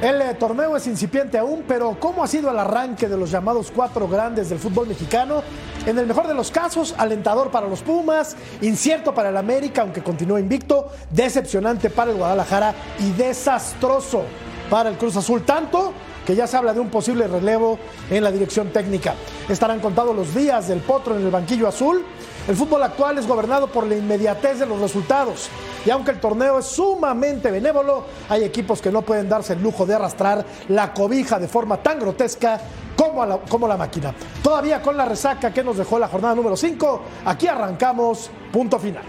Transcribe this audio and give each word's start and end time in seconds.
El 0.00 0.20
eh, 0.20 0.34
torneo 0.34 0.76
es 0.76 0.86
incipiente 0.86 1.38
aún, 1.38 1.64
pero 1.66 1.96
¿cómo 1.98 2.22
ha 2.22 2.26
sido 2.26 2.50
el 2.50 2.58
arranque 2.58 3.08
de 3.08 3.16
los 3.16 3.30
llamados 3.30 3.72
cuatro 3.74 4.06
grandes 4.06 4.50
del 4.50 4.58
fútbol 4.58 4.88
mexicano? 4.88 5.42
En 5.86 5.98
el 5.98 6.06
mejor 6.06 6.28
de 6.28 6.34
los 6.34 6.50
casos, 6.50 6.94
alentador 6.98 7.50
para 7.50 7.66
los 7.66 7.80
Pumas, 7.80 8.36
incierto 8.60 9.14
para 9.14 9.30
el 9.30 9.36
América, 9.38 9.80
aunque 9.80 10.02
continúa 10.02 10.38
invicto, 10.38 10.88
decepcionante 11.10 11.88
para 11.88 12.10
el 12.10 12.18
Guadalajara 12.18 12.74
y 12.98 13.10
desastroso 13.12 14.24
para 14.68 14.90
el 14.90 14.98
Cruz 14.98 15.16
Azul. 15.16 15.44
Tanto 15.44 15.94
que 16.26 16.34
ya 16.34 16.46
se 16.46 16.58
habla 16.58 16.74
de 16.74 16.80
un 16.80 16.90
posible 16.90 17.26
relevo 17.26 17.78
en 18.10 18.22
la 18.22 18.30
dirección 18.30 18.68
técnica. 18.68 19.14
Estarán 19.48 19.80
contados 19.80 20.14
los 20.14 20.34
días 20.34 20.68
del 20.68 20.80
potro 20.80 21.16
en 21.16 21.24
el 21.24 21.30
banquillo 21.30 21.68
azul. 21.68 22.04
El 22.48 22.54
fútbol 22.54 22.80
actual 22.84 23.18
es 23.18 23.26
gobernado 23.26 23.66
por 23.66 23.86
la 23.86 23.96
inmediatez 23.96 24.60
de 24.60 24.66
los 24.66 24.80
resultados. 24.80 25.48
Y 25.84 25.90
aunque 25.90 26.12
el 26.12 26.20
torneo 26.20 26.60
es 26.60 26.66
sumamente 26.66 27.50
benévolo, 27.50 28.04
hay 28.28 28.44
equipos 28.44 28.80
que 28.80 28.92
no 28.92 29.02
pueden 29.02 29.28
darse 29.28 29.54
el 29.54 29.62
lujo 29.62 29.84
de 29.84 29.94
arrastrar 29.94 30.46
la 30.68 30.94
cobija 30.94 31.40
de 31.40 31.48
forma 31.48 31.82
tan 31.82 31.98
grotesca 31.98 32.60
como, 32.94 33.26
la, 33.26 33.38
como 33.38 33.66
la 33.66 33.76
máquina. 33.76 34.14
Todavía 34.44 34.80
con 34.80 34.96
la 34.96 35.04
resaca 35.04 35.52
que 35.52 35.64
nos 35.64 35.76
dejó 35.76 35.98
la 35.98 36.06
jornada 36.06 36.36
número 36.36 36.56
5, 36.56 37.02
aquí 37.24 37.48
arrancamos 37.48 38.30
punto 38.52 38.78
final. 38.78 39.02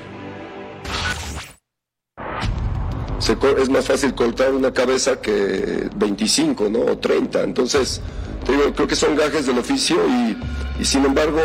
es 3.57 3.69
más 3.69 3.85
fácil 3.85 4.15
cortar 4.15 4.53
una 4.53 4.73
cabeza 4.73 5.21
que 5.21 5.89
25, 5.95 6.69
¿no? 6.69 6.79
O 6.79 6.97
30. 6.97 7.43
Entonces, 7.43 8.01
te 8.45 8.51
digo, 8.53 8.73
creo 8.73 8.87
que 8.87 8.95
son 8.95 9.15
gajes 9.15 9.45
del 9.45 9.59
oficio 9.59 9.97
y, 10.07 10.37
y 10.79 10.85
sin 10.85 11.05
embargo, 11.05 11.41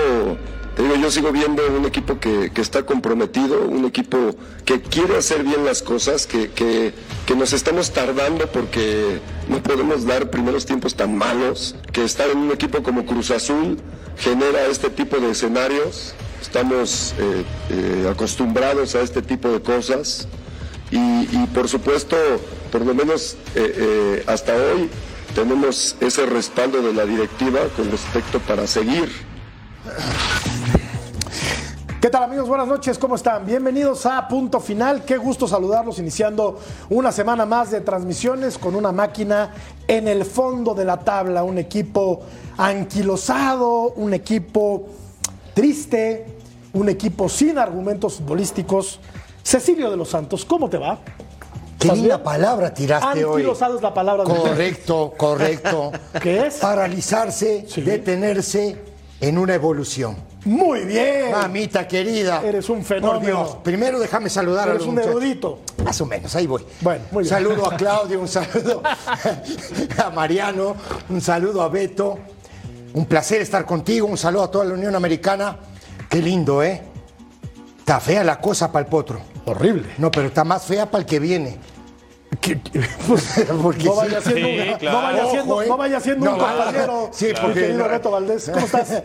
te 0.74 0.82
digo, 0.82 0.94
yo 0.96 1.10
sigo 1.10 1.32
viendo 1.32 1.62
un 1.66 1.84
equipo 1.84 2.18
que, 2.18 2.50
está 2.56 2.84
comprometido, 2.84 3.62
un 3.62 3.84
equipo 3.84 4.34
que 4.64 4.80
quiere 4.80 5.18
hacer 5.18 5.44
bien 5.44 5.64
las 5.64 5.82
cosas, 5.82 6.26
que, 6.26 6.50
que, 6.50 6.92
nos 7.36 7.54
estamos 7.54 7.92
tardando 7.92 8.46
porque 8.48 9.18
no 9.48 9.62
podemos 9.62 10.04
dar 10.04 10.30
primeros 10.30 10.66
tiempos 10.66 10.94
tan 10.94 11.16
malos, 11.16 11.74
que 11.92 12.04
estar 12.04 12.28
en 12.28 12.38
un 12.38 12.50
equipo 12.50 12.82
como 12.82 13.06
Cruz 13.06 13.30
Azul 13.30 13.78
genera 14.18 14.66
este 14.66 14.90
tipo 14.90 15.16
de 15.16 15.30
escenarios, 15.30 16.14
estamos 16.40 17.14
eh, 17.18 17.44
eh, 17.70 18.08
acostumbrados 18.10 18.94
a 18.94 19.00
este 19.00 19.22
tipo 19.22 19.48
de 19.48 19.62
cosas 19.62 20.28
y, 20.90 21.46
por 21.54 21.68
supuesto, 21.68 22.16
por 22.70 22.84
lo 22.84 22.94
menos 22.94 23.36
eh, 23.54 24.22
hasta 24.26 24.54
hoy, 24.54 24.90
tenemos 25.34 25.96
ese 26.00 26.26
respaldo 26.26 26.82
de 26.82 26.92
la 26.92 27.06
directiva 27.06 27.60
con 27.76 27.90
respecto 27.90 28.38
para 28.40 28.66
seguir. 28.66 29.10
¿Qué 32.02 32.10
tal 32.10 32.24
amigos? 32.24 32.48
Buenas 32.48 32.66
noches, 32.66 32.98
¿cómo 32.98 33.14
están? 33.14 33.46
Bienvenidos 33.46 34.06
a 34.06 34.26
Punto 34.26 34.58
Final. 34.58 35.04
Qué 35.04 35.16
gusto 35.18 35.46
saludarlos 35.46 36.00
iniciando 36.00 36.58
una 36.90 37.12
semana 37.12 37.46
más 37.46 37.70
de 37.70 37.80
transmisiones 37.80 38.58
con 38.58 38.74
una 38.74 38.90
máquina 38.90 39.54
en 39.86 40.08
el 40.08 40.24
fondo 40.24 40.74
de 40.74 40.84
la 40.84 40.98
tabla, 40.98 41.44
un 41.44 41.58
equipo 41.58 42.22
anquilosado, 42.58 43.92
un 43.92 44.14
equipo 44.14 44.88
triste, 45.54 46.26
un 46.72 46.88
equipo 46.88 47.28
sin 47.28 47.56
argumentos 47.56 48.14
futbolísticos. 48.14 48.98
Cecilio 49.44 49.88
de 49.88 49.96
los 49.96 50.08
Santos, 50.10 50.44
¿cómo 50.44 50.68
te 50.68 50.78
va? 50.78 50.98
Qué 51.78 51.86
linda 51.92 52.20
palabra 52.20 52.74
tiraste 52.74 53.24
hoy. 53.24 53.42
Anquilosado 53.42 53.76
es 53.76 53.82
la 53.82 53.94
palabra. 53.94 54.24
de- 54.24 54.40
Correcto, 54.40 55.14
correcto. 55.16 55.92
¿Qué 56.20 56.48
es? 56.48 56.56
Paralizarse, 56.56 57.64
Sí. 57.68 57.80
detenerse 57.80 58.76
en 59.20 59.38
una 59.38 59.54
evolución. 59.54 60.31
Muy 60.44 60.80
bien. 60.84 61.30
Mamita 61.30 61.86
querida. 61.86 62.42
Eres 62.44 62.68
un 62.68 62.78
Por 62.78 62.86
fenómeno. 62.86 63.20
Dios, 63.44 63.56
primero 63.62 64.00
déjame 64.00 64.28
saludar 64.28 64.68
a 64.70 64.74
los 64.74 64.82
un 64.86 64.94
muchachos. 64.94 65.10
erudito. 65.12 65.60
Más 65.84 66.00
o 66.00 66.06
menos, 66.06 66.34
ahí 66.34 66.46
voy. 66.46 66.64
Bueno, 66.80 67.04
muy 67.12 67.22
un 67.22 67.28
bien. 67.28 67.34
saludo 67.34 67.70
a 67.70 67.76
Claudio, 67.76 68.20
un 68.20 68.28
saludo 68.28 68.82
a 70.04 70.10
Mariano, 70.10 70.76
un 71.08 71.20
saludo 71.20 71.62
a 71.62 71.68
Beto. 71.68 72.18
Un 72.94 73.06
placer 73.06 73.40
estar 73.40 73.64
contigo, 73.64 74.06
un 74.06 74.18
saludo 74.18 74.42
a 74.44 74.50
toda 74.50 74.64
la 74.64 74.74
Unión 74.74 74.94
Americana. 74.94 75.56
Qué 76.10 76.18
lindo, 76.20 76.62
¿eh? 76.62 76.82
Está 77.78 78.00
fea 78.00 78.22
la 78.22 78.40
cosa 78.40 78.70
para 78.70 78.84
el 78.84 78.90
potro. 78.90 79.20
Horrible. 79.46 79.88
No, 79.98 80.10
pero 80.10 80.26
está 80.28 80.44
más 80.44 80.64
fea 80.64 80.90
para 80.90 81.00
el 81.02 81.06
que 81.06 81.18
viene. 81.18 81.56
Porque 83.62 83.84
No 83.84 83.94
vaya 83.94 84.20
siendo, 84.20 84.46
Sí, 84.48 84.68
un- 84.72 84.78
claro. 84.78 84.96
no 84.98 85.02
vaya 85.04 85.26
siendo, 85.30 85.52
Ojo, 85.54 85.62
¿eh? 85.62 85.66
no 85.68 85.76
vaya 85.76 86.00
siendo 86.00 86.30
un 86.32 86.38
compañero. 86.38 87.08
sí, 87.12 87.26
porque- 87.40 87.60
querido 87.60 87.88
Beto 87.88 88.10
Valdés. 88.10 88.50
¿Cómo 88.52 88.66
estás? 88.66 89.02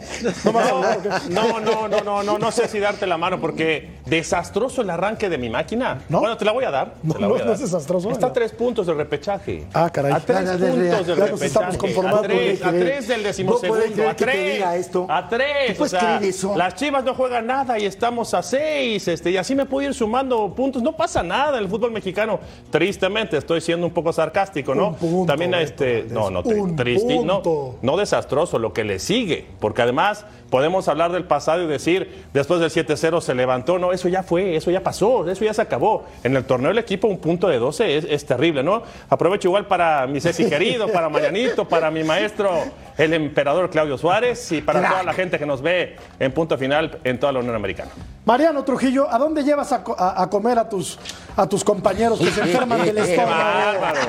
¿No? 1.29 1.59
No, 1.59 1.59
no, 1.59 1.87
no, 1.87 2.01
no, 2.01 2.23
no, 2.23 2.37
no 2.39 2.51
sé 2.51 2.67
si 2.67 2.79
darte 2.79 3.05
la 3.05 3.17
mano 3.17 3.39
porque 3.39 3.97
desastroso 4.05 4.81
el 4.81 4.89
arranque 4.89 5.29
de 5.29 5.37
mi 5.37 5.49
máquina. 5.49 5.99
¿No? 6.09 6.19
Bueno, 6.19 6.37
te 6.37 6.45
la 6.45 6.51
voy 6.51 6.63
a 6.65 6.71
dar. 6.71 6.95
No, 7.03 7.17
no, 7.19 7.35
dar. 7.35 7.49
es 7.51 7.59
desastroso, 7.59 8.09
Está 8.09 8.27
a 8.27 8.33
tres 8.33 8.51
puntos 8.53 8.87
del 8.87 8.97
repechaje. 8.97 9.65
Ah, 9.73 9.89
caray. 9.91 10.11
A 10.13 10.19
tres 10.19 10.37
puntos 10.49 10.59
del 11.07 11.19
nos 11.19 11.41
estamos 11.41 11.75
repechaje. 11.75 11.77
conformando, 11.77 12.19
A 12.19 12.71
tres, 12.71 13.07
del 13.07 13.21
¿No 13.21 13.27
decimosegundo. 13.27 14.09
A 14.09 14.13
tres. 14.15 14.53
diga 14.55 14.75
esto? 14.75 15.05
A 15.09 15.27
tres. 15.27 15.71
¿Tú 15.73 15.77
puedes 15.77 15.93
o 15.93 15.99
sea, 15.99 16.17
creer 16.17 16.23
eso? 16.31 16.55
Las 16.55 16.75
chivas 16.75 17.03
no 17.03 17.13
juegan 17.13 17.45
nada 17.47 17.77
y 17.79 17.85
estamos 17.85 18.33
a 18.33 18.41
seis. 18.41 19.07
Este, 19.07 19.31
y 19.31 19.37
así 19.37 19.55
me 19.55 19.65
puedo 19.65 19.87
ir 19.87 19.93
sumando 19.93 20.53
puntos. 20.55 20.81
No 20.81 20.95
pasa 20.95 21.21
nada 21.23 21.57
en 21.57 21.63
el 21.63 21.69
fútbol 21.69 21.91
mexicano. 21.91 22.39
Tristemente, 22.71 23.26
estoy 23.33 23.59
siendo 23.59 23.85
un 23.85 23.91
poco 23.93 24.13
sarcástico, 24.13 24.73
¿no? 24.73 24.89
Un 24.89 24.95
punto, 24.95 25.25
También 25.33 25.53
a 25.53 25.57
Beto 25.57 25.69
este. 25.83 26.05
No, 26.09 26.29
no, 26.29 26.43
tri- 26.43 26.61
un 26.61 26.75
triste. 26.75 27.15
No, 27.25 27.41
punto. 27.41 27.79
no 27.81 27.97
desastroso, 27.97 28.59
lo 28.59 28.71
que 28.71 28.83
le 28.85 28.99
sigue. 28.99 29.45
Porque 29.59 29.81
además 29.81 30.25
podemos 30.49 30.87
hablar 30.87 31.11
del 31.11 31.25
pasado 31.25 31.63
y 31.63 31.67
decir, 31.67 32.25
después 32.33 32.59
del 32.61 32.69
7-0 32.71 33.19
se 33.19 33.35
levantó. 33.35 33.79
No, 33.79 33.91
eso 33.91 34.07
ya 34.07 34.23
fue, 34.23 34.55
eso 34.55 34.71
ya 34.71 34.81
pasó, 34.81 35.29
eso 35.29 35.43
ya 35.43 35.53
se 35.53 35.61
acabó. 35.61 36.05
En 36.23 36.35
el 36.37 36.45
torneo 36.45 36.71
el 36.71 36.77
equipo 36.77 37.07
un 37.07 37.17
punto 37.17 37.47
de 37.49 37.59
12 37.59 37.97
es, 37.97 38.05
es 38.09 38.25
terrible, 38.25 38.63
¿no? 38.63 38.83
Aprovecho 39.09 39.49
igual 39.49 39.65
para 39.67 40.07
mi 40.07 40.21
Ceci 40.21 40.47
querido, 40.47 40.87
para 40.93 41.09
Marianito, 41.09 41.67
para 41.67 41.91
mi 41.91 42.03
maestro, 42.03 42.51
el 42.97 43.13
emperador 43.13 43.69
Claudio 43.69 43.97
Suárez 43.97 44.51
y 44.51 44.61
para 44.61 44.79
Crack. 44.79 44.91
toda 44.91 45.03
la 45.03 45.13
gente 45.13 45.37
que 45.39 45.45
nos 45.45 45.61
ve 45.61 45.95
en 46.19 46.31
punto 46.31 46.57
final 46.57 46.97
en 47.03 47.19
toda 47.19 47.33
la 47.33 47.39
Unión 47.39 47.55
Americana. 47.55 47.91
Mariano 48.25 48.63
Trujillo, 48.63 49.09
¿a 49.09 49.17
dónde 49.17 49.43
llevas 49.43 49.71
a, 49.71 49.83
co- 49.83 49.95
a- 49.97 50.21
a 50.21 50.29
comer 50.29 50.59
a 50.59 50.67
tus, 50.67 50.99
a 51.35 51.47
tus 51.47 51.63
compañeros 51.63 52.19
que 52.19 52.29
se 52.31 52.41
enferman 52.43 52.83
del 52.85 52.97
Qué 53.17 53.25
bárbaro. 53.25 53.99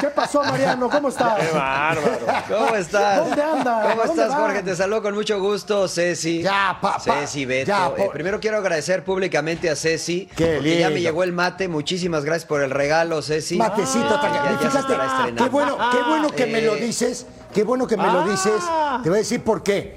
¿Qué 0.00 0.06
pasó, 0.08 0.42
Mariano? 0.42 0.88
¿Cómo 0.90 1.08
estás? 1.08 1.38
¡Qué 1.38 1.56
bárbaro! 1.56 2.26
¿Cómo 2.48 2.76
estás? 2.76 3.16
¿Dónde 3.28 3.42
anda? 3.42 3.78
¿A 3.78 3.82
¿Cómo 3.90 4.02
dónde 4.06 4.22
estás? 4.22 4.34
Jorge? 4.38 4.62
Te 4.62 4.76
saludo 4.76 5.02
con 5.02 5.14
mucho 5.14 5.40
gusto, 5.40 5.88
Ceci. 5.88 6.42
Ya, 6.42 6.76
pa, 6.80 6.94
pa. 6.94 7.00
Ceci, 7.00 7.44
Beto. 7.44 7.68
Ya, 7.68 7.90
Eh, 7.96 8.10
primero 8.12 8.40
quiero 8.40 8.58
agradecer 8.58 9.04
públicamente 9.04 9.70
a 9.70 9.76
Ceci. 9.76 10.28
Qué 10.36 10.54
porque 10.56 10.78
ya 10.78 10.90
me 10.90 11.00
llegó 11.00 11.22
el 11.22 11.32
mate. 11.32 11.68
Muchísimas 11.68 12.24
gracias 12.24 12.46
por 12.46 12.62
el 12.62 12.70
regalo, 12.70 13.22
Ceci. 13.22 13.56
Matecito, 13.56 14.18
Ah, 14.20 14.30
ya- 14.50 14.58
fíjate, 14.58 14.78
estará 14.78 15.06
estrenando. 15.06 15.44
qué 15.44 15.50
bueno, 15.50 15.78
qué 15.92 16.02
bueno 16.08 16.28
que 16.30 16.46
me 16.46 16.62
lo 16.62 16.74
Eh. 16.76 16.80
dices, 16.80 17.26
qué 17.54 17.62
bueno 17.64 17.86
que 17.86 17.96
me 17.96 18.10
lo 18.10 18.24
dices. 18.28 18.62
Te 19.02 19.08
voy 19.08 19.18
a 19.18 19.22
decir 19.22 19.42
por 19.42 19.62
qué. 19.62 19.96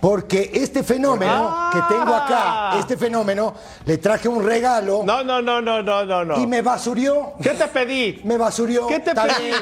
Porque 0.00 0.50
este 0.54 0.82
fenómeno 0.82 1.70
que 1.72 1.78
tengo 1.88 2.12
acá, 2.14 2.72
este 2.78 2.96
fenómeno, 2.96 3.54
le 3.84 3.98
traje 3.98 4.28
un 4.28 4.44
regalo 4.44 5.02
No, 5.04 5.22
no, 5.22 5.40
no, 5.40 5.60
no, 5.60 5.80
no, 5.82 6.04
no, 6.04 6.24
no. 6.24 6.40
y 6.40 6.46
me 6.46 6.60
basurió. 6.60 7.34
¿Qué 7.40 7.50
te 7.50 7.68
pedí? 7.68 8.20
Me 8.24 8.36
basurió. 8.36 8.86
¿Qué 8.88 8.98
te 8.98 9.10
Está 9.10 9.24
pedí? 9.24 9.44
bien, 9.46 9.56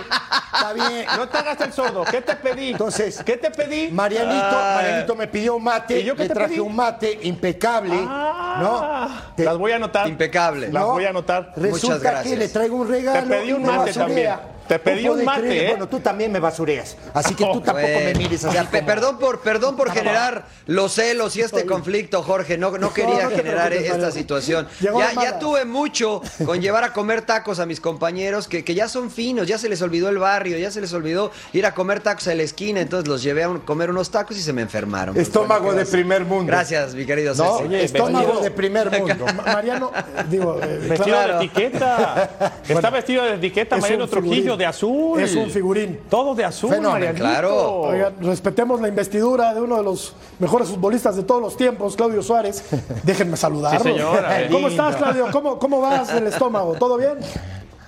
está 0.55 0.73
bien. 0.73 1.07
No 1.17 1.29
te 1.29 1.39
hagas 1.39 1.61
el 1.61 1.73
sordo. 1.75 2.05
¿Qué 2.11 2.23
te 2.23 2.37
pedí? 2.37 2.71
Entonces, 2.71 3.23
¿qué 3.25 3.37
te 3.37 3.51
pedí? 3.51 3.91
Marianito, 3.91 4.47
Ah. 4.51 4.73
Marianito 4.77 5.15
me 5.15 5.27
pidió 5.27 5.57
un 5.57 5.65
mate, 5.65 6.01
¿Y 6.01 6.05
yo 6.05 6.15
qué 6.17 6.23
le 6.23 6.29
te 6.29 6.35
traje 6.35 6.51
pedí? 6.51 6.61
un 6.61 6.75
mate 6.77 7.19
impecable, 7.23 7.99
Ah, 8.09 8.57
¿no? 8.61 9.35
Te- 9.37 9.45
Las 9.45 9.59
voy 9.59 9.73
a 9.73 9.77
anotar. 9.77 10.09
Impecable. 10.09 10.69
Las 10.73 10.83
¿no? 10.83 10.93
voy 10.93 11.05
a 11.05 11.11
anotar. 11.11 11.53
Muchas 11.57 11.63
Resulta 11.73 11.99
que 11.99 12.11
gracias. 12.11 12.39
le 12.39 12.49
traigo 12.49 12.77
un 12.77 12.89
regalo 12.89 13.29
Te 13.29 13.37
pedí 13.41 13.53
un 13.53 13.61
y 13.61 13.65
me 13.65 13.73
mate 13.77 13.93
basurea. 13.93 14.37
también. 14.37 14.60
Te 14.71 14.79
pedí 14.79 15.09
un 15.09 15.25
mate, 15.25 15.41
creer. 15.41 15.65
¿eh? 15.65 15.69
Bueno, 15.71 15.89
tú 15.89 15.99
también 15.99 16.31
me 16.31 16.39
basureas. 16.39 16.97
Así 17.13 17.35
que 17.35 17.45
tú 17.53 17.61
tampoco 17.61 17.89
me 18.05 18.15
mires 18.15 18.45
así. 18.45 18.57
como- 18.57 18.87
perdón 18.87 19.19
por 19.19 19.41
perdón 19.41 19.75
por 19.77 19.91
generar 19.91 20.47
los 20.67 20.93
celos 20.95 21.35
y 21.35 21.41
este 21.41 21.67
conflicto, 21.67 22.23
Jorge. 22.23 22.57
No, 22.57 22.71
no 22.79 22.93
quería 22.95 23.25
no 23.25 23.31
generar 23.31 23.73
esta 23.73 24.13
situación. 24.13 24.69
Ya, 24.81 25.13
ya 25.21 25.39
tuve 25.41 25.65
mucho 25.65 26.23
con 26.47 26.61
llevar 26.63 26.85
a 26.85 26.93
comer 26.93 27.23
tacos 27.23 27.59
a 27.59 27.67
mis 27.67 27.81
compañeros 27.81 28.47
que, 28.47 28.63
que 28.65 28.75
ya 28.77 28.89
son 28.89 29.11
finos, 29.11 29.49
ya 29.49 29.59
se 29.59 29.69
les 29.69 29.83
olvidó 29.83 30.09
el 30.09 30.19
barrio, 30.19 30.57
ya 30.57 30.71
se 30.71 30.81
les 30.81 30.93
olvidó 30.93 31.33
ir 31.53 31.67
a 31.67 31.75
comer 31.75 31.99
tacos 32.01 32.29
a 32.29 32.35
la 32.37 32.45
esquina. 32.45 32.81
Entonces 32.81 33.09
los 33.09 33.25
llevé 33.25 33.43
a 33.43 33.49
un- 33.49 33.59
comer 33.61 33.91
unos 33.91 34.11
tacos 34.13 34.37
y 34.37 34.41
se 34.43 34.53
me 34.53 34.63
enfermaron. 34.63 35.15
Pues, 35.17 35.27
Estómago 35.27 35.65
bueno, 35.65 35.81
de 35.81 35.85
¿qué 35.85 35.91
primer 35.91 36.25
mundo. 36.25 36.47
Gracias, 36.47 36.95
mi 36.95 37.05
querido 37.05 37.35
No, 37.35 37.57
Ceci. 37.59 37.69
Oye, 37.69 37.85
estómago 37.85 38.19
vestido- 38.27 38.43
de 38.43 38.51
primer 38.53 38.91
mundo. 39.01 39.27
Ma- 39.35 39.53
Mariano, 39.55 39.91
eh, 39.97 40.23
digo, 40.31 40.61
eh, 40.63 40.79
Vestido 40.89 41.05
claro, 41.17 41.39
de 41.41 41.45
etiqueta. 41.47 42.31
Está 42.69 42.91
vestido 42.91 43.25
de 43.25 43.35
etiqueta 43.35 43.77
Es 43.77 43.83
Mariano 43.83 44.07
Trujillo. 44.07 44.57
De 44.61 44.67
azul. 44.67 45.19
Es 45.19 45.35
un 45.35 45.51
figurín. 45.51 46.01
Todo 46.09 46.35
de 46.35 46.45
azul, 46.45 46.71
Fenómeno, 46.71 47.15
claro. 47.15 47.81
Oigan, 47.81 48.15
respetemos 48.21 48.81
la 48.81 48.89
investidura 48.89 49.53
de 49.55 49.61
uno 49.61 49.77
de 49.79 49.83
los 49.83 50.15
mejores 50.39 50.69
futbolistas 50.69 51.17
de 51.17 51.25
todos 51.25 51.43
los 51.43 51.57
tiempos, 51.57 51.97
Claudio 51.97 52.23
Suárez. 52.23 52.63
Déjenme 53.03 53.37
saludarlo. 53.37 53.81
Sí, 53.81 53.91
señora, 53.91 54.47
¿Cómo 54.51 54.69
estás, 54.69 54.97
Claudio? 54.97 55.27
¿Cómo, 55.33 55.59
¿Cómo 55.59 55.81
vas 55.81 56.15
del 56.15 56.27
estómago? 56.27 56.75
¿Todo 56.75 56.97
bien? 56.97 57.19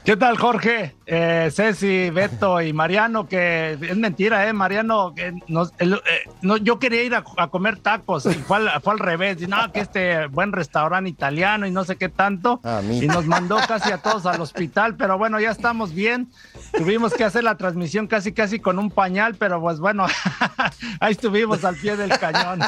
¿Qué 0.04 0.16
tal, 0.16 0.36
Jorge? 0.36 0.96
Eh, 1.06 1.48
Ceci, 1.54 2.10
Beto 2.10 2.60
y 2.60 2.72
Mariano, 2.72 3.28
que 3.28 3.78
es 3.80 3.96
mentira, 3.96 4.48
¿eh? 4.48 4.52
Mariano, 4.52 5.14
que 5.14 5.32
nos- 5.46 5.72
el- 5.78 5.94
eh, 5.94 6.28
no, 6.40 6.56
yo 6.56 6.80
quería 6.80 7.04
ir 7.04 7.14
a, 7.14 7.22
a 7.36 7.46
comer 7.46 7.78
tacos 7.78 8.26
y 8.26 8.34
fue 8.34 8.56
al, 8.56 8.68
fue 8.82 8.94
al 8.94 8.98
revés. 8.98 9.40
Y 9.40 9.46
no, 9.46 9.70
que 9.72 9.78
este 9.78 10.26
buen 10.26 10.50
restaurante 10.50 11.08
italiano 11.08 11.68
y 11.68 11.70
no 11.70 11.84
sé 11.84 11.94
qué 11.96 12.08
tanto. 12.08 12.60
Y 12.90 13.06
nos 13.06 13.26
mandó 13.26 13.58
casi 13.68 13.92
a 13.92 13.98
todos 13.98 14.26
al 14.26 14.40
hospital, 14.40 14.96
pero 14.96 15.18
bueno, 15.18 15.38
ya 15.38 15.52
estamos 15.52 15.94
bien. 15.94 16.28
Tuvimos 16.76 17.14
que 17.14 17.22
hacer 17.22 17.44
la 17.44 17.56
transmisión 17.56 18.08
casi, 18.08 18.32
casi 18.32 18.58
con 18.58 18.80
un 18.80 18.90
pañal, 18.90 19.36
pero 19.36 19.60
pues 19.60 19.78
bueno, 19.78 20.06
ahí 21.00 21.12
estuvimos 21.12 21.64
al 21.64 21.76
pie 21.76 21.96
del 21.96 22.10
cañón. 22.18 22.58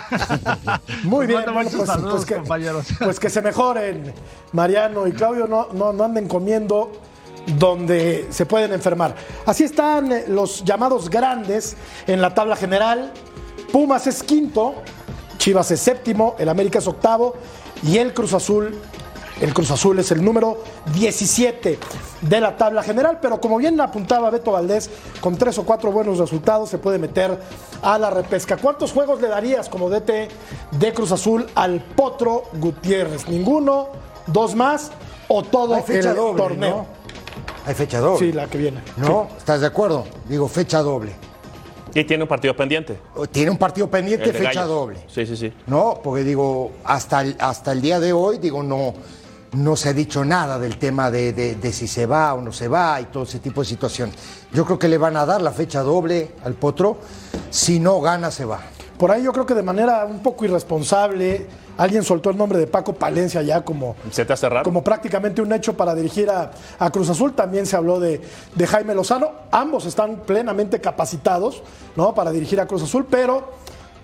Muy 1.02 1.26
Les 1.26 1.36
bien, 1.36 1.52
bueno, 1.52 1.58
muchos 1.64 1.74
pues, 1.74 1.88
saludos, 1.88 2.12
pues 2.14 2.26
que, 2.26 2.34
compañeros. 2.36 2.86
pues 3.00 3.18
que 3.18 3.28
se 3.28 3.42
mejoren 3.42 4.12
Mariano 4.52 5.08
y 5.08 5.12
Claudio, 5.12 5.48
no, 5.48 5.66
no, 5.72 5.92
no 5.92 6.04
anden 6.04 6.28
comiendo 6.28 6.92
donde 7.46 8.26
se 8.30 8.46
pueden 8.46 8.72
enfermar. 8.72 9.14
Así 9.46 9.64
están 9.64 10.12
los 10.28 10.64
llamados 10.64 11.10
grandes 11.10 11.76
en 12.06 12.20
la 12.20 12.34
tabla 12.34 12.56
general. 12.56 13.12
Pumas 13.72 14.06
es 14.06 14.22
quinto, 14.22 14.74
Chivas 15.38 15.70
es 15.70 15.80
séptimo, 15.80 16.36
el 16.38 16.48
América 16.48 16.78
es 16.78 16.86
octavo 16.86 17.34
y 17.82 17.98
el 17.98 18.14
Cruz 18.14 18.32
Azul, 18.32 18.80
el 19.40 19.52
Cruz 19.52 19.70
Azul 19.70 19.98
es 19.98 20.10
el 20.12 20.24
número 20.24 20.62
17 20.94 21.78
de 22.20 22.40
la 22.40 22.56
tabla 22.56 22.82
general, 22.82 23.18
pero 23.20 23.40
como 23.40 23.58
bien 23.58 23.80
apuntaba 23.80 24.30
Beto 24.30 24.52
Valdés, 24.52 24.88
con 25.20 25.36
tres 25.36 25.58
o 25.58 25.64
cuatro 25.64 25.90
buenos 25.92 26.18
resultados 26.18 26.70
se 26.70 26.78
puede 26.78 26.98
meter 26.98 27.38
a 27.82 27.98
la 27.98 28.10
repesca. 28.10 28.56
¿Cuántos 28.56 28.92
juegos 28.92 29.20
le 29.20 29.28
darías 29.28 29.68
como 29.68 29.90
DT 29.90 30.28
de 30.70 30.94
Cruz 30.94 31.12
Azul 31.12 31.46
al 31.54 31.80
Potro 31.80 32.44
Gutiérrez? 32.54 33.28
¿Ninguno? 33.28 33.88
¿Dos 34.26 34.54
más? 34.54 34.92
¿O 35.28 35.42
todo 35.42 35.76
el 35.76 36.14
doble, 36.14 36.42
torneo? 36.42 36.76
¿no? 36.76 37.03
Hay 37.66 37.74
fecha 37.74 37.98
doble. 38.00 38.18
Sí, 38.26 38.32
la 38.32 38.46
que 38.46 38.58
viene. 38.58 38.80
¿No? 38.96 39.28
¿Estás 39.38 39.60
de 39.60 39.66
acuerdo? 39.66 40.04
Digo, 40.28 40.48
fecha 40.48 40.80
doble. 40.82 41.12
Y 41.94 42.04
tiene 42.04 42.24
un 42.24 42.28
partido 42.28 42.54
pendiente. 42.56 42.98
Tiene 43.30 43.50
un 43.52 43.56
partido 43.56 43.88
pendiente, 43.88 44.32
fecha 44.32 44.60
Gallos. 44.60 44.68
doble. 44.68 44.98
Sí, 45.06 45.24
sí, 45.26 45.36
sí. 45.36 45.52
No, 45.66 46.00
porque 46.02 46.24
digo, 46.24 46.72
hasta 46.84 47.20
el, 47.22 47.36
hasta 47.38 47.72
el 47.72 47.80
día 47.80 48.00
de 48.00 48.12
hoy, 48.12 48.38
digo, 48.38 48.62
no, 48.64 48.92
no 49.52 49.76
se 49.76 49.90
ha 49.90 49.92
dicho 49.92 50.24
nada 50.24 50.58
del 50.58 50.76
tema 50.78 51.10
de, 51.12 51.32
de- 51.32 51.54
de 51.54 51.72
si 51.72 51.86
se 51.86 52.06
va 52.06 52.34
o 52.34 52.40
no 52.40 52.52
se 52.52 52.66
va 52.66 53.00
y 53.00 53.04
todo 53.04 53.22
ese 53.22 53.38
tipo 53.38 53.60
de 53.62 53.68
situaciones. 53.68 54.16
Yo 54.52 54.64
creo 54.64 54.78
que 54.78 54.88
le 54.88 54.98
van 54.98 55.16
a 55.16 55.24
dar 55.24 55.40
la 55.40 55.52
fecha 55.52 55.82
doble 55.82 56.32
al 56.44 56.54
Potro. 56.54 56.98
Si 57.50 57.78
no 57.78 58.00
gana, 58.00 58.30
se 58.32 58.44
va. 58.44 58.60
Por 58.98 59.12
ahí 59.12 59.22
yo 59.22 59.32
creo 59.32 59.46
que 59.46 59.54
de 59.54 59.62
manera 59.62 60.04
un 60.04 60.20
poco 60.20 60.44
irresponsable, 60.44 61.46
alguien 61.76 62.02
soltó 62.02 62.30
el 62.30 62.36
nombre 62.36 62.58
de 62.58 62.66
Paco 62.66 62.92
Palencia 62.94 63.42
ya 63.42 63.64
como, 63.64 63.96
¿Se 64.10 64.24
te 64.24 64.32
hace 64.32 64.48
raro? 64.48 64.64
como 64.64 64.82
prácticamente 64.84 65.42
un 65.42 65.52
hecho 65.52 65.76
para 65.76 65.94
dirigir 65.94 66.30
a, 66.30 66.50
a 66.78 66.90
Cruz 66.90 67.08
Azul. 67.10 67.32
También 67.34 67.66
se 67.66 67.76
habló 67.76 67.98
de, 68.00 68.20
de 68.54 68.66
Jaime 68.66 68.94
Lozano. 68.94 69.30
Ambos 69.50 69.86
están 69.86 70.20
plenamente 70.20 70.80
capacitados 70.80 71.62
¿no? 71.96 72.14
para 72.14 72.30
dirigir 72.30 72.60
a 72.60 72.66
Cruz 72.66 72.82
Azul, 72.82 73.06
pero 73.10 73.52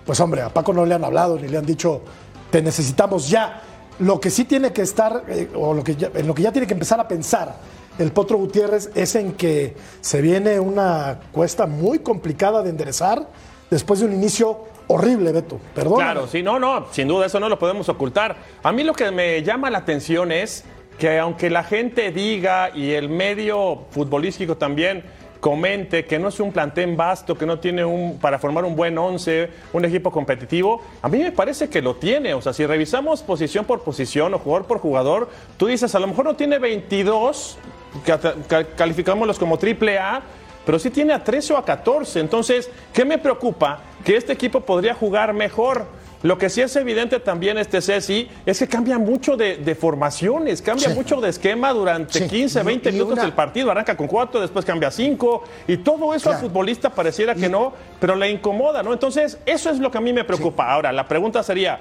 pues 0.05 0.19
hombre, 0.19 0.41
a 0.41 0.49
Paco 0.49 0.73
no 0.73 0.85
le 0.85 0.95
han 0.95 1.03
hablado 1.03 1.37
ni 1.37 1.47
le 1.47 1.57
han 1.57 1.65
dicho 1.65 2.01
te 2.49 2.61
necesitamos 2.61 3.29
ya. 3.29 3.61
Lo 3.99 4.19
que 4.19 4.29
sí 4.31 4.45
tiene 4.45 4.73
que 4.73 4.81
estar, 4.81 5.23
eh, 5.27 5.49
o 5.55 5.73
lo 5.73 5.83
que 5.83 5.95
ya- 5.95 6.09
en 6.15 6.25
lo 6.27 6.33
que 6.33 6.41
ya 6.41 6.51
tiene 6.51 6.65
que 6.67 6.73
empezar 6.73 6.99
a 6.99 7.07
pensar 7.07 7.55
el 7.99 8.11
Potro 8.11 8.37
Gutiérrez 8.37 8.89
es 8.95 9.13
en 9.15 9.33
que 9.33 9.75
se 10.01 10.21
viene 10.21 10.59
una 10.59 11.19
cuesta 11.31 11.67
muy 11.67 11.99
complicada 11.99 12.63
de 12.63 12.71
enderezar 12.71 13.27
después 13.69 13.99
de 13.99 14.07
un 14.07 14.13
inicio 14.13 14.61
horrible, 14.93 15.31
Beto. 15.31 15.59
Perdón. 15.75 15.95
Claro, 15.95 16.27
sí, 16.27 16.41
no, 16.43 16.59
no, 16.59 16.87
sin 16.91 17.07
duda 17.07 17.25
eso 17.25 17.39
no 17.39 17.49
lo 17.49 17.57
podemos 17.59 17.87
ocultar. 17.89 18.35
A 18.63 18.71
mí 18.71 18.83
lo 18.83 18.93
que 18.93 19.11
me 19.11 19.41
llama 19.43 19.69
la 19.69 19.79
atención 19.79 20.31
es 20.31 20.63
que 20.97 21.17
aunque 21.19 21.49
la 21.49 21.63
gente 21.63 22.11
diga 22.11 22.69
y 22.75 22.91
el 22.91 23.09
medio 23.09 23.85
futbolístico 23.91 24.57
también 24.57 25.03
comente 25.39 26.05
que 26.05 26.19
no 26.19 26.27
es 26.27 26.39
un 26.39 26.51
plantel 26.51 26.95
vasto, 26.95 27.35
que 27.35 27.47
no 27.47 27.57
tiene 27.57 27.83
un 27.83 28.19
para 28.19 28.37
formar 28.37 28.63
un 28.63 28.75
buen 28.75 28.95
once, 28.99 29.49
un 29.73 29.83
equipo 29.85 30.11
competitivo, 30.11 30.83
a 31.01 31.09
mí 31.09 31.17
me 31.17 31.31
parece 31.31 31.67
que 31.67 31.81
lo 31.81 31.95
tiene. 31.95 32.35
O 32.35 32.41
sea, 32.43 32.53
si 32.53 32.63
revisamos 32.67 33.23
posición 33.23 33.65
por 33.65 33.81
posición 33.81 34.33
o 34.35 34.37
jugador 34.37 34.67
por 34.67 34.77
jugador, 34.77 35.29
tú 35.57 35.65
dices, 35.65 35.95
a 35.95 35.99
lo 35.99 36.05
mejor 36.05 36.25
no 36.25 36.35
tiene 36.35 36.59
22, 36.59 37.57
ca- 38.05 38.19
ca- 38.47 38.63
calificámoslos 38.75 39.39
como 39.39 39.57
triple 39.57 39.97
A, 39.97 40.21
pero 40.65 40.79
sí 40.79 40.89
tiene 40.89 41.13
a 41.13 41.23
13 41.23 41.53
o 41.53 41.57
a 41.57 41.65
14. 41.65 42.19
Entonces, 42.19 42.69
¿qué 42.93 43.05
me 43.05 43.17
preocupa? 43.17 43.79
Que 44.03 44.15
este 44.17 44.33
equipo 44.33 44.61
podría 44.61 44.93
jugar 44.93 45.33
mejor. 45.33 45.85
Lo 46.23 46.37
que 46.37 46.51
sí 46.51 46.61
es 46.61 46.75
evidente 46.75 47.19
también, 47.19 47.57
este 47.57 47.81
Ceci, 47.81 48.29
es 48.45 48.59
que 48.59 48.67
cambia 48.67 48.99
mucho 48.99 49.35
de, 49.35 49.57
de 49.57 49.73
formaciones, 49.73 50.61
cambia 50.61 50.89
Sí. 50.89 50.93
mucho 50.95 51.19
de 51.19 51.29
esquema 51.29 51.73
durante 51.73 52.19
Sí. 52.19 52.27
15, 52.27 52.61
Y- 52.61 52.63
20 52.63 52.89
y 52.89 52.91
minutos 52.93 53.13
una- 53.13 53.23
del 53.23 53.33
partido. 53.33 53.71
Arranca 53.71 53.97
con 53.97 54.05
4, 54.05 54.39
después 54.39 54.63
cambia 54.63 54.89
a 54.89 54.91
5, 54.91 55.43
y 55.67 55.77
todo 55.77 56.13
eso 56.13 56.29
al 56.29 56.37
futbolista 56.37 56.91
pareciera 56.91 57.33
que 57.33 57.49
no, 57.49 57.73
pero 57.99 58.15
le 58.15 58.29
incomoda, 58.29 58.83
¿no? 58.83 58.93
Entonces, 58.93 59.39
eso 59.47 59.71
es 59.71 59.79
lo 59.79 59.89
que 59.89 59.97
a 59.97 60.01
mí 60.01 60.13
me 60.13 60.23
preocupa. 60.23 60.71
Ahora, 60.71 60.91
la 60.91 61.07
pregunta 61.07 61.41
sería, 61.41 61.79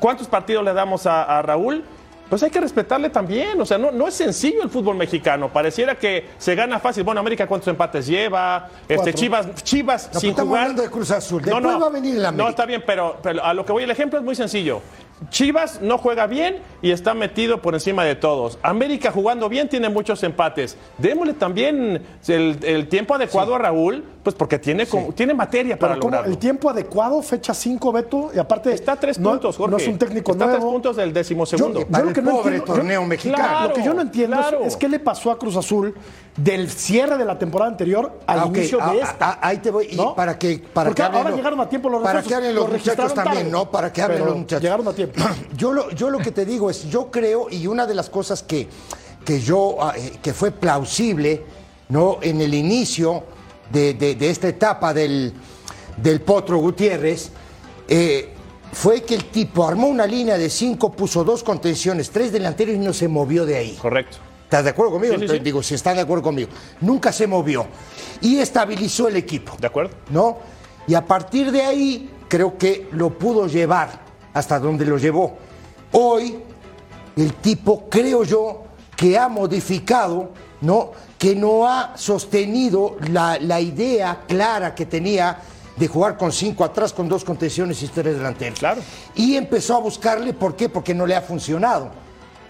¿cuántos 0.00 0.28
partidos 0.28 0.64
le 0.64 0.72
damos 0.72 1.04
a, 1.06 1.24
a 1.38 1.42
Raúl? 1.42 1.84
Pues 2.28 2.42
hay 2.42 2.50
que 2.50 2.60
respetarle 2.60 3.10
también, 3.10 3.60
o 3.60 3.66
sea, 3.66 3.76
no, 3.78 3.90
no 3.90 4.08
es 4.08 4.14
sencillo 4.14 4.62
el 4.62 4.70
fútbol 4.70 4.96
mexicano, 4.96 5.52
pareciera 5.52 5.94
que 5.94 6.26
se 6.38 6.54
gana 6.54 6.78
fácil. 6.78 7.04
Bueno, 7.04 7.20
América 7.20 7.46
cuántos 7.46 7.68
empates 7.68 8.06
lleva, 8.06 8.68
este 8.88 8.94
Cuatro. 8.96 9.12
Chivas, 9.12 9.62
Chivas 9.62 10.10
No, 10.14 10.20
sin 10.20 10.30
estamos 10.30 10.48
jugar. 10.48 10.62
hablando 10.62 10.82
de 10.82 10.90
Cruz 10.90 11.10
Azul. 11.10 11.42
Después 11.42 11.64
va 11.64 11.86
a 11.86 11.90
venir 11.90 12.16
el 12.16 12.24
América. 12.24 12.42
No, 12.44 12.48
está 12.50 12.64
bien, 12.66 12.82
pero, 12.86 13.18
pero 13.22 13.44
a 13.44 13.52
lo 13.52 13.64
que 13.64 13.72
voy, 13.72 13.82
el 13.82 13.90
ejemplo 13.90 14.18
es 14.18 14.24
muy 14.24 14.34
sencillo. 14.34 14.80
Chivas 15.30 15.80
no 15.80 15.96
juega 15.98 16.26
bien 16.26 16.58
y 16.82 16.90
está 16.90 17.14
metido 17.14 17.62
por 17.62 17.74
encima 17.74 18.04
de 18.04 18.14
todos. 18.16 18.58
América 18.62 19.12
jugando 19.12 19.48
bien 19.48 19.68
tiene 19.68 19.88
muchos 19.88 20.22
empates. 20.22 20.76
Démosle 20.98 21.34
también 21.34 22.02
el, 22.26 22.58
el 22.62 22.88
tiempo 22.88 23.14
adecuado 23.14 23.54
a 23.54 23.58
Raúl, 23.58 24.02
pues 24.24 24.34
porque 24.34 24.58
tiene, 24.58 24.86
como- 24.86 25.12
tiene 25.12 25.34
materia 25.34 25.78
para 25.78 25.92
Pero 25.94 26.00
como 26.00 26.10
lograrlo. 26.12 26.32
el 26.32 26.38
tiempo 26.38 26.70
adecuado, 26.70 27.20
fecha 27.22 27.52
5, 27.52 27.92
Beto, 27.92 28.30
y 28.34 28.38
aparte 28.38 28.72
Está 28.72 28.92
a 28.92 28.96
tres 28.96 29.18
no- 29.18 29.30
puntos, 29.32 29.56
Jorge. 29.58 29.70
No 29.70 29.76
es 29.76 29.86
un 29.86 29.98
técnico 29.98 30.32
Está 30.32 30.44
a 30.44 30.48
tres 30.48 30.60
nuevo. 30.60 30.72
puntos 30.72 30.96
del 30.96 31.12
decimosegundo. 31.12 31.80
Yo- 31.80 31.86
Para 31.86 32.04
lo 32.04 32.08
el 32.08 32.14
que 32.14 32.22
no 32.22 32.30
pobre 32.30 32.56
entiendo- 32.56 32.72
torneo 32.74 33.02
yo- 33.02 33.06
mexicano. 33.06 33.36
Claro, 33.48 33.68
lo 33.68 33.74
que 33.74 33.82
yo 33.84 33.94
no 33.94 34.00
entiendo 34.00 34.36
es- 34.40 34.46
claro. 34.48 34.64
es, 34.64 34.76
qué 34.78 34.88
le 34.88 34.98
pasó 34.98 35.30
a 35.30 35.38
Cruz 35.38 35.56
Azul 35.56 35.94
del 36.36 36.70
cierre 36.70 37.18
de 37.18 37.24
la 37.26 37.38
temporada 37.38 37.70
anterior 37.70 38.18
al 38.26 38.40
Ah, 38.40 38.46
inicio 38.46 38.78
ah, 38.80 38.92
de 38.92 39.02
ah, 39.02 39.04
esta. 39.12 39.30
ah, 39.32 39.38
ahí 39.42 39.58
te 39.58 39.70
voy. 39.70 39.88
Y 39.90 39.96
¿No? 39.96 40.14
para 40.14 40.38
que, 40.38 40.58
para 40.72 40.88
Porque 40.88 41.02
que 41.02 41.08
ahora 41.16 41.30
llegaron 41.30 41.60
a 41.60 41.68
tiempo 41.68 41.88
los 41.90 42.02
Para 42.02 42.22
que 42.22 42.34
hablen 42.34 42.54
los 42.54 42.64
los 42.70 42.72
muchachos 42.80 43.12
también, 43.14 43.36
tarde. 43.36 43.50
¿no? 43.50 43.70
Para 43.70 43.92
que 43.92 44.00
hablen 44.02 44.18
Pero 44.20 44.30
los 44.30 44.38
muchachos. 44.38 44.62
llegaron 44.62 44.88
a 44.88 44.92
tiempo. 44.94 45.20
Yo 45.56 45.72
lo, 45.74 45.90
yo 45.90 46.08
lo 46.08 46.18
que 46.18 46.30
te 46.32 46.46
digo 46.46 46.70
es, 46.70 46.88
yo 46.88 47.10
creo, 47.10 47.46
y 47.50 47.66
una 47.66 47.86
de 47.86 47.94
las 47.94 48.08
cosas 48.08 48.42
que, 48.42 48.68
que 49.24 49.40
yo, 49.40 49.76
eh, 49.96 50.14
que 50.22 50.32
fue 50.32 50.50
plausible, 50.50 51.42
¿no? 51.90 52.18
En 52.22 52.40
el 52.40 52.54
inicio 52.54 53.22
de, 53.70 53.94
de- 53.94 54.14
de 54.14 54.30
esta 54.30 54.48
etapa 54.48 54.92
del, 54.94 55.32
del 55.96 56.20
Potro 56.20 56.58
Gutiérrez, 56.58 57.30
eh, 57.88 58.30
fue 58.72 59.02
que 59.02 59.14
el 59.14 59.26
tipo 59.26 59.66
armó 59.66 59.86
una 59.86 60.06
línea 60.06 60.36
de 60.36 60.50
cinco, 60.50 60.90
puso 60.92 61.22
dos 61.24 61.42
contenciones, 61.44 62.10
tres 62.10 62.32
delanteros 62.32 62.74
y 62.74 62.78
no 62.78 62.92
se 62.92 63.06
movió 63.08 63.46
de 63.46 63.56
ahí. 63.56 63.78
Correcto. 63.80 64.18
¿Estás 64.44 64.64
de 64.64 64.70
acuerdo 64.70 64.92
conmigo? 64.92 65.14
Sí, 65.14 65.20
sí, 65.20 65.26
Te 65.26 65.32
sí. 65.34 65.38
Digo, 65.40 65.62
si 65.62 65.74
están 65.74 65.96
de 65.96 66.02
acuerdo 66.02 66.22
conmigo. 66.24 66.48
Nunca 66.80 67.12
se 67.12 67.26
movió. 67.26 67.66
Y 68.20 68.38
estabilizó 68.38 69.08
el 69.08 69.16
equipo. 69.16 69.56
¿De 69.58 69.66
acuerdo? 69.66 69.94
¿No? 70.10 70.38
Y 70.86 70.94
a 70.94 71.04
partir 71.04 71.50
de 71.50 71.62
ahí, 71.62 72.10
creo 72.28 72.56
que 72.58 72.88
lo 72.92 73.10
pudo 73.10 73.46
llevar 73.46 74.00
hasta 74.32 74.58
donde 74.58 74.84
lo 74.84 74.98
llevó. 74.98 75.36
Hoy, 75.92 76.36
el 77.16 77.32
tipo, 77.34 77.88
creo 77.88 78.24
yo, 78.24 78.64
que 78.96 79.18
ha 79.18 79.28
modificado, 79.28 80.30
¿no? 80.60 80.92
Que 81.18 81.34
no 81.34 81.68
ha 81.68 81.96
sostenido 81.96 82.96
la, 83.10 83.38
la 83.40 83.60
idea 83.60 84.22
clara 84.26 84.74
que 84.74 84.86
tenía 84.86 85.38
de 85.76 85.88
jugar 85.88 86.16
con 86.16 86.30
cinco 86.32 86.64
atrás, 86.64 86.92
con 86.92 87.08
dos 87.08 87.24
contenciones 87.24 87.82
y 87.82 87.88
tres 87.88 88.16
delanteros. 88.16 88.58
Claro. 88.58 88.80
Y 89.14 89.36
empezó 89.36 89.76
a 89.76 89.80
buscarle, 89.80 90.32
¿por 90.32 90.54
qué? 90.54 90.68
Porque 90.68 90.94
no 90.94 91.06
le 91.06 91.16
ha 91.16 91.22
funcionado. 91.22 91.90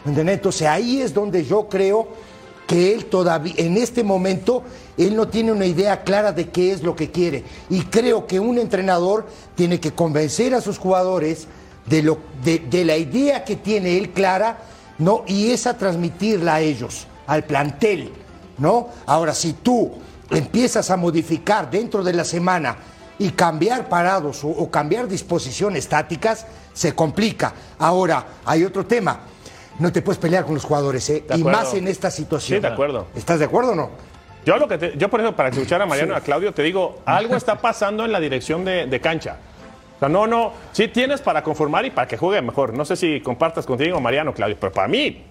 ¿Me 0.05 0.11
entiendes? 0.11 0.37
Entonces 0.37 0.67
ahí 0.67 1.01
es 1.01 1.15
donde 1.15 1.45
yo 1.45 1.69
creo 1.69 2.09
que 2.67 2.95
él 2.95 3.07
todavía, 3.07 3.55
en 3.57 3.77
este 3.77 4.03
momento, 4.03 4.63
él 4.97 5.17
no 5.17 5.29
tiene 5.29 5.53
una 5.53 5.67
idea 5.67 6.03
clara 6.03 6.33
de 6.33 6.49
qué 6.51 6.73
es 6.73 6.83
lo 6.83 6.95
que 6.95 7.11
quiere. 7.11 7.45
Y 7.71 7.83
creo 7.83 8.27
que 8.27 8.41
un 8.41 8.59
entrenador 8.59 9.27
tiene 9.55 9.81
que 9.81 9.93
convencer 9.93 10.55
a 10.55 10.61
sus 10.61 10.79
jugadores 10.79 11.47
de, 11.87 12.03
lo, 12.03 12.19
de, 12.43 12.59
de 12.59 12.85
la 12.85 12.97
idea 12.97 13.45
que 13.45 13.57
tiene 13.57 13.99
él 13.99 14.11
clara, 14.11 14.59
¿no? 14.99 15.25
Y 15.27 15.51
esa 15.51 15.77
transmitirla 15.77 16.57
a 16.57 16.61
ellos, 16.61 17.07
al 17.27 17.45
plantel, 17.45 18.13
¿no? 18.59 18.89
Ahora, 19.07 19.35
si 19.35 19.53
tú 19.55 19.93
empiezas 20.31 20.91
a 20.91 20.97
modificar 20.97 21.71
dentro 21.71 22.03
de 22.03 22.13
la 22.13 22.25
semana 22.25 22.77
y 23.19 23.31
cambiar 23.31 23.89
parados 23.89 24.43
o, 24.45 24.49
o 24.49 24.71
cambiar 24.71 25.07
disposiciones 25.09 25.89
tácticas, 25.89 26.47
se 26.73 26.95
complica. 26.95 27.53
Ahora, 27.79 28.25
hay 28.45 28.65
otro 28.65 28.85
tema. 28.87 29.21
No 29.79 29.93
te 29.93 30.03
puedes 30.03 30.19
pelear 30.19 30.45
con 30.45 30.55
los 30.55 30.65
jugadores, 30.65 31.09
¿eh? 31.11 31.25
Y 31.35 31.43
más 31.45 31.75
en 31.75 31.89
esta 31.89 32.11
situación. 32.11 32.59
Sí, 32.59 32.63
de 32.63 32.69
acuerdo. 32.69 33.07
¿Estás 33.15 33.39
de 33.41 33.45
acuerdo 33.47 33.73
o 33.73 33.75
no? 33.75 33.91
Yo, 34.47 34.57
lo 34.59 34.69
que 34.69 34.79
te- 34.79 34.97
yo 34.97 35.09
por 35.09 35.21
eso, 35.21 35.35
para 35.35 35.49
escuchar 35.49 35.81
a 35.83 35.87
Mariano 35.87 36.13
y 36.13 36.17
a 36.17 36.21
Claudio, 36.21 36.53
te 36.53 36.63
digo, 36.63 37.01
algo 37.07 37.35
está 37.37 37.57
pasando 37.61 38.05
en 38.05 38.13
la 38.13 38.21
dirección 38.21 38.65
de, 38.65 38.87
de 38.87 39.01
cancha. 39.01 39.37
O 39.97 39.99
sea, 40.01 40.09
no, 40.09 40.27
no, 40.27 40.53
sí 40.73 40.89
tienes 40.89 41.21
para 41.21 41.43
conformar 41.43 41.85
y 41.87 41.91
para 41.91 42.07
que 42.09 42.17
juegue 42.17 42.43
mejor. 42.43 42.75
No 42.75 42.85
sé 42.85 42.97
si 42.97 43.21
compartas 43.21 43.65
contigo, 43.67 44.01
Mariano, 44.01 44.35
Claudio, 44.35 44.57
pero 44.61 44.73
para 44.73 44.89
mí, 44.89 45.23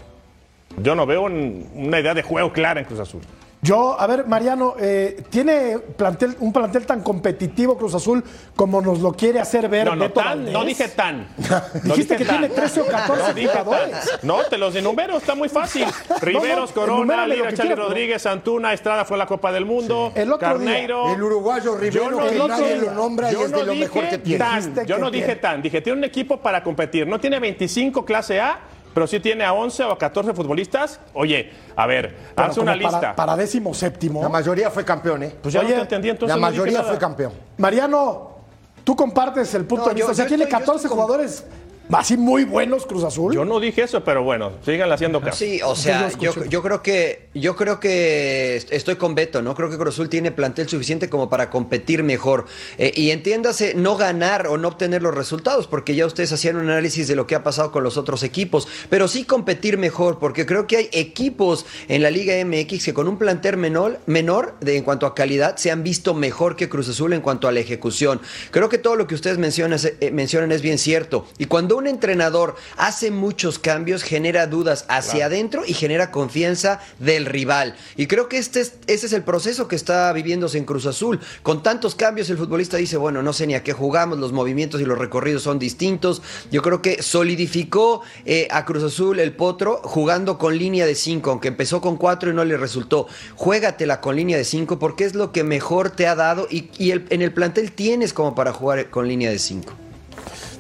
yo 0.78 0.96
no 0.96 1.06
veo 1.06 1.24
un- 1.24 1.70
una 1.76 2.00
idea 2.00 2.14
de 2.14 2.24
juego 2.24 2.52
clara 2.52 2.80
en 2.80 2.86
Cruz 2.86 3.00
Azul. 3.00 3.22
Yo, 3.64 3.98
a 3.98 4.06
ver, 4.08 4.28
Mariano, 4.28 4.76
eh, 4.78 5.24
¿tiene 5.30 5.80
plantel, 5.80 6.36
un 6.42 6.52
plantel 6.52 6.86
tan 6.86 7.02
competitivo 7.02 7.78
Cruz 7.78 7.96
Azul 7.96 8.22
como 8.58 8.82
nos 8.82 9.00
lo 9.00 9.14
quiere 9.14 9.40
hacer 9.40 9.70
ver 9.70 9.86
No, 9.86 9.96
no, 9.96 10.02
Beto 10.04 10.20
tan, 10.20 10.52
no 10.52 10.66
dije 10.66 10.90
tan. 10.90 11.28
No 11.84 11.96
Dijiste 11.96 12.18
dije 12.18 12.18
que 12.18 12.26
tiene 12.26 12.50
13 12.50 12.82
o 12.82 12.86
14 12.86 13.22
no 13.22 13.52
tan. 13.52 13.64
jugadores. 13.64 14.20
No, 14.22 14.38
te 14.50 14.58
los 14.58 14.76
enumero, 14.76 15.16
está 15.18 15.34
muy 15.34 15.48
fácil. 15.48 15.86
Riveros, 16.22 16.74
Corona, 16.74 17.26
Lira, 17.26 17.54
Charlie 17.54 17.76
Rodríguez, 17.76 18.26
Antuna, 18.26 18.74
Estrada 18.74 19.06
fue 19.06 19.16
a 19.16 19.20
la 19.20 19.26
Copa 19.28 19.52
del 19.54 19.66
Mundo, 19.66 20.12
El 20.14 20.32
otro 20.34 20.58
día, 20.60 20.68
Carneiro. 20.68 21.14
El 21.14 21.24
uruguayo 21.24 21.76
Rivero, 21.78 22.04
Yo 22.04 22.12
no 22.12 22.18
que 22.28 22.32
dije- 22.36 22.48
nadie 22.48 22.76
lo 22.78 22.92
nombra 22.92 23.32
y 23.32 23.34
yo 23.34 23.46
es 23.46 23.52
no 23.52 23.58
de 23.60 23.66
lo 23.66 23.72
dije 23.72 23.86
mejor 23.86 24.10
que 24.10 24.18
tiene. 24.18 24.40
tan, 24.40 24.56
Dijiste 24.60 24.86
yo 24.86 24.98
no 24.98 25.10
dije 25.10 25.26
tiene. 25.26 25.40
tan, 25.42 25.62
dije 25.62 25.82
tiene 25.82 25.98
un 26.00 26.04
equipo 26.04 26.38
para 26.42 26.62
competir. 26.62 27.08
No 27.08 27.18
tiene 27.18 27.40
25 27.40 28.04
clase 28.04 28.42
A, 28.42 28.60
pero 28.94 29.08
sí 29.08 29.20
tiene 29.20 29.44
a 29.44 29.54
11 29.54 29.84
o 29.86 29.92
a 29.92 29.98
14 29.98 30.34
futbolistas. 30.34 31.00
Oye, 31.14 31.52
a 31.76 31.88
ver, 31.88 32.16
Pero 32.36 32.48
haz 32.48 32.58
una 32.58 32.74
para- 32.74 32.78
lista. 32.92 33.16
Para, 33.16 33.36
décimo 33.36 33.74
séptimo. 33.74 34.22
La 34.22 34.30
mayoría 34.30 34.70
fue 34.70 34.86
campeón, 34.86 35.24
¿eh? 35.24 35.36
Pues 35.42 35.54
ya 35.54 35.62
Oye, 35.62 35.70
no 35.70 35.76
te 35.78 35.82
entendí, 35.82 36.10
entonces 36.10 36.30
la 36.30 36.36
no 36.36 36.42
mayoría 36.42 36.80
nada. 36.80 36.90
fue 36.90 36.98
campeón. 36.98 37.34
Mariano, 37.58 38.38
tú 38.84 38.96
compartes 38.96 39.54
el 39.56 39.66
punto 39.66 39.86
No, 39.86 39.90
de 39.90 39.96
vista. 39.96 40.08
yo- 40.08 40.12
o 40.12 40.16
sea, 40.16 40.26
yo 40.26 40.30
tiene 40.30 40.44
estoy- 40.44 40.52
yo 40.60 40.66
14 40.66 40.86
estoy 40.88 40.90
con- 40.90 41.06
jugadores 41.06 41.46
así 41.92 42.18
muy 42.18 42.44
buenos 42.44 42.86
Cruz 42.86 43.04
Azul. 43.04 43.34
Yo 43.34 43.46
no 43.46 43.60
dije 43.60 43.84
eso, 43.84 44.04
pero 44.04 44.24
bueno, 44.24 44.52
sigan 44.66 44.92
haciendo 44.92 45.22
caso. 45.22 45.38
Sí, 45.38 45.60
o 45.64 45.76
sea, 45.76 46.10
yo 46.20 46.34
yo, 46.46 46.62
creo 46.62 46.82
que 46.82 47.28
yo 47.34 47.56
creo 47.56 47.80
que 47.80 48.56
estoy 48.70 48.96
con 48.96 49.16
Beto, 49.16 49.42
¿no? 49.42 49.56
Creo 49.56 49.70
que 49.70 49.78
Cruz 49.78 49.96
Azul 49.96 50.10
tiene 50.10 50.32
plantel 50.32 50.70
suficiente 50.70 51.10
como 51.10 51.30
para 51.30 51.50
competir 51.50 52.04
mejor. 52.04 52.46
Eh, 52.78 52.92
y 52.96 53.12
entiéndase, 53.12 53.74
no 53.76 53.96
ganar 53.96 54.48
o 54.48 54.58
no 54.58 54.70
obtener 54.70 55.02
los 55.02 55.14
resultados, 55.14 55.68
porque 55.68 55.96
ya 55.96 56.06
ustedes 56.06 56.32
hacían 56.32 56.56
un 56.56 56.70
análisis 56.70 57.08
de 57.08 57.16
lo 57.16 57.28
que 57.28 57.36
ha 57.36 57.44
pasado 57.44 57.72
con 57.72 57.84
los 57.84 57.98
otros 57.98 58.24
equipos, 58.24 58.68
pero 58.90 59.08
sí 59.08 59.24
competir 59.24 59.78
mejor, 59.78 60.20
porque 60.20 60.46
creo 60.46 60.68
que 60.68 60.78
hay 60.78 60.90
equipos 60.92 61.66
en 61.88 62.04
la 62.04 62.12
Liga 62.12 62.34
MX 62.44 62.86
que 62.86 62.94
con 62.94 63.08
un 63.08 63.18
plantel 63.18 63.58
menor, 63.58 64.00
menor 64.06 64.56
de, 64.60 64.78
en 64.78 64.84
cuanto 64.84 65.06
a 65.06 65.16
calidad 65.16 65.58
se 65.58 65.72
han 65.72 65.84
visto 65.84 66.14
mejor 66.14 66.56
que 66.56 66.70
Cruz 66.70 66.90
Azul 66.90 67.14
en 67.14 67.22
cuanto 67.22 67.48
a 67.48 67.52
la 67.52 67.60
ejecución. 67.60 68.22
Creo 68.52 68.70
que 68.70 68.78
todo 68.78 68.96
lo 68.96 69.08
que 69.08 69.16
ustedes 69.16 69.38
mencionan, 69.38 69.80
eh, 70.00 70.12
mencionan 70.12 70.52
es 70.52 70.62
bien 70.62 70.78
cierto. 70.78 71.26
Y 71.38 71.46
cuando 71.46 71.78
un 71.78 71.83
entrenador 71.88 72.56
hace 72.78 73.12
muchos 73.12 73.60
cambios, 73.60 74.04
genera 74.04 74.48
dudas 74.48 74.86
hacia 74.88 75.26
adentro 75.28 75.64
y 75.66 75.74
genera 75.74 76.12
confianza 76.12 76.80
del 77.00 77.26
rival. 77.26 77.76
Y 77.96 78.08
creo 78.08 78.30
que 78.30 78.38
este 78.38 78.62
es, 78.62 78.74
ese 78.88 79.06
es 79.08 79.14
el 79.14 79.24
proceso 79.24 79.68
que 79.68 79.76
está 79.76 80.12
viviéndose 80.14 80.58
en 80.58 80.66
Cruz 80.66 80.86
Azul. 80.86 81.20
Con 81.42 81.64
tantos 81.64 81.96
cambios, 81.96 82.30
el 82.30 82.38
futbolista 82.38 82.78
dice, 82.78 82.98
bueno, 82.98 83.22
no 83.24 83.34
sé 83.34 83.48
ni 83.48 83.56
a 83.56 83.64
qué 83.64 83.74
jugamos, 83.74 84.20
los 84.20 84.32
movimientos 84.34 84.82
y 84.82 84.86
los 84.86 84.98
recorridos 84.98 85.44
son 85.44 85.60
distintos. 85.60 86.22
Yo 86.52 86.62
creo 86.62 86.82
que 86.82 87.02
solidificó 87.04 88.02
eh, 88.26 88.48
a 88.52 88.66
Cruz 88.66 88.84
Azul 88.84 89.20
el 89.20 89.34
potro 89.36 89.82
jugando 89.84 90.38
con 90.38 90.58
línea 90.58 90.86
de 90.86 90.96
5, 90.96 91.30
aunque 91.32 91.48
empezó 91.50 91.82
con 91.82 91.98
4 91.98 92.32
y 92.32 92.34
no 92.34 92.46
le 92.46 92.58
resultó. 92.58 93.08
Juégatela 93.36 94.02
con 94.02 94.16
línea 94.16 94.38
de 94.38 94.44
5 94.46 94.80
porque 94.80 95.04
es 95.06 95.16
lo 95.16 95.32
que 95.32 95.44
mejor 95.44 95.90
te 95.90 96.08
ha 96.08 96.16
dado 96.16 96.48
y, 96.50 96.70
y 96.78 96.92
el- 96.92 97.06
en 97.10 97.22
el 97.22 97.34
plantel 97.34 97.72
tienes 97.72 98.14
como 98.14 98.36
para 98.36 98.54
jugar 98.54 98.90
con 98.90 99.08
línea 99.08 99.30
de 99.32 99.40
5. 99.40 99.74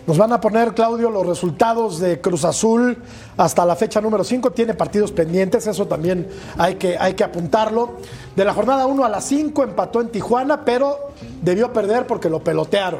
Nos 0.05 0.17
van 0.17 0.33
a 0.33 0.41
poner, 0.41 0.73
Claudio, 0.73 1.09
los 1.09 1.25
resultados 1.25 1.99
de 1.99 2.19
Cruz 2.19 2.43
Azul 2.43 2.97
hasta 3.37 3.65
la 3.65 3.75
fecha 3.77 4.01
número 4.01 4.25
5. 4.25 4.51
Tiene 4.51 4.73
partidos 4.73 5.13
pendientes, 5.13 5.65
eso 5.65 5.85
también 5.87 6.27
hay 6.57 6.75
que, 6.75 6.97
hay 6.97 7.13
que 7.13 7.23
apuntarlo. 7.23 7.97
De 8.35 8.43
la 8.43 8.53
jornada 8.53 8.85
1 8.85 9.05
a 9.05 9.09
la 9.09 9.21
5 9.21 9.63
empató 9.63 10.01
en 10.01 10.09
Tijuana, 10.09 10.65
pero 10.65 10.97
debió 11.41 11.71
perder 11.71 12.05
porque 12.05 12.29
lo 12.29 12.43
pelotearon. 12.43 12.99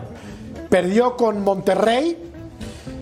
Perdió 0.70 1.18
con 1.18 1.44
Monterrey. 1.44 2.18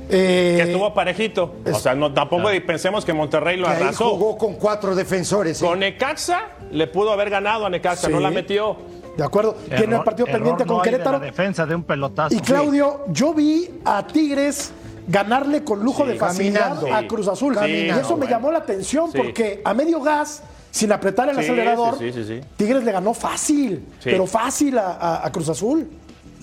eh, 0.09 0.53
Que 0.57 0.63
estuvo 0.71 0.93
parejito. 0.95 1.53
O 1.71 1.77
sea, 1.77 1.93
no, 1.93 2.11
tampoco 2.11 2.49
pensemos 2.65 3.05
que 3.05 3.13
Monterrey 3.13 3.55
lo 3.57 3.67
Que 3.67 3.73
ahí 3.73 3.83
arrasó. 3.83 4.09
jugó 4.15 4.35
con 4.37 4.55
cuatro 4.55 4.95
defensores. 4.95 5.61
¿eh? 5.61 5.65
Con 5.65 5.79
Necaxa 5.79 6.41
le 6.71 6.87
pudo 6.87 7.11
haber 7.11 7.29
ganado 7.29 7.67
a 7.67 7.69
Necaxa, 7.69 8.07
Sí. 8.07 8.11
no 8.13 8.19
la 8.19 8.31
metió. 8.31 8.75
De 9.17 9.23
acuerdo. 9.23 9.53
Tiene 9.65 9.83
el 9.85 9.89
Error- 9.93 10.03
partido 10.05 10.27
error 10.27 10.37
pendiente 10.39 10.65
no 10.65 10.73
con 10.75 10.83
de 10.83 10.89
Querétaro. 10.91 11.19
la 11.19 11.25
defensa 11.25 11.65
de 11.65 11.75
un 11.75 11.83
pelotazo. 11.83 12.35
Y 12.35 12.39
Claudio, 12.39 13.01
yo 13.09 13.33
vi 13.33 13.69
a 13.85 14.05
Tigres 14.07 14.71
ganarle 15.07 15.63
con 15.63 15.83
lujo 15.83 16.03
Sí, 16.03 16.09
de 16.09 16.15
facilidad 16.15 16.77
a 16.93 17.07
Cruz 17.07 17.27
Azul. 17.27 17.57
Sí, 17.63 17.65
y 17.69 17.89
eso 17.89 18.01
no, 18.01 18.09
me 18.09 18.15
bueno. 18.15 18.29
llamó 18.29 18.51
la 18.51 18.59
atención 18.59 19.11
Sí. 19.11 19.17
porque 19.17 19.61
a 19.65 19.73
medio 19.73 19.99
gas, 20.01 20.43
sin 20.69 20.91
apretar 20.93 21.27
el 21.27 21.35
Sí, 21.35 21.41
acelerador, 21.41 21.97
sí, 21.97 22.13
sí, 22.13 22.23
sí, 22.23 22.39
sí. 22.39 22.47
Tigres 22.55 22.83
le 22.85 22.91
ganó 22.93 23.13
fácil, 23.13 23.83
Sí. 23.99 24.09
pero 24.09 24.25
fácil 24.25 24.77
a, 24.77 24.91
a- 24.93 25.25
a 25.27 25.31
Cruz 25.31 25.49
Azul. 25.49 25.89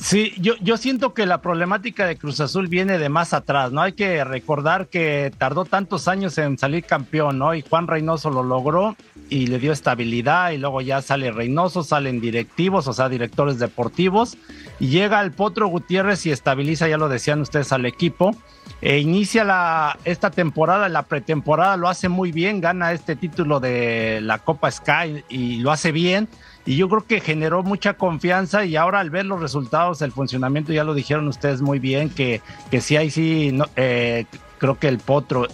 Sí, 0.01 0.33
yo, 0.39 0.55
yo 0.61 0.77
siento 0.77 1.13
que 1.13 1.27
la 1.27 1.43
problemática 1.43 2.07
de 2.07 2.17
Cruz 2.17 2.41
Azul 2.41 2.69
viene 2.69 2.99
de 2.99 3.09
más 3.09 3.35
atrás, 3.35 3.73
¿no? 3.73 3.83
Hay 3.83 3.95
que 3.95 4.23
recordar 4.23 4.87
que 4.87 5.33
tardó 5.37 5.65
tantos 5.65 6.07
años 6.07 6.39
en 6.39 6.57
salir 6.57 6.85
campeón, 6.85 7.39
¿no? 7.39 7.53
Y 7.53 7.63
Juan 7.63 7.89
Reynoso 7.89 8.31
lo 8.31 8.45
logró 8.45 8.97
y 9.29 9.49
le 9.49 9.59
dio 9.59 9.73
estabilidad 9.73 10.53
y 10.53 10.59
luego 10.59 10.81
ya 10.83 11.03
sale 11.03 11.33
Reynoso, 11.33 11.83
salen 11.83 12.21
directivos, 12.21 12.87
o 12.87 12.93
sea, 12.93 13.09
directores 13.09 13.59
deportivos, 13.59 14.39
y 14.79 14.87
llega 14.89 15.21
el 15.21 15.33
Potro 15.33 15.67
Gutiérrez 15.67 16.25
y 16.27 16.31
estabiliza, 16.31 16.89
ya 16.89 16.97
lo 16.97 17.09
decían 17.09 17.41
ustedes, 17.41 17.73
al 17.73 17.85
equipo. 17.85 18.37
E 18.81 18.99
inicia 18.99 19.43
la, 19.43 19.99
esta 20.05 20.31
temporada, 20.31 20.89
la 20.89 21.03
pretemporada 21.03 21.77
lo 21.77 21.89
hace 21.89 22.09
muy 22.09 22.31
bien, 22.31 22.61
gana 22.61 22.93
este 22.93 23.17
título 23.17 23.59
de 23.59 24.21
la 24.23 24.39
Copa 24.39 24.71
Sky 24.71 25.25
y 25.29 25.59
lo 25.61 25.73
hace 25.73 25.91
bien. 25.91 26.29
Y 26.69 26.77
yo 26.77 26.87
creo 26.91 27.07
que 27.07 27.21
generó 27.21 27.63
mucha 27.63 27.95
confianza 27.95 28.67
y 28.67 28.77
ahora 28.77 29.01
al 29.01 29.09
ver 29.09 29.25
los 29.25 29.41
resultados, 29.41 30.03
el 30.03 30.13
funcionamiento, 30.13 30.71
ya 30.71 30.85
lo 30.85 30.93
dijeron 30.93 31.27
ustedes 31.27 31.63
muy 31.63 31.79
bien, 31.79 32.11
que, 32.11 32.43
que 32.71 32.83
sí, 32.83 32.95
ahí 32.95 33.11
sí, 33.11 33.53
no, 33.55 33.65
eh, 33.75 34.27
creo 34.59 34.79
que 34.79 34.89
el 34.89 34.99
Potro 34.99 35.47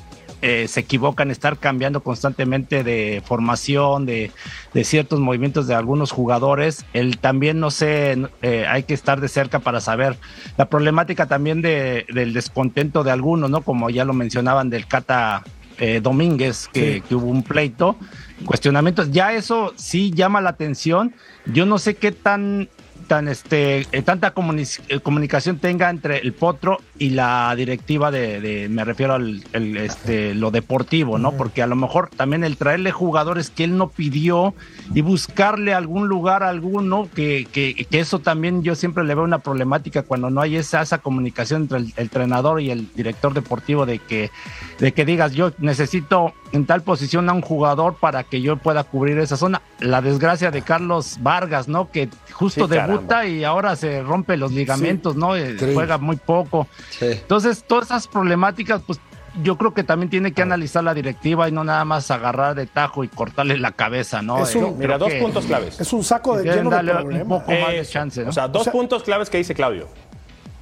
eh, 0.42 0.66
se 0.66 0.84
en 0.90 1.30
estar 1.30 1.56
cambiando 1.58 2.02
constantemente 2.02 2.82
de 2.82 3.22
formación, 3.24 4.06
de, 4.06 4.32
de 4.72 4.82
ciertos 4.82 5.20
movimientos 5.20 5.68
de 5.68 5.76
algunos 5.76 6.10
jugadores. 6.10 6.84
Él 6.94 7.18
también, 7.18 7.60
no 7.60 7.70
sé, 7.70 8.18
eh, 8.42 8.66
hay 8.68 8.82
que 8.82 8.94
estar 8.94 9.20
de 9.20 9.28
cerca 9.28 9.60
para 9.60 9.80
saber 9.80 10.18
la 10.56 10.68
problemática 10.68 11.26
también 11.26 11.62
de, 11.62 12.06
del 12.12 12.32
descontento 12.32 13.04
de 13.04 13.12
algunos, 13.12 13.50
¿no? 13.50 13.62
Como 13.62 13.88
ya 13.88 14.04
lo 14.04 14.14
mencionaban 14.14 14.68
del 14.68 14.88
Cata 14.88 15.44
eh, 15.78 16.00
Domínguez, 16.02 16.68
que, 16.72 17.02
que 17.08 17.14
hubo 17.14 17.26
un 17.26 17.42
pleito, 17.42 17.96
cuestionamientos. 18.44 19.10
Ya 19.10 19.32
eso 19.32 19.72
sí 19.76 20.12
llama 20.14 20.40
la 20.40 20.50
atención. 20.50 21.14
Yo 21.46 21.66
no 21.66 21.78
sé 21.78 21.96
qué 21.96 22.12
tan 22.12 22.68
tan 23.04 23.28
este 23.28 23.86
eh, 23.92 24.02
tanta 24.02 24.34
comuni- 24.34 24.80
eh, 24.88 25.00
comunicación 25.00 25.58
tenga 25.58 25.88
entre 25.90 26.18
el 26.18 26.32
potro 26.32 26.78
y 26.98 27.10
la 27.10 27.54
directiva 27.56 28.10
de, 28.10 28.40
de- 28.40 28.68
me 28.68 28.84
refiero 28.84 29.14
al 29.14 29.44
el, 29.52 29.76
este 29.76 30.34
lo 30.34 30.50
deportivo 30.50 31.18
no 31.18 31.32
porque 31.32 31.62
a 31.62 31.66
lo 31.66 31.76
mejor 31.76 32.10
también 32.16 32.44
el 32.44 32.56
traerle 32.56 32.90
jugadores 32.92 33.50
que 33.50 33.64
él 33.64 33.76
no 33.76 33.88
pidió 33.90 34.54
y 34.94 35.00
buscarle 35.02 35.74
algún 35.74 36.08
lugar 36.08 36.42
a 36.42 36.48
alguno 36.48 37.08
que, 37.14 37.46
que, 37.52 37.74
que 37.74 38.00
eso 38.00 38.18
también 38.18 38.62
yo 38.62 38.74
siempre 38.74 39.04
le 39.04 39.14
veo 39.14 39.24
una 39.24 39.38
problemática 39.38 40.02
cuando 40.02 40.30
no 40.30 40.40
hay 40.40 40.56
esa, 40.56 40.82
esa 40.82 40.98
comunicación 40.98 41.62
entre 41.62 41.78
el, 41.78 41.84
el 41.96 42.04
entrenador 42.04 42.60
y 42.60 42.70
el 42.70 42.88
director 42.94 43.34
deportivo 43.34 43.86
de 43.86 43.98
que 43.98 44.30
de 44.78 44.92
que 44.92 45.04
digas 45.04 45.32
yo 45.32 45.52
necesito 45.58 46.32
en 46.52 46.66
tal 46.66 46.82
posición 46.82 47.28
a 47.28 47.32
un 47.32 47.40
jugador 47.40 47.94
para 47.96 48.22
que 48.22 48.40
yo 48.40 48.56
pueda 48.56 48.84
cubrir 48.84 49.18
esa 49.18 49.36
zona. 49.36 49.60
La 49.80 50.00
desgracia 50.00 50.52
de 50.52 50.62
Carlos 50.62 51.18
Vargas 51.20 51.66
no 51.66 51.90
que 51.90 52.08
justo 52.30 52.66
Sí, 52.68 52.70
caramba. 53.02 53.26
y 53.26 53.44
ahora 53.44 53.76
se 53.76 54.02
rompe 54.02 54.36
los 54.36 54.52
ligamentos, 54.52 55.16
¿no? 55.16 55.36
Eh, 55.36 55.50
increíble. 55.52 55.74
Juega 55.74 55.98
muy 55.98 56.16
poco. 56.16 56.66
Sí. 56.90 57.06
Entonces, 57.10 57.64
todas 57.64 57.86
esas 57.86 58.08
problemáticas, 58.08 58.82
pues 58.86 59.00
yo 59.42 59.58
creo 59.58 59.74
que 59.74 59.82
también 59.82 60.10
tiene 60.10 60.32
que 60.32 60.42
analizar 60.42 60.84
la 60.84 60.94
directiva 60.94 61.48
y 61.48 61.52
no 61.52 61.64
nada 61.64 61.84
más 61.84 62.10
agarrar 62.12 62.54
de 62.54 62.66
tajo 62.66 63.02
y 63.02 63.08
cortarle 63.08 63.58
la 63.58 63.72
cabeza, 63.72 64.22
¿no? 64.22 64.42
Es 64.44 64.54
un- 64.54 64.62
Eh, 64.62 64.66
creo 64.66 64.76
Mira, 64.78 64.98
dos 64.98 65.12
puntos 65.14 65.44
claves. 65.46 65.80
Es 65.80 65.92
un 65.92 66.04
saco 66.04 66.36
de 66.36 66.44
lleno 66.44 66.70
de 66.70 66.76
darle 66.76 66.92
un 66.92 66.98
problemas. 67.02 67.26
poco 67.40 67.50
más 67.52 67.68
de 67.70 67.78
Eso. 67.80 67.92
chance, 67.92 68.22
¿no? 68.22 68.30
O 68.30 68.32
sea, 68.32 68.46
dos 68.48 68.60
O 68.60 68.64
sea- 68.64 68.72
puntos 68.72 69.02
claves 69.02 69.28
que 69.30 69.38
dice 69.38 69.54
Claudio. 69.54 69.88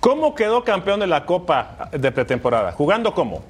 ¿Cómo 0.00 0.34
quedó 0.34 0.64
campeón 0.64 1.00
de 1.00 1.06
la 1.06 1.26
Copa 1.26 1.90
de 1.92 2.10
pretemporada? 2.12 2.72
¿Jugando 2.72 3.12
cómo? 3.14 3.44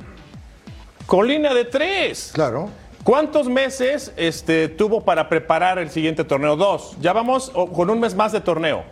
Con 1.07 1.27
línea 1.29 1.55
de 1.55 1.65
tres. 1.67 2.31
Claro. 2.35 2.69
¿Cuántos 3.05 3.49
meses 3.49 4.13
este, 4.17 4.69
tuvo 4.69 5.01
para 5.05 5.29
preparar 5.29 5.79
el 5.79 5.91
siguiente 5.91 6.23
torneo? 6.25 6.55
Dos. 6.57 6.97
Ya 7.01 7.13
vamos 7.13 7.51
o- 7.55 7.73
con 7.73 7.91
un 7.91 7.99
mes 7.99 8.15
más 8.15 8.31
de 8.33 8.41
torneo. 8.41 8.85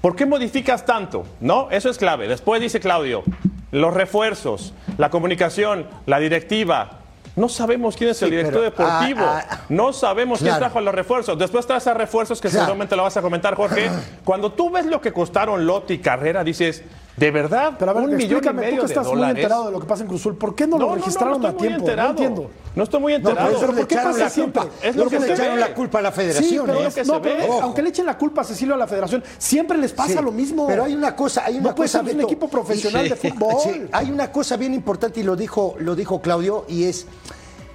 ¿Por 0.00 0.16
qué 0.16 0.24
modificas 0.24 0.86
tanto? 0.86 1.24
¿No? 1.40 1.70
Eso 1.70 1.90
es 1.90 1.98
clave. 1.98 2.26
Después 2.26 2.60
dice 2.62 2.80
Claudio, 2.80 3.22
los 3.70 3.92
refuerzos, 3.92 4.72
la 4.96 5.10
comunicación, 5.10 5.86
la 6.06 6.18
directiva. 6.18 7.00
No 7.36 7.48
sabemos 7.50 7.96
quién 7.96 8.10
es 8.10 8.22
el 8.22 8.30
director 8.30 8.54
pero, 8.54 8.62
deportivo. 8.86 9.20
ah, 9.24 9.44
ah, 9.48 9.60
no 9.68 9.92
sabemos 9.92 10.40
quién 10.40 10.56
trajo 10.56 10.80
los 10.80 10.94
refuerzos. 10.94 11.38
Después 11.38 11.66
traes 11.66 11.86
a 11.86 11.92
refuerzos 11.94 12.40
que 12.40 12.48
Claro. 12.48 12.64
seguramente 12.64 12.96
lo 12.96 13.02
vas 13.02 13.16
a 13.18 13.22
comentar, 13.22 13.54
Jorge. 13.54 13.90
Cuando 14.24 14.52
tú 14.52 14.70
ves 14.70 14.86
lo 14.86 15.02
que 15.02 15.12
costaron 15.12 15.66
Lotti 15.66 15.94
y 15.94 15.98
Carrera, 15.98 16.42
dices, 16.42 16.82
¿de 17.20 17.30
verdad? 17.30 17.74
Pero 17.78 17.90
a 17.90 17.94
ver, 17.94 18.04
un 18.04 18.16
millón 18.16 18.20
y 18.22 18.32
explícame, 18.32 18.62
tú 18.62 18.64
medio 18.66 18.80
que 18.80 18.86
de 18.86 18.92
estás 18.94 19.06
muy 19.06 19.14
dólares. 19.16 19.36
enterado 19.36 19.66
de 19.66 19.72
lo 19.72 19.80
que 19.80 19.86
pasa 19.86 20.02
en 20.02 20.08
Cruzul, 20.08 20.36
¿por 20.36 20.54
qué 20.54 20.66
no, 20.66 20.78
lo 20.78 20.94
registraron 20.94 21.40
no 21.40 21.46
a 21.46 21.50
estoy 21.50 21.60
muy 21.60 21.68
tiempo? 21.68 21.84
enterado. 21.86 22.08
No 22.08 22.18
entiendo. 22.18 22.50
No 22.74 22.82
estoy 22.82 23.00
muy 23.00 23.12
No, 23.12 23.16
enterado. 23.18 23.48
por 23.52 23.56
eso 23.64 23.72
¿por 23.74 23.86
qué 23.86 23.94
pasa 23.96 24.30
siempre? 24.30 24.62
Es 24.82 24.96
lo 24.96 25.08
que 25.10 25.20
le 25.20 25.32
echaron 25.32 25.54
ve. 25.56 25.60
la 25.60 25.74
culpa 25.74 25.98
a 25.98 26.02
la 26.02 26.10
Sí, 26.12 26.16
federación. 26.16 26.66
pero, 26.66 26.80
¿eh? 26.80 26.86
es 26.86 26.94
que 26.94 27.04
no, 27.04 27.20
pero 27.22 27.38
es- 27.40 27.62
aunque 27.62 27.82
le 27.82 27.88
echen 27.90 28.06
la 28.06 28.16
culpa 28.16 28.40
a 28.40 28.44
Cecilio 28.44 28.74
a 28.74 28.78
la 28.78 28.86
federación, 28.86 29.22
siempre 29.38 29.76
les 29.76 29.92
pasa 29.92 30.18
Sí, 30.18 30.24
lo 30.24 30.32
mismo. 30.32 30.66
Pero 30.66 30.84
hay 30.84 30.94
una 30.94 31.14
cosa, 31.14 31.44
hay 31.44 31.58
una 31.58 31.70
no 31.70 31.74
cosa, 31.74 31.98
ser 31.98 32.00
un 32.00 32.06
Beto, 32.06 32.28
equipo 32.28 32.48
profesional 32.48 33.08
de 33.08 33.16
fútbol. 33.16 33.88
Hay 33.92 34.10
una 34.10 34.32
cosa 34.32 34.56
bien 34.56 34.72
importante 34.72 35.20
y 35.20 35.22
lo 35.22 35.36
dijo, 35.36 35.74
lo 35.78 35.94
dijo 35.94 36.22
Claudio 36.22 36.64
y 36.68 36.84
es, 36.84 37.06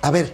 a 0.01 0.09
ver, 0.11 0.33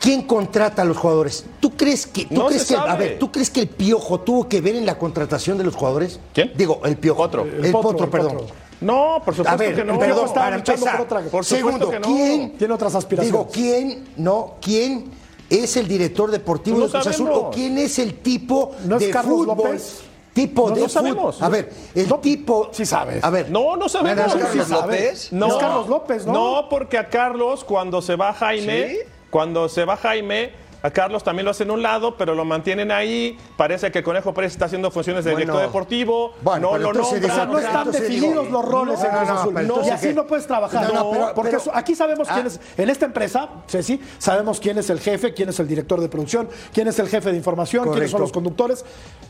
¿quién 0.00 0.22
contrata 0.22 0.82
a 0.82 0.84
los 0.84 0.96
jugadores? 0.96 1.44
¿Tú 1.60 1.76
crees 1.76 2.06
que, 2.06 2.24
tú 2.26 2.34
No 2.34 2.46
crees 2.46 2.64
que, 2.66 2.74
a 2.74 2.96
ver, 2.96 3.18
tú 3.20 3.30
crees 3.30 3.50
que 3.50 3.60
el 3.60 3.68
piojo 3.68 4.18
tuvo 4.20 4.48
que 4.48 4.60
ver 4.60 4.74
en 4.74 4.86
la 4.86 4.98
contratación 4.98 5.56
de 5.58 5.64
los 5.64 5.76
jugadores? 5.76 6.18
¿Quién? 6.34 6.50
Digo, 6.56 6.80
el 6.84 6.96
piojo. 6.96 7.22
Potro. 7.22 7.42
El, 7.42 7.64
El 7.66 7.70
potro, 7.72 7.90
Potro, 7.92 8.04
el 8.06 8.10
perdón. 8.10 8.32
Potro. 8.38 8.54
No, 8.80 9.20
por 9.22 9.34
supuesto 9.34 9.52
A 9.52 9.56
ver, 9.56 9.74
que 9.76 9.84
no. 9.84 9.98
perdón, 9.98 10.24
Estaba 10.26 10.46
para 10.46 10.56
luchando 10.56 10.80
empezar. 10.86 11.06
por 11.06 11.18
otra- 11.18 11.30
Por 11.30 11.44
Segundo, 11.44 11.90
que 11.90 12.00
no. 12.00 12.06
¿quién? 12.06 12.56
Tiene 12.56 12.72
otras 12.74 12.94
aspiraciones. 12.94 13.32
Digo, 13.32 13.48
¿quién, 13.52 14.08
no, 14.16 14.54
quién 14.62 15.10
es 15.50 15.76
el 15.76 15.86
director 15.86 16.30
deportivo 16.30 16.78
No 16.78 16.86
de 16.86 16.90
Cruz 16.92 17.06
Azul? 17.06 17.30
¿O 17.30 17.50
quién 17.50 17.76
es 17.76 17.98
el 17.98 18.14
tipo 18.20 18.72
¿No 18.86 18.96
es 18.96 19.02
de 19.02 19.10
Carlos 19.10 19.34
fútbol? 19.40 19.56
López? 19.58 20.00
Tipo 20.32 20.68
No, 20.70 20.74
de 20.76 20.80
no 20.82 20.88
fútbol. 20.88 20.90
sabemos. 20.90 21.42
A 21.42 21.48
ver, 21.50 21.70
el 21.94 22.08
No, 22.08 22.18
tipo. 22.20 22.70
sí 22.72 22.86
sabes. 22.86 23.22
A 23.22 23.28
ver. 23.28 23.50
No, 23.50 23.76
no 23.76 23.86
sabemos. 23.88 24.34
No, 24.34 24.40
Carlos. 24.40 24.70
López? 24.70 25.32
No. 25.32 25.46
Es 25.48 25.54
Carlos 25.56 25.88
López, 25.88 26.24
¿no? 26.26 26.32
No, 26.32 26.68
porque 26.70 26.96
a 26.96 27.08
Carlos, 27.10 27.64
cuando 27.64 28.00
se 28.00 28.16
va 28.16 28.32
Jaime, 28.32 28.88
¿Sí? 28.88 28.98
Cuando 29.30 29.68
se 29.68 29.84
va 29.84 29.96
Jaime, 29.96 30.52
a 30.82 30.90
Carlos 30.90 31.22
también 31.24 31.44
lo 31.44 31.50
hacen 31.50 31.70
a 31.70 31.72
un 31.74 31.82
lado, 31.82 32.16
pero 32.16 32.34
lo 32.34 32.44
mantienen 32.44 32.90
ahí. 32.90 33.38
Parece 33.56 33.90
que 33.90 34.02
Conejo 34.02 34.32
Pérez 34.34 34.52
está 34.52 34.64
haciendo 34.66 34.90
funciones 34.90 35.24
de 35.24 35.32
Bueno. 35.32 35.44
director 35.52 35.66
deportivo. 35.66 36.32
Bueno, 36.42 36.72
no 36.72 36.78
lo 36.78 36.92
nombran. 36.92 37.24
O 37.24 37.34
sea, 37.34 37.46
no 37.46 37.58
están 37.58 37.90
definidos 37.92 38.46
digo- 38.46 38.58
los 38.58 38.64
roles 38.64 38.98
No, 38.98 39.04
en 39.04 39.10
Cruz 39.10 39.28
no, 39.28 39.34
no, 39.34 39.40
Azul. 39.40 39.54
pero 39.54 39.82
y 39.84 39.90
así 39.90 40.12
no 40.14 40.26
puedes 40.26 40.46
trabajar. 40.46 40.92
No, 40.92 40.92
no, 41.04 41.10
pero- 41.10 41.34
porque 41.34 41.50
pero- 41.58 41.76
aquí 41.76 41.94
sabemos 41.94 42.28
quién 42.28 42.44
Ah. 42.44 42.48
es. 42.48 42.60
En 42.78 42.88
esta 42.90 43.04
empresa, 43.06 43.48
Ceci, 43.68 44.00
sabemos 44.18 44.60
quién 44.60 44.78
es 44.78 44.88
el 44.90 45.00
jefe, 45.00 45.34
quién 45.34 45.48
es 45.50 45.60
el 45.60 45.68
director 45.68 46.00
de 46.00 46.08
producción, 46.08 46.48
quién 46.72 46.88
es 46.88 46.98
el 46.98 47.08
jefe 47.08 47.30
de 47.30 47.36
información, 47.36 47.90
quiénes 47.90 48.10
son 48.10 48.20
los 48.20 48.32
conductores. 48.32 48.84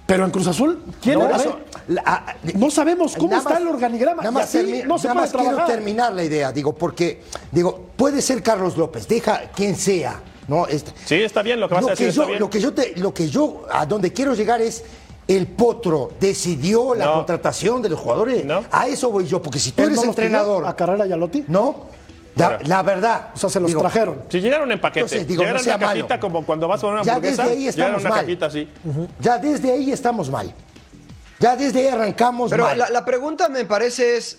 Pero 0.07 0.25
en 0.25 0.31
Cruz 0.31 0.47
Azul, 0.49 0.83
¿quién 1.03 1.19
No, 1.19 1.31
es? 1.35 1.49
Ah, 2.05 2.35
no 2.55 2.71
sabemos 2.71 3.15
cómo 3.17 3.37
está 3.37 3.51
más- 3.51 3.61
el 3.61 3.69
organigrama. 3.69 4.23
Nada 4.23 4.31
más, 4.33 4.45
así 4.45 4.59
termi- 4.59 4.85
no 4.85 4.99
se 4.99 5.09
nada 5.09 5.21
más 5.21 5.33
quiero 5.33 5.65
terminar 5.67 6.13
la 6.13 6.25
idea, 6.25 6.51
digo, 6.53 6.75
porque, 6.75 7.23
digo, 7.53 7.81
puede 7.97 8.21
ser 8.23 8.43
Carlos 8.43 8.77
López, 8.77 9.07
deja 9.07 9.43
quien 9.55 9.77
sea, 9.77 10.21
¿no? 10.51 10.67
Este- 10.67 10.91
Sí, 11.07 11.15
está 11.23 11.43
bien, 11.43 11.61
lo 11.61 11.69
que 11.69 11.75
vas 11.77 11.87
a 11.87 11.91
decir 11.91 12.07
que 12.07 12.11
está 12.11 12.23
yo, 12.23 12.27
bien. 12.27 12.41
Lo 12.41 12.51
que 12.51 12.61
yo, 12.61 12.75
te- 12.75 12.95
lo 12.97 13.15
que 13.15 13.29
yo, 13.31 13.67
a 13.71 13.87
donde 13.87 14.13
quiero 14.13 14.35
llegar 14.35 14.61
es, 14.61 14.83
el 15.29 15.47
potro 15.47 16.11
decidió 16.19 16.93
la 16.97 17.05
No. 17.07 17.15
contratación 17.15 17.81
de 17.81 17.89
los 17.89 18.01
jugadores. 18.01 18.45
No. 18.45 18.65
A 18.73 18.89
eso 18.89 19.11
voy 19.13 19.27
yo, 19.29 19.41
porque 19.41 19.61
si 19.61 19.71
tú 19.71 19.83
¿Él 19.83 19.91
eres 19.91 19.99
no 20.03 20.11
entrenador, 20.11 20.67
¿A 20.67 20.75
Carrera 20.75 21.07
y 21.07 21.13
a 21.13 21.17
Lotti? 21.17 21.45
¿no? 21.47 21.89
La, 22.65 22.83
verdad. 22.83 23.29
O 23.35 23.39
sea, 23.39 23.49
se 23.51 23.61
los 23.61 23.69
digo, 23.69 23.81
trajeron. 23.81 24.23
Si 24.29 24.41
llegaron 24.41 24.73
en 24.73 24.81
paquete, 24.81 25.01
Entonces, 25.01 25.29
digo, 25.29 25.43
llegaron 25.43 25.61
no 25.61 25.65
sea 25.65 25.75
en 25.75 25.81
una 25.81 25.87
cajita 25.89 26.09
malo. 26.09 26.21
como 26.21 26.47
cuando 26.47 26.67
vas 26.69 26.83
a 26.83 26.87
una 26.89 27.03
Ya 27.03 27.13
hamburguesa, 27.15 27.43
desde 27.45 27.57
ahí 27.57 27.69
estamos 27.69 28.03
mal. 28.03 28.13
cajita 28.13 28.47
así. 28.47 28.69
Ya 29.21 29.39
desde 29.39 29.71
ahí 29.73 29.93
estamos 29.93 30.31
mal. 30.31 30.53
Ya 31.39 31.55
desde 31.57 31.81
ahí 31.81 31.87
arrancamos 31.89 32.51
Pero 32.51 32.65
mal. 32.65 32.79
la, 32.79 32.91
la 32.91 33.05
pregunta 33.05 33.49
me 33.49 33.65
parece 33.67 34.17
es. 34.17 34.39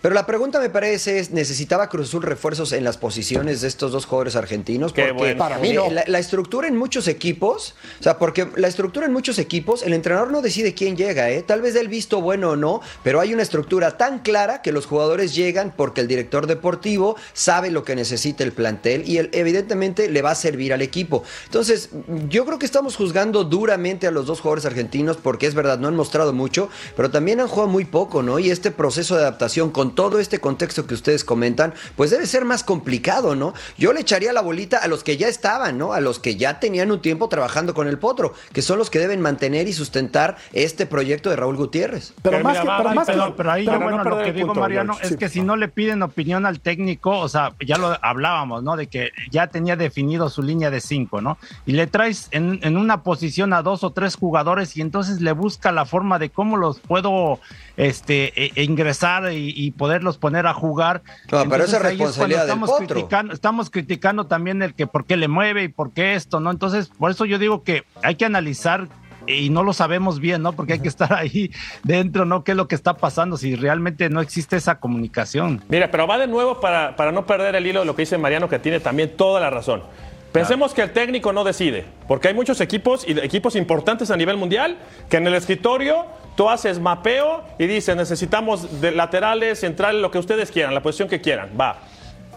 Pero 0.00 0.14
la 0.14 0.26
pregunta 0.26 0.60
me 0.60 0.70
parece 0.70 1.18
es, 1.18 1.30
¿necesitaba 1.30 1.88
Cruz 1.88 2.08
Azul 2.08 2.22
refuerzos 2.22 2.72
en 2.72 2.84
las 2.84 2.96
posiciones 2.96 3.60
de 3.60 3.68
estos 3.68 3.92
dos 3.92 4.06
jugadores 4.06 4.36
argentinos? 4.36 4.92
Qué 4.92 5.02
Porque 5.02 5.14
bueno. 5.14 5.38
Para 5.38 5.58
mí 5.58 5.72
no. 5.72 5.86
eh, 5.86 5.90
la, 5.92 6.04
la 6.06 6.18
estructura 6.18 6.68
en 6.68 6.76
muchos 6.76 7.08
equipos, 7.08 7.74
o 7.98 8.02
sea, 8.02 8.18
porque 8.18 8.48
la 8.56 8.68
estructura 8.68 9.06
en 9.06 9.12
muchos 9.12 9.38
equipos, 9.38 9.82
el 9.82 9.92
entrenador 9.92 10.30
no 10.30 10.42
decide 10.42 10.74
quién 10.74 10.96
llega, 10.96 11.30
¿eh? 11.30 11.42
Tal 11.42 11.62
vez 11.62 11.74
del 11.74 11.88
visto 11.88 12.20
bueno 12.20 12.50
o 12.50 12.56
no, 12.56 12.80
pero 13.02 13.20
hay 13.20 13.34
una 13.34 13.42
estructura 13.42 13.96
tan 13.96 14.20
clara 14.20 14.62
que 14.62 14.72
los 14.72 14.86
jugadores 14.86 15.34
llegan 15.34 15.72
porque 15.76 16.00
el 16.00 16.08
director 16.08 16.46
deportivo 16.46 17.16
sabe 17.32 17.70
lo 17.70 17.84
que 17.84 17.96
necesita 17.96 18.44
el 18.44 18.52
plantel 18.52 19.08
y 19.08 19.18
él, 19.18 19.30
evidentemente 19.32 20.08
le 20.10 20.22
va 20.22 20.30
a 20.30 20.34
servir 20.34 20.72
al 20.72 20.82
equipo. 20.82 21.24
Entonces, 21.46 21.90
yo 22.28 22.44
creo 22.44 22.58
que 22.58 22.66
estamos 22.66 22.96
juzgando 22.96 23.44
duramente 23.44 24.06
a 24.06 24.10
los 24.10 24.26
dos 24.26 24.40
jugadores 24.40 24.64
argentinos 24.66 25.16
porque 25.16 25.46
es 25.46 25.54
verdad, 25.54 25.78
no 25.78 25.88
han 25.88 25.96
mostrado 25.96 26.32
mucho, 26.32 26.68
pero 26.96 27.10
también 27.10 27.40
han 27.40 27.48
jugado 27.48 27.68
muy 27.68 27.84
poco, 27.84 28.22
¿no? 28.22 28.38
Y 28.38 28.50
este 28.50 28.70
proceso 28.70 29.16
de 29.16 29.22
adaptación 29.22 29.70
con 29.70 29.87
todo 29.94 30.18
este 30.18 30.40
contexto 30.40 30.86
que 30.86 30.94
ustedes 30.94 31.24
comentan, 31.24 31.74
pues 31.96 32.10
debe 32.10 32.26
ser 32.26 32.44
más 32.44 32.64
complicado, 32.64 33.34
¿no? 33.36 33.54
Yo 33.76 33.92
le 33.92 34.00
echaría 34.00 34.32
la 34.32 34.40
bolita 34.40 34.78
a 34.78 34.88
los 34.88 35.04
que 35.04 35.16
ya 35.16 35.28
estaban, 35.28 35.78
¿no? 35.78 35.92
A 35.92 36.00
los 36.00 36.18
que 36.18 36.36
ya 36.36 36.60
tenían 36.60 36.90
un 36.90 37.00
tiempo 37.02 37.28
trabajando 37.28 37.74
con 37.74 37.88
el 37.88 37.98
Potro, 37.98 38.34
que 38.52 38.62
son 38.62 38.78
los 38.78 38.90
que 38.90 38.98
deben 38.98 39.20
mantener 39.20 39.68
y 39.68 39.72
sustentar 39.72 40.36
este 40.52 40.86
proyecto 40.86 41.30
de 41.30 41.36
Raúl 41.36 41.56
Gutiérrez. 41.56 42.12
Pero 42.22 42.38
Pero 42.38 42.44
más 42.44 42.52
mira, 42.52 42.62
que, 42.62 42.68
va, 42.68 42.76
pero 42.78 42.94
más 42.94 43.06
perdón, 43.06 43.24
Pero, 43.28 43.36
pero 43.36 43.50
ahí, 43.52 43.64
Para 43.66 43.78
no 43.78 43.84
bueno, 43.84 44.04
lo 44.04 44.22
que 44.22 44.32
digo, 44.32 44.46
punto, 44.48 44.60
Mariano, 44.60 44.92
George. 44.94 45.06
es 45.06 45.12
Sí, 45.12 45.18
que 45.18 45.28
si 45.28 45.40
no 45.42 45.56
le 45.56 45.68
piden 45.68 46.02
opinión 46.02 46.46
al 46.46 46.60
técnico, 46.60 47.18
o 47.18 47.28
sea, 47.28 47.54
ya 47.64 47.76
lo 47.78 47.96
hablábamos, 48.02 48.62
¿no? 48.62 48.76
De 48.76 48.86
que 48.86 49.10
ya 49.30 49.46
tenía 49.48 49.76
definido 49.76 50.28
su 50.30 50.42
línea 50.42 50.70
de 50.70 50.80
cinco, 50.80 51.20
¿no? 51.20 51.38
Y 51.66 51.72
le 51.72 51.86
traes 51.86 52.28
en, 52.30 52.60
en 52.62 52.76
una 52.76 53.02
posición 53.02 53.52
a 53.52 53.62
dos 53.62 53.84
o 53.84 53.90
tres 53.90 54.16
jugadores 54.16 54.76
y 54.76 54.80
entonces 54.80 55.20
le 55.20 55.32
busca 55.32 55.72
la 55.72 55.84
forma 55.84 56.18
de 56.18 56.30
cómo 56.30 56.56
los 56.56 56.80
puedo 56.80 57.40
este, 57.76 58.32
e- 58.44 58.52
e 58.54 58.62
ingresar 58.64 59.32
y, 59.32 59.52
y 59.56 59.70
poderlos 59.78 60.18
poner 60.18 60.46
a 60.46 60.52
jugar. 60.52 61.02
No, 61.32 61.48
pero 61.48 61.64
esa 61.64 61.78
es 61.78 61.82
responsabilidad 61.82 62.40
del 62.40 62.48
estamos 62.48 62.70
Potro. 62.70 62.86
criticando, 62.86 63.32
estamos 63.32 63.70
criticando 63.70 64.26
también 64.26 64.60
el 64.60 64.74
que 64.74 64.86
por 64.86 65.06
qué 65.06 65.16
le 65.16 65.28
mueve 65.28 65.62
y 65.62 65.68
por 65.68 65.92
qué 65.92 66.14
esto, 66.14 66.40
¿no? 66.40 66.50
Entonces, 66.50 66.88
por 66.88 67.10
eso 67.10 67.24
yo 67.24 67.38
digo 67.38 67.62
que 67.62 67.84
hay 68.02 68.16
que 68.16 68.26
analizar 68.26 68.88
y 69.26 69.50
no 69.50 69.62
lo 69.62 69.72
sabemos 69.72 70.20
bien, 70.20 70.42
¿no? 70.42 70.52
Porque 70.52 70.74
hay 70.74 70.80
que 70.80 70.88
estar 70.88 71.12
ahí 71.14 71.50
dentro, 71.84 72.24
¿no? 72.24 72.44
¿Qué 72.44 72.52
es 72.52 72.56
lo 72.56 72.68
que 72.68 72.74
está 72.74 72.94
pasando? 72.94 73.36
Si 73.36 73.54
realmente 73.56 74.10
no 74.10 74.20
existe 74.20 74.56
esa 74.56 74.80
comunicación. 74.80 75.62
Mira, 75.68 75.90
pero 75.90 76.06
va 76.06 76.18
de 76.18 76.26
nuevo 76.26 76.60
para, 76.60 76.96
para 76.96 77.12
no 77.12 77.26
perder 77.26 77.54
el 77.54 77.66
hilo 77.66 77.80
de 77.80 77.86
lo 77.86 77.94
que 77.94 78.02
dice 78.02 78.18
Mariano, 78.18 78.48
que 78.48 78.58
tiene 78.58 78.80
también 78.80 79.16
toda 79.16 79.40
la 79.40 79.50
razón. 79.50 79.82
Pensemos 80.32 80.74
que 80.74 80.82
el 80.82 80.92
técnico 80.92 81.32
no 81.32 81.42
decide, 81.42 81.86
porque 82.06 82.28
hay 82.28 82.34
muchos 82.34 82.60
equipos 82.60 83.06
y 83.08 83.18
equipos 83.18 83.56
importantes 83.56 84.10
a 84.10 84.16
nivel 84.16 84.36
mundial 84.36 84.76
que 85.08 85.16
en 85.16 85.26
el 85.26 85.34
escritorio 85.34 86.04
tú 86.38 86.48
haces 86.48 86.78
mapeo 86.78 87.42
y 87.58 87.66
dices 87.66 87.96
necesitamos 87.96 88.80
de 88.80 88.92
laterales, 88.92 89.58
centrales, 89.58 90.00
lo 90.00 90.12
que 90.12 90.18
ustedes 90.20 90.52
quieran, 90.52 90.72
la 90.72 90.80
posición 90.80 91.08
que 91.08 91.20
quieran, 91.20 91.50
va. 91.60 91.78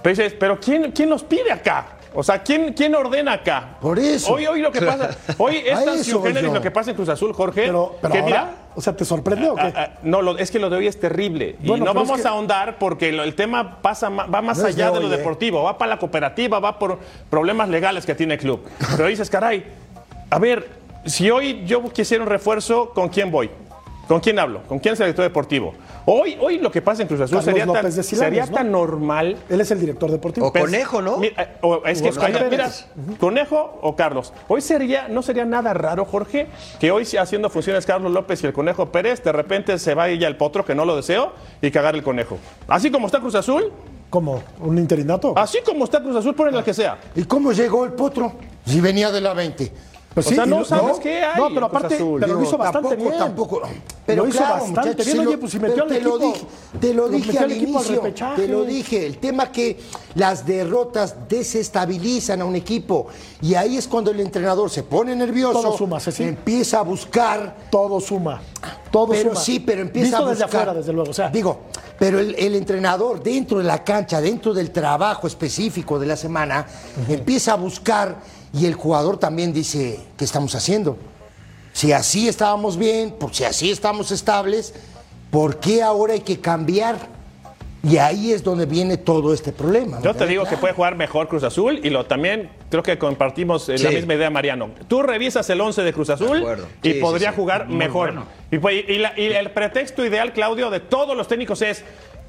Pero 0.02 0.16
dices, 0.16 0.34
pero 0.40 0.60
¿quién, 0.60 0.92
quién 0.92 1.08
los 1.08 1.24
pide 1.24 1.52
acá? 1.52 1.86
O 2.16 2.24
sea, 2.24 2.42
¿quién, 2.42 2.74
quién 2.74 2.96
ordena 2.96 3.34
acá? 3.34 3.78
Por 3.80 4.00
eso. 4.00 4.34
Hoy, 4.34 4.48
hoy 4.48 4.60
lo 4.60 4.72
que 4.72 4.82
pasa, 4.82 5.12
hoy 5.38 5.58
es 5.64 5.78
A 5.78 5.86
tan 5.86 6.04
generis 6.04 6.52
lo 6.52 6.62
que 6.64 6.72
pasa 6.72 6.90
en 6.90 6.96
Cruz 6.96 7.10
Azul, 7.10 7.32
Jorge, 7.32 7.62
Pero, 7.68 7.96
pero 8.02 8.12
que 8.12 8.20
ahora, 8.22 8.26
mira, 8.46 8.56
o 8.76 8.82
sea, 8.82 8.96
¿te 8.96 9.06
sorprende 9.06 9.48
o 9.52 9.56
qué? 9.56 9.62
Ah, 9.62 9.74
ah, 9.76 9.90
no, 10.02 10.24
lo- 10.24 10.36
es 10.40 10.50
que 10.50 10.58
lo 10.58 10.72
de 10.72 10.78
hoy 10.78 10.88
es 10.88 11.00
terrible. 11.00 11.56
y 11.62 11.68
Bueno, 11.68 11.86
no 11.86 11.92
pero 11.92 12.02
es 12.02 12.08
vamos 12.10 12.22
que- 12.24 12.28
a 12.28 12.32
ahondar 12.32 12.80
porque 12.80 13.12
lo- 13.12 13.22
el 13.24 13.36
tema 13.36 13.84
pasa, 13.84 14.10
va 14.10 14.42
más 14.42 14.58
No 14.58 14.64
de 14.64 14.70
allá 14.70 14.90
de, 14.90 14.98
hoy, 14.98 15.04
lo 15.08 15.14
¿eh? 15.14 15.18
deportivo, 15.18 15.62
va 15.62 15.78
para 15.78 15.90
la 15.92 16.00
cooperativa, 16.00 16.60
va 16.60 16.80
por 16.80 16.98
problemas 17.30 17.70
legales 17.70 18.04
que 18.08 18.16
tiene 18.16 18.34
el 18.34 18.40
club. 18.40 18.66
Pero 18.98 19.08
dices, 19.08 19.30
caray, 19.30 19.64
a 20.32 20.40
ver, 20.40 20.68
si 21.06 21.30
hoy 21.30 21.64
yo 21.68 21.84
quisiera 21.94 22.24
un 22.24 22.30
refuerzo, 22.30 22.90
¿con 22.96 23.08
quién 23.10 23.30
voy? 23.30 23.52
¿Con 24.08 24.20
quién 24.20 24.40
hablo? 24.40 24.64
¿Con 24.64 24.80
quién 24.80 24.94
es 24.94 25.00
el 25.00 25.06
director 25.08 25.24
deportivo? 25.24 25.74
Hoy, 26.06 26.38
hoy 26.40 26.58
lo 26.58 26.72
que 26.72 26.82
pasa 26.82 27.02
en 27.02 27.08
Cruz 27.08 27.22
Azul 27.22 27.38
Carlos 27.38 27.46
sería, 27.46 27.66
tan, 27.66 27.76
López 27.76 27.96
de 27.96 28.04
Silanes, 28.04 28.30
sería 28.30 28.46
¿no? 28.48 28.58
tan 28.58 28.72
normal 28.72 29.38
Él 29.50 29.62
es 29.62 29.72
el 29.72 29.80
director 29.80 30.12
deportivo. 30.12 30.48
O 30.48 30.54
Conejo, 30.54 31.02
¿no? 31.02 31.18
Mira, 31.18 31.58
o 31.62 31.86
es 31.86 32.02
que 32.02 32.10
Oscar 32.10 32.50
mira, 32.50 32.70
Conejo 33.20 33.80
o 33.82 33.96
Carlos. 33.96 34.34
Hoy 34.48 34.62
sería, 34.62 35.08
no 35.08 35.22
sería 35.22 35.46
nada 35.46 35.74
raro, 35.74 36.06
Jorge, 36.06 36.48
que 36.80 36.92
hoy 36.92 37.08
haciendo 37.18 37.50
funciones 37.50 37.86
Carlos 37.86 38.12
López 38.12 38.44
y 38.44 38.48
el 38.48 38.54
Conejo 38.54 38.92
Pérez, 38.92 39.24
de 39.24 39.32
repente 39.32 39.78
se 39.80 39.94
vaya 39.94 40.28
el 40.28 40.38
potro, 40.38 40.66
que 40.66 40.76
no 40.76 40.86
lo 40.86 40.96
deseo, 40.96 41.34
y 41.62 41.72
cagar 41.72 41.96
el 41.96 42.04
Conejo. 42.04 42.38
Así 42.68 42.92
como 42.92 43.08
está 43.08 43.20
Cruz 43.20 43.36
Azul, 43.36 43.72
¿Cómo? 44.10 44.44
¿Un 44.60 44.78
interinato? 44.78 45.34
así 45.38 45.60
como 45.66 45.86
está 45.86 46.02
Cruz 46.02 46.18
Azul, 46.18 46.36
ponen 46.36 46.54
la 46.54 46.64
que 46.64 46.74
sea. 46.74 47.00
¿Y 47.16 47.24
cómo 47.24 47.54
llegó 47.54 47.86
el 47.86 47.94
potro? 47.94 48.34
Si 48.66 48.82
venía 48.82 49.10
de 49.10 49.22
la 49.22 49.34
20. 49.34 49.72
Pues 50.14 50.28
o 50.28 50.30
sea, 50.32 50.46
y 50.46 50.50
no 50.50 50.60
lo- 50.60 50.66
sabes 50.66 51.00
qué 51.00 51.22
hay 51.24 51.40
No, 51.42 51.48
pero 51.54 51.66
aparte, 51.68 51.96
Azul. 51.96 52.20
pero 52.20 52.34
lo 52.34 52.40
Digo, 52.40 52.50
hizo 52.50 52.58
bastante 52.58 52.90
tampoco, 52.90 53.10
bien. 53.10 53.18
Tampoco, 53.20 53.62
pero 54.06 54.24
lo 54.24 54.30
hizo 54.30 54.38
claro, 54.40 54.54
bastante 54.56 55.04
bien. 55.04 55.06
se 55.16 55.20
Oye, 55.20 55.32
lo- 55.32 55.40
pues 55.40 55.52
si 55.54 55.60
metió 55.60 55.74
pero 55.76 55.84
al 55.84 55.90
te 55.90 55.96
equipo. 55.96 56.10
lo 56.10 56.20
dije, 56.20 56.46
te 56.82 56.94
lo 56.94 57.08
dije 57.10 57.28
metió 57.28 57.40
al 57.40 57.46
al 57.46 57.52
equipo 57.54 57.80
al 57.80 57.86
inicio, 57.86 58.14
te 58.36 58.48
lo 58.50 58.64
dije, 58.66 59.06
el 59.06 59.18
tema 59.20 59.52
que 59.54 59.80
las 60.16 60.46
derrotas 60.46 61.16
desestabilizan 61.30 62.42
a 62.42 62.46
un 62.46 62.56
equipo 62.56 63.08
y 63.42 63.56
ahí 63.56 63.78
es 63.78 63.88
cuando 63.88 64.12
el 64.12 64.20
entrenador 64.20 64.70
se 64.70 64.84
pone 64.84 65.16
nervioso, 65.16 65.62
Todo 65.62 65.78
suma, 65.78 66.00
Ceci. 66.00 66.24
empieza 66.24 66.80
a 66.80 66.84
buscar 66.84 67.56
Todo 67.72 68.02
suma. 68.02 68.42
Todo 68.92 69.08
pero 69.14 69.30
suma. 69.32 69.40
sí, 69.42 69.60
pero 69.62 69.82
empieza 69.82 70.18
Visto 70.18 70.26
a 70.26 70.30
desde 70.32 70.44
buscar. 70.44 70.62
afuera, 70.62 70.78
desde 70.78 70.92
luego. 70.94 71.10
O 71.12 71.14
sea, 71.14 71.30
digo, 71.30 71.60
Pero 71.98 72.20
el, 72.20 72.34
el 72.38 72.56
entrenador 72.56 73.22
dentro 73.22 73.60
de 73.60 73.64
la 73.64 73.84
cancha, 73.84 74.20
dentro 74.20 74.54
del 74.56 74.72
trabajo 74.72 75.28
específico 75.28 76.00
de 76.00 76.08
la 76.08 76.18
semana, 76.18 76.66
empieza 77.08 77.54
a 77.54 77.56
buscar 77.58 78.16
y 78.54 78.66
el 78.66 78.74
jugador 78.74 79.18
también 79.18 79.54
dice, 79.54 80.00
¿qué 80.18 80.26
estamos 80.26 80.54
haciendo? 80.56 80.98
Si 81.74 81.92
así 81.94 82.28
estábamos 82.28 82.78
bien, 82.78 83.12
por 83.12 83.34
si 83.34 83.44
así 83.46 83.72
estamos 83.72 84.12
estables, 84.12 84.74
¿por 85.30 85.60
qué 85.60 85.82
ahora 85.82 86.14
hay 86.14 86.20
que 86.22 86.40
cambiar? 86.40 86.98
Y 87.84 87.98
ahí 87.98 88.32
es 88.32 88.44
donde 88.44 88.68
viene 88.68 88.98
todo 88.98 89.34
este 89.34 89.52
problema. 89.52 90.00
Yo 90.04 90.14
te 90.14 90.28
digo 90.28 90.44
que 90.46 90.56
puede 90.56 90.74
jugar 90.76 90.96
mejor 90.96 91.28
Cruz 91.28 91.44
Azul 91.44 91.80
y 91.84 91.90
lo 91.90 92.06
también 92.06 92.52
creo 92.70 92.84
que 92.84 93.00
compartimos 93.00 93.70
eh, 93.70 93.80
la 93.80 93.90
misma 93.90 94.14
idea, 94.14 94.30
Mariano. 94.30 94.70
Tú 94.88 95.02
revisas 95.02 95.50
el 95.50 95.60
11 95.62 95.82
de 95.82 95.92
Cruz 95.92 96.12
Azul 96.12 96.46
y 96.84 96.92
Sí, 96.94 97.00
podría 97.00 97.32
sí. 97.32 97.36
jugar 97.38 97.68
mejor. 97.70 98.10
bueno. 98.12 98.26
Y, 98.52 98.60
pues, 98.60 98.84
y 98.88 98.98
la- 99.00 99.18
y 99.20 99.26
el 99.34 99.50
pretexto 99.50 100.06
ideal, 100.06 100.32
Claudio, 100.34 100.70
de 100.70 100.80
todos 100.80 101.18
los 101.18 101.28
técnicos 101.28 101.64
es 101.64 101.84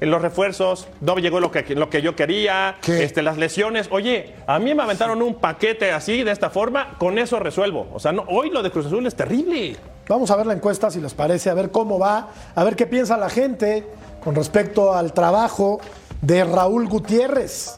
los 0.05 0.21
refuerzos, 0.21 0.87
no 1.01 1.15
llegó 1.17 1.39
lo 1.39 1.51
que, 1.51 1.75
lo 1.75 1.89
que 1.89 2.01
yo 2.01 2.15
quería, 2.15 2.75
¿Qué? 2.81 3.03
este, 3.03 3.21
las 3.21 3.37
lesiones. 3.37 3.87
Oye, 3.91 4.35
a 4.47 4.59
mí 4.59 4.73
me 4.73 4.83
aventaron 4.83 5.21
un 5.21 5.35
paquete 5.35 5.91
así, 5.91 6.23
de 6.23 6.31
esta 6.31 6.49
forma, 6.49 6.97
con 6.97 7.17
eso 7.17 7.39
resuelvo. 7.39 7.87
O 7.93 7.99
sea, 7.99 8.11
no, 8.11 8.23
hoy 8.27 8.49
lo 8.49 8.63
de 8.63 8.71
Cruz 8.71 8.85
Azul 8.85 9.05
es 9.07 9.15
terrible. 9.15 9.75
Vamos 10.07 10.31
a 10.31 10.35
ver 10.35 10.45
la 10.45 10.53
encuesta, 10.53 10.91
si 10.91 10.99
les 10.99 11.13
parece, 11.13 11.49
a 11.49 11.53
ver 11.53 11.71
cómo 11.71 11.97
va, 11.97 12.29
a 12.55 12.63
ver 12.63 12.75
qué 12.75 12.85
piensa 12.85 13.17
la 13.17 13.29
gente 13.29 13.85
con 14.23 14.35
respecto 14.35 14.93
al 14.93 15.13
trabajo 15.13 15.79
de 16.21 16.43
Raúl 16.43 16.87
Gutiérrez. 16.87 17.77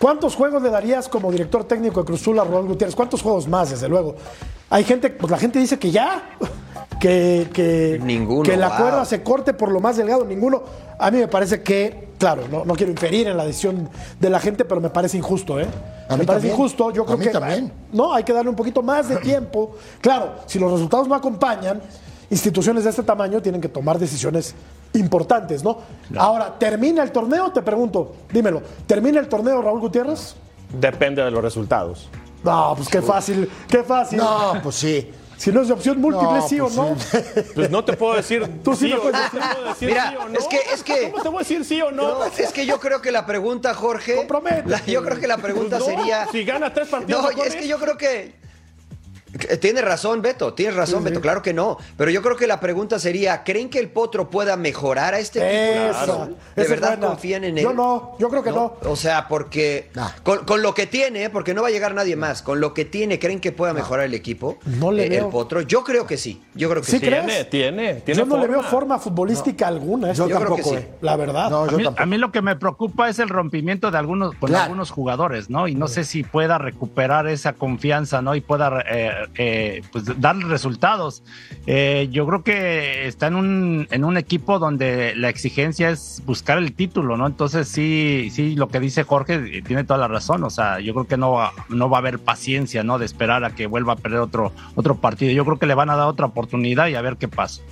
¿Cuántos 0.00 0.34
juegos 0.34 0.62
le 0.62 0.70
darías 0.70 1.08
como 1.08 1.30
director 1.30 1.64
técnico 1.64 2.00
de 2.00 2.06
Cruz 2.06 2.22
Azul 2.22 2.38
a 2.38 2.44
Raúl 2.44 2.66
Gutiérrez? 2.66 2.96
¿Cuántos 2.96 3.22
juegos 3.22 3.46
más, 3.46 3.70
desde 3.70 3.88
luego? 3.88 4.16
Hay 4.70 4.84
gente, 4.84 5.10
pues 5.10 5.30
la 5.30 5.38
gente 5.38 5.58
dice 5.58 5.78
que 5.78 5.90
ya, 5.90 6.30
que, 7.02 7.48
que, 7.52 8.00
Ninguno, 8.00 8.44
que 8.44 8.56
la 8.56 8.68
wow. 8.68 8.76
cuerda 8.78 9.04
se 9.04 9.24
corte 9.24 9.52
por 9.54 9.72
lo 9.72 9.80
más 9.80 9.96
delgado, 9.96 10.24
ninguno. 10.24 10.62
A 11.00 11.10
mí 11.10 11.18
me 11.18 11.26
parece 11.26 11.60
que, 11.60 12.10
claro, 12.16 12.44
no, 12.48 12.64
no 12.64 12.74
quiero 12.74 12.92
inferir 12.92 13.26
en 13.26 13.36
la 13.36 13.44
decisión 13.44 13.88
de 14.20 14.30
la 14.30 14.38
gente, 14.38 14.64
pero 14.64 14.80
me 14.80 14.88
parece 14.88 15.16
injusto, 15.18 15.58
¿eh? 15.58 15.66
A 16.08 16.16
me 16.16 16.24
parece 16.24 16.26
también. 16.26 16.52
injusto, 16.54 16.92
yo 16.92 17.02
A 17.02 17.06
creo 17.06 17.18
mí 17.18 17.24
que 17.24 17.30
también. 17.32 17.72
no, 17.92 18.14
hay 18.14 18.22
que 18.22 18.32
darle 18.32 18.50
un 18.50 18.54
poquito 18.54 18.82
más 18.84 19.08
de 19.08 19.16
tiempo. 19.16 19.74
Claro, 20.00 20.34
si 20.46 20.60
los 20.60 20.70
resultados 20.70 21.08
no 21.08 21.16
acompañan, 21.16 21.82
instituciones 22.30 22.84
de 22.84 22.90
este 22.90 23.02
tamaño 23.02 23.42
tienen 23.42 23.60
que 23.60 23.68
tomar 23.68 23.98
decisiones 23.98 24.54
importantes, 24.94 25.64
¿no? 25.64 25.78
Ahora, 26.16 26.56
¿termina 26.56 27.02
el 27.02 27.10
torneo? 27.10 27.50
Te 27.50 27.62
pregunto, 27.62 28.14
dímelo, 28.32 28.62
¿termina 28.86 29.18
el 29.18 29.26
torneo 29.26 29.60
Raúl 29.60 29.80
Gutiérrez? 29.80 30.36
Depende 30.78 31.20
de 31.24 31.32
los 31.32 31.42
resultados. 31.42 32.08
No, 32.44 32.74
pues 32.76 32.88
qué 32.88 33.02
fácil, 33.02 33.50
qué 33.68 33.82
fácil. 33.82 34.18
No, 34.18 34.52
pues 34.62 34.76
sí. 34.76 35.10
Si 35.42 35.50
no 35.50 35.60
es 35.62 35.66
de 35.66 35.74
opción 35.74 36.00
múltiple, 36.00 36.38
No, 36.38 36.48
sí 36.48 36.58
pues 36.60 36.78
o 36.78 36.84
no. 36.90 36.96
Pues 37.56 37.68
no 37.70 37.84
te 37.84 37.94
puedo 37.94 38.14
decir 38.14 38.48
Tú 38.64 38.74
sí 38.76 38.86
sí 38.86 38.88
me 38.92 38.94
o 38.94 39.02
puedes 39.02 39.18
no, 39.18 39.22
decir. 39.24 39.40
te 39.40 39.54
puedo 39.56 39.68
decir 39.70 39.88
Mira, 39.88 40.10
sí 40.10 40.16
o 40.16 40.28
no. 40.28 40.38
es 40.38 40.46
que- 40.46 40.60
es 40.74 40.82
que- 40.84 41.10
¿Cómo 41.10 41.22
te 41.22 41.28
voy 41.30 41.36
a 41.36 41.38
decir 41.40 41.64
sí 41.64 41.82
o 41.82 41.90
no? 41.90 42.02
No, 42.18 42.24
es 42.26 42.52
que 42.52 42.64
yo 42.64 42.78
creo 42.78 43.02
que 43.02 43.10
la 43.10 43.26
pregunta, 43.26 43.74
Jorge. 43.74 44.14
Comprométete. 44.14 44.68
la- 44.70 44.84
yo 44.86 45.02
creo 45.02 45.18
que 45.18 45.26
la 45.26 45.38
pregunta 45.38 45.78
Pues 45.78 45.90
no, 45.90 45.96
sería. 45.98 46.26
Si 46.30 46.44
gana 46.44 46.72
tres 46.72 46.88
partidos. 46.88 47.22
No, 47.34 47.42
es 47.42 47.56
que 47.56 47.66
yo 47.66 47.78
creo 47.78 47.96
que. 47.96 48.34
Que 49.38 49.56
Tiene 49.56 49.80
razón, 49.82 50.20
Beto, 50.22 50.54
tienes 50.54 50.76
razón, 50.76 51.02
Beto, 51.04 51.20
claro 51.20 51.40
que 51.42 51.52
no. 51.54 51.78
Pero 51.96 52.10
yo 52.10 52.20
creo 52.22 52.36
que 52.36 52.46
la 52.46 52.60
pregunta 52.60 52.98
sería: 52.98 53.44
¿creen 53.44 53.70
que 53.70 53.78
el 53.78 53.88
Potro 53.90 54.28
pueda 54.30 54.56
mejorar 54.56 55.14
a 55.14 55.18
este 55.18 55.38
equipo? 55.40 55.84
¿De 55.84 55.90
esa 55.90 56.28
es 56.56 56.68
verdad 56.70 56.88
buena. 56.98 57.06
confían 57.08 57.44
en 57.44 57.56
él? 57.58 57.64
Yo 57.64 57.72
no, 57.72 58.16
yo 58.18 58.28
creo 58.28 58.42
que 58.42 58.50
no. 58.50 58.74
O 58.84 58.96
sea, 58.96 59.28
porque 59.28 59.90
Nah. 59.94 60.08
con, 60.22 60.44
con 60.44 60.60
lo 60.62 60.74
que 60.74 60.86
tiene, 60.86 61.30
porque 61.30 61.54
no 61.54 61.62
va 61.62 61.68
a 61.68 61.70
llegar 61.70 61.94
nadie 61.94 62.14
más, 62.16 62.42
con 62.42 62.60
lo 62.60 62.74
que 62.74 62.84
tiene, 62.84 63.18
¿creen 63.18 63.40
que 63.40 63.52
pueda 63.52 63.72
mejorar 63.72 64.04
el 64.06 64.14
equipo? 64.14 64.58
No 64.66 64.92
le 64.92 65.06
Eh, 65.06 65.08
veo. 65.08 65.24
El 65.26 65.30
Potro, 65.30 65.60
yo 65.62 65.82
creo 65.84 66.06
que 66.06 66.16
sí. 66.18 66.42
Yo 66.54 66.68
creo 66.68 66.82
que 66.82 66.90
¿Sí 66.90 66.98
sí. 66.98 67.06
crees? 67.06 67.24
Tiene, 67.24 67.44
tiene, 67.44 67.94
tiene 68.02 68.18
Yo 68.20 68.26
no 68.26 68.36
le 68.36 68.46
veo 68.48 68.56
forma. 68.62 68.70
forma 68.70 68.98
futbolística 68.98 69.66
alguna. 69.66 70.10
este 70.10 70.18
Yo 70.22 70.28
Yo 70.28 70.38
creo 70.40 70.56
que 70.56 70.62
sí. 70.62 70.74
eh. 70.74 70.88
La 71.00 71.16
verdad. 71.16 71.48
No, 71.50 71.62
A 71.62 71.66
mí, 71.70 71.82
tampoco. 71.84 72.02
a 72.02 72.06
mí 72.06 72.18
lo 72.18 72.32
que 72.32 72.42
me 72.42 72.56
preocupa 72.56 73.08
es 73.08 73.18
el 73.18 73.28
rompimiento 73.30 73.90
de 73.90 73.98
algunos 73.98 74.34
con 74.34 74.48
Claro. 74.50 74.64
algunos 74.64 74.90
jugadores, 74.90 75.48
¿no? 75.48 75.68
Y 75.68 75.74
no 75.74 75.88
sé 75.88 76.04
si 76.04 76.22
pueda 76.22 76.58
recuperar 76.58 77.26
esa 77.28 77.54
confianza, 77.54 78.20
¿no? 78.22 78.34
Y 78.34 78.40
pueda 78.42 78.84
eh, 78.90 79.10
eh, 79.36 79.82
pues, 79.92 80.04
dar 80.20 80.36
resultados. 80.36 81.22
Eh, 81.66 82.08
yo 82.10 82.26
creo 82.26 82.42
que 82.42 83.06
está 83.06 83.26
en 83.28 83.36
un, 83.36 83.88
en 83.90 84.04
un 84.04 84.16
equipo 84.16 84.58
donde 84.58 85.14
la 85.16 85.28
exigencia 85.28 85.90
es 85.90 86.22
buscar 86.26 86.58
el 86.58 86.74
título, 86.74 87.16
¿no? 87.16 87.26
Entonces 87.26 87.68
sí, 87.68 88.30
sí, 88.32 88.54
lo 88.54 88.68
que 88.68 88.80
dice 88.80 89.04
Jorge 89.04 89.34
eh, 89.34 89.62
tiene 89.62 89.84
toda 89.84 89.98
la 89.98 90.08
razón. 90.08 90.44
O 90.44 90.50
sea, 90.50 90.80
yo 90.80 90.94
creo 90.94 91.06
que 91.06 91.16
no 91.16 91.38
no 91.68 91.88
va 91.88 91.96
a 91.98 92.00
haber 92.00 92.18
paciencia, 92.18 92.82
¿no? 92.82 92.98
De 92.98 93.06
esperar 93.06 93.44
a 93.44 93.54
que 93.54 93.66
vuelva 93.66 93.94
a 93.94 93.96
perder 93.96 94.20
otro, 94.20 94.52
otro 94.74 94.96
partido. 94.96 95.32
Yo 95.32 95.44
creo 95.44 95.58
que 95.58 95.66
le 95.66 95.74
van 95.74 95.90
a 95.90 95.96
dar 95.96 96.06
otra 96.06 96.26
oportunidad 96.26 96.88
y 96.88 96.94
a 96.94 97.02
ver 97.02 97.16
qué 97.16 97.28
pasa. 97.28 97.62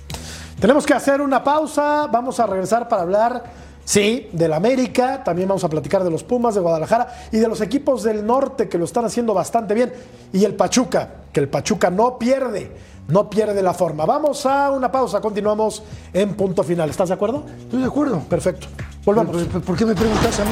Tenemos 0.59 0.85
que 0.85 0.93
hacer 0.93 1.21
una 1.21 1.43
pausa, 1.43 2.07
vamos 2.11 2.39
a 2.39 2.45
regresar 2.45 2.87
para 2.87 3.01
hablar, 3.01 3.43
sí, 3.91 4.29
del 4.31 4.53
América, 4.53 5.21
también 5.21 5.49
vamos 5.49 5.65
a 5.65 5.69
platicar 5.69 6.01
de 6.03 6.09
los 6.09 6.23
Pumas 6.23 6.55
de 6.55 6.61
Guadalajara 6.61 7.13
y 7.29 7.37
de 7.39 7.47
los 7.49 7.59
equipos 7.59 8.03
del 8.03 8.25
norte 8.25 8.69
que 8.69 8.77
lo 8.77 8.85
están 8.85 9.03
haciendo 9.03 9.33
bastante 9.33 9.73
bien. 9.73 9.91
Y 10.31 10.45
el 10.45 10.55
Pachuca, 10.55 11.09
que 11.33 11.41
el 11.41 11.49
Pachuca 11.49 11.89
no 11.89 12.17
pierde, 12.17 12.71
no 13.09 13.29
pierde 13.29 13.61
la 13.61 13.73
forma. 13.73 14.05
Vamos 14.05 14.45
a 14.45 14.71
una 14.71 14.89
pausa, 14.89 15.19
continuamos 15.19 15.83
en 16.13 16.35
punto 16.35 16.63
final. 16.63 16.89
¿Estás 16.89 17.09
de 17.09 17.15
acuerdo? 17.15 17.43
Estoy 17.63 17.81
de 17.81 17.85
acuerdo. 17.87 18.19
Perfecto. 18.29 18.67
Volvamos. 19.03 19.35
¿Por, 19.35 19.47
por- 19.47 19.61
por 19.61 19.75
qué 19.77 19.85
me 19.85 19.95
preguntas 19.95 20.39
a 20.39 20.45
mí? 20.45 20.51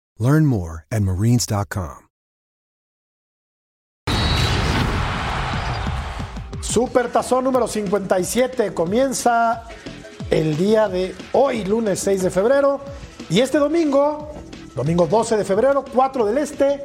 Learn 0.21 0.45
more 0.45 0.85
at 0.91 1.01
marines.com. 1.01 2.05
Super 6.61 7.11
Tazón 7.11 7.43
número 7.43 7.67
57 7.67 8.71
comienza 8.71 9.63
el 10.29 10.55
día 10.57 10.87
de 10.87 11.15
hoy, 11.31 11.65
lunes 11.65 11.99
6 12.01 12.21
de 12.21 12.29
febrero. 12.29 12.81
Y 13.31 13.39
este 13.39 13.57
domingo, 13.57 14.31
domingo 14.75 15.07
12 15.07 15.37
de 15.37 15.43
febrero, 15.43 15.83
4 15.91 16.25
del 16.27 16.37
Este, 16.37 16.83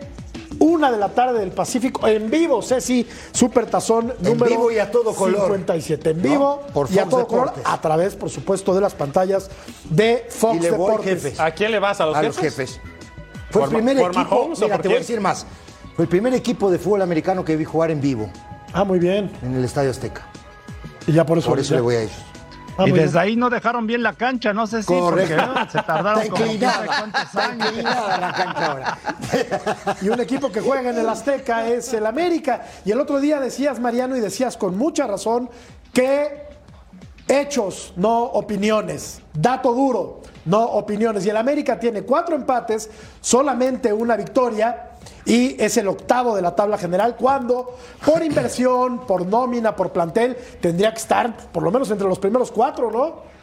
1 0.59 0.93
de 0.93 0.97
la 0.97 1.11
tarde 1.11 1.41
del 1.41 1.53
Pacífico, 1.53 2.09
en 2.09 2.31
vivo, 2.31 2.63
Ceci, 2.63 3.07
Super 3.33 3.67
Tazón 3.67 4.15
número 4.21 4.51
vivo 4.51 4.71
y 4.71 4.79
a 4.79 4.91
todo 4.91 5.15
color. 5.15 5.43
57. 5.43 6.11
En 6.11 6.23
vivo 6.23 6.63
¿No? 6.67 6.73
Por 6.73 6.91
y 6.91 6.99
a 6.99 7.03
Fox 7.03 7.11
todo 7.11 7.27
color, 7.27 7.53
a 7.63 7.81
través, 7.83 8.17
por 8.17 8.31
supuesto, 8.31 8.75
de 8.75 8.81
las 8.81 8.95
pantallas 8.95 9.51
de 9.91 10.27
Fox 10.31 10.57
Y 10.57 10.61
le 10.61 10.71
voy, 10.71 10.91
Deportes. 10.97 11.39
¿A 11.39 11.51
quién 11.51 11.71
le 11.71 11.79
vas? 11.79 12.01
¿A 12.01 12.07
los 12.07 12.17
a 12.17 12.23
jefes? 12.23 12.37
los 12.37 12.45
jefes. 12.45 12.81
Fue 13.59 13.65
el 13.65 13.71
¿Por 13.71 13.73
Ma- 13.73 13.77
primer 13.87 13.97
por 14.03 14.11
equipo, 14.13 14.31
Mahomes 14.37 14.61
mira, 14.61 14.79
te 14.79 14.89
voy 14.89 14.97
a 14.97 15.01
decir 15.01 15.21
más. 15.21 15.47
Fue 15.95 16.05
el 16.05 16.09
primer 16.09 16.35
equipo 16.35 16.71
de 16.71 16.79
fútbol 16.79 17.03
americano 17.03 17.45
que 17.45 17.57
vi 17.57 17.65
jugar 17.65 17.91
en 17.91 18.01
vivo 18.01 18.29
Ah, 18.73 18.85
muy 18.85 18.99
bien. 18.99 19.31
en 19.43 19.55
el 19.55 19.65
Estadio 19.65 19.91
Azteca. 19.91 20.23
Y 21.07 21.13
ya 21.13 21.25
por 21.25 21.39
eso, 21.39 21.49
Por 21.49 21.59
eso 21.59 21.75
le 21.75 21.81
voy 21.81 21.95
a 21.95 22.03
ellos. 22.03 22.17
Ah, 22.79 22.85
y 22.87 22.91
desde 22.93 23.13
bien. 23.13 23.19
ahí 23.19 23.37
no 23.37 23.49
dejaron 23.49 23.87
bien 23.87 24.03
la 24.03 24.13
cancha, 24.13 24.53
no 24.53 24.67
sé 24.67 24.83
si 24.83 24.89
Correcto. 24.93 25.35
porque 25.35 25.61
¿no? 25.61 25.71
se 25.71 25.83
tardaron 25.83 26.23
Está 26.23 26.43
inclinada. 26.45 27.11
inclinada 27.55 28.19
la 28.19 28.33
cancha 28.35 28.67
ahora. 28.73 28.99
Y 30.03 30.09
un 30.11 30.21
equipo 30.21 30.53
que 30.53 30.61
juega 30.61 30.91
en 30.91 30.99
el 30.99 31.09
Azteca 31.09 31.67
es 31.69 31.91
el 31.95 32.05
América. 32.05 32.67
Y 32.85 32.91
el 32.91 33.01
otro 33.01 33.19
día 33.19 33.41
decías, 33.41 33.81
Mariano, 33.81 34.15
y 34.17 34.21
decías 34.21 34.59
con 34.59 34.77
mucha 34.77 35.07
razón, 35.07 35.49
que 35.95 36.43
hechos, 37.29 37.95
no 37.97 38.25
opiniones. 38.25 39.21
Dato 39.33 39.73
duro, 39.73 40.21
no 40.47 40.63
opiniones. 40.63 41.27
Y 41.27 41.31
el 41.31 41.37
América 41.37 41.79
tiene 41.79 42.03
cuatro 42.03 42.35
empates, 42.35 42.89
solamente 43.21 43.93
una 43.93 44.17
victoria. 44.17 44.91
Y 45.25 45.61
es 45.63 45.77
el 45.77 45.89
octavo 45.89 46.37
de 46.37 46.43
la 46.43 46.55
tabla 46.55 46.79
general, 46.79 47.17
cuando 47.17 47.77
por 48.05 48.23
inversión, 48.23 49.07
por 49.07 49.27
nómina, 49.27 49.77
por 49.77 49.91
plantel, 49.91 50.37
tendría 50.61 50.93
que 50.93 50.99
estar 50.99 51.37
por 51.53 51.63
lo 51.63 51.71
menos 51.71 51.91
entre 51.91 52.09
los 52.09 52.19
primeros 52.19 52.51
cuatro, 52.51 52.91
¿no? 52.91 53.37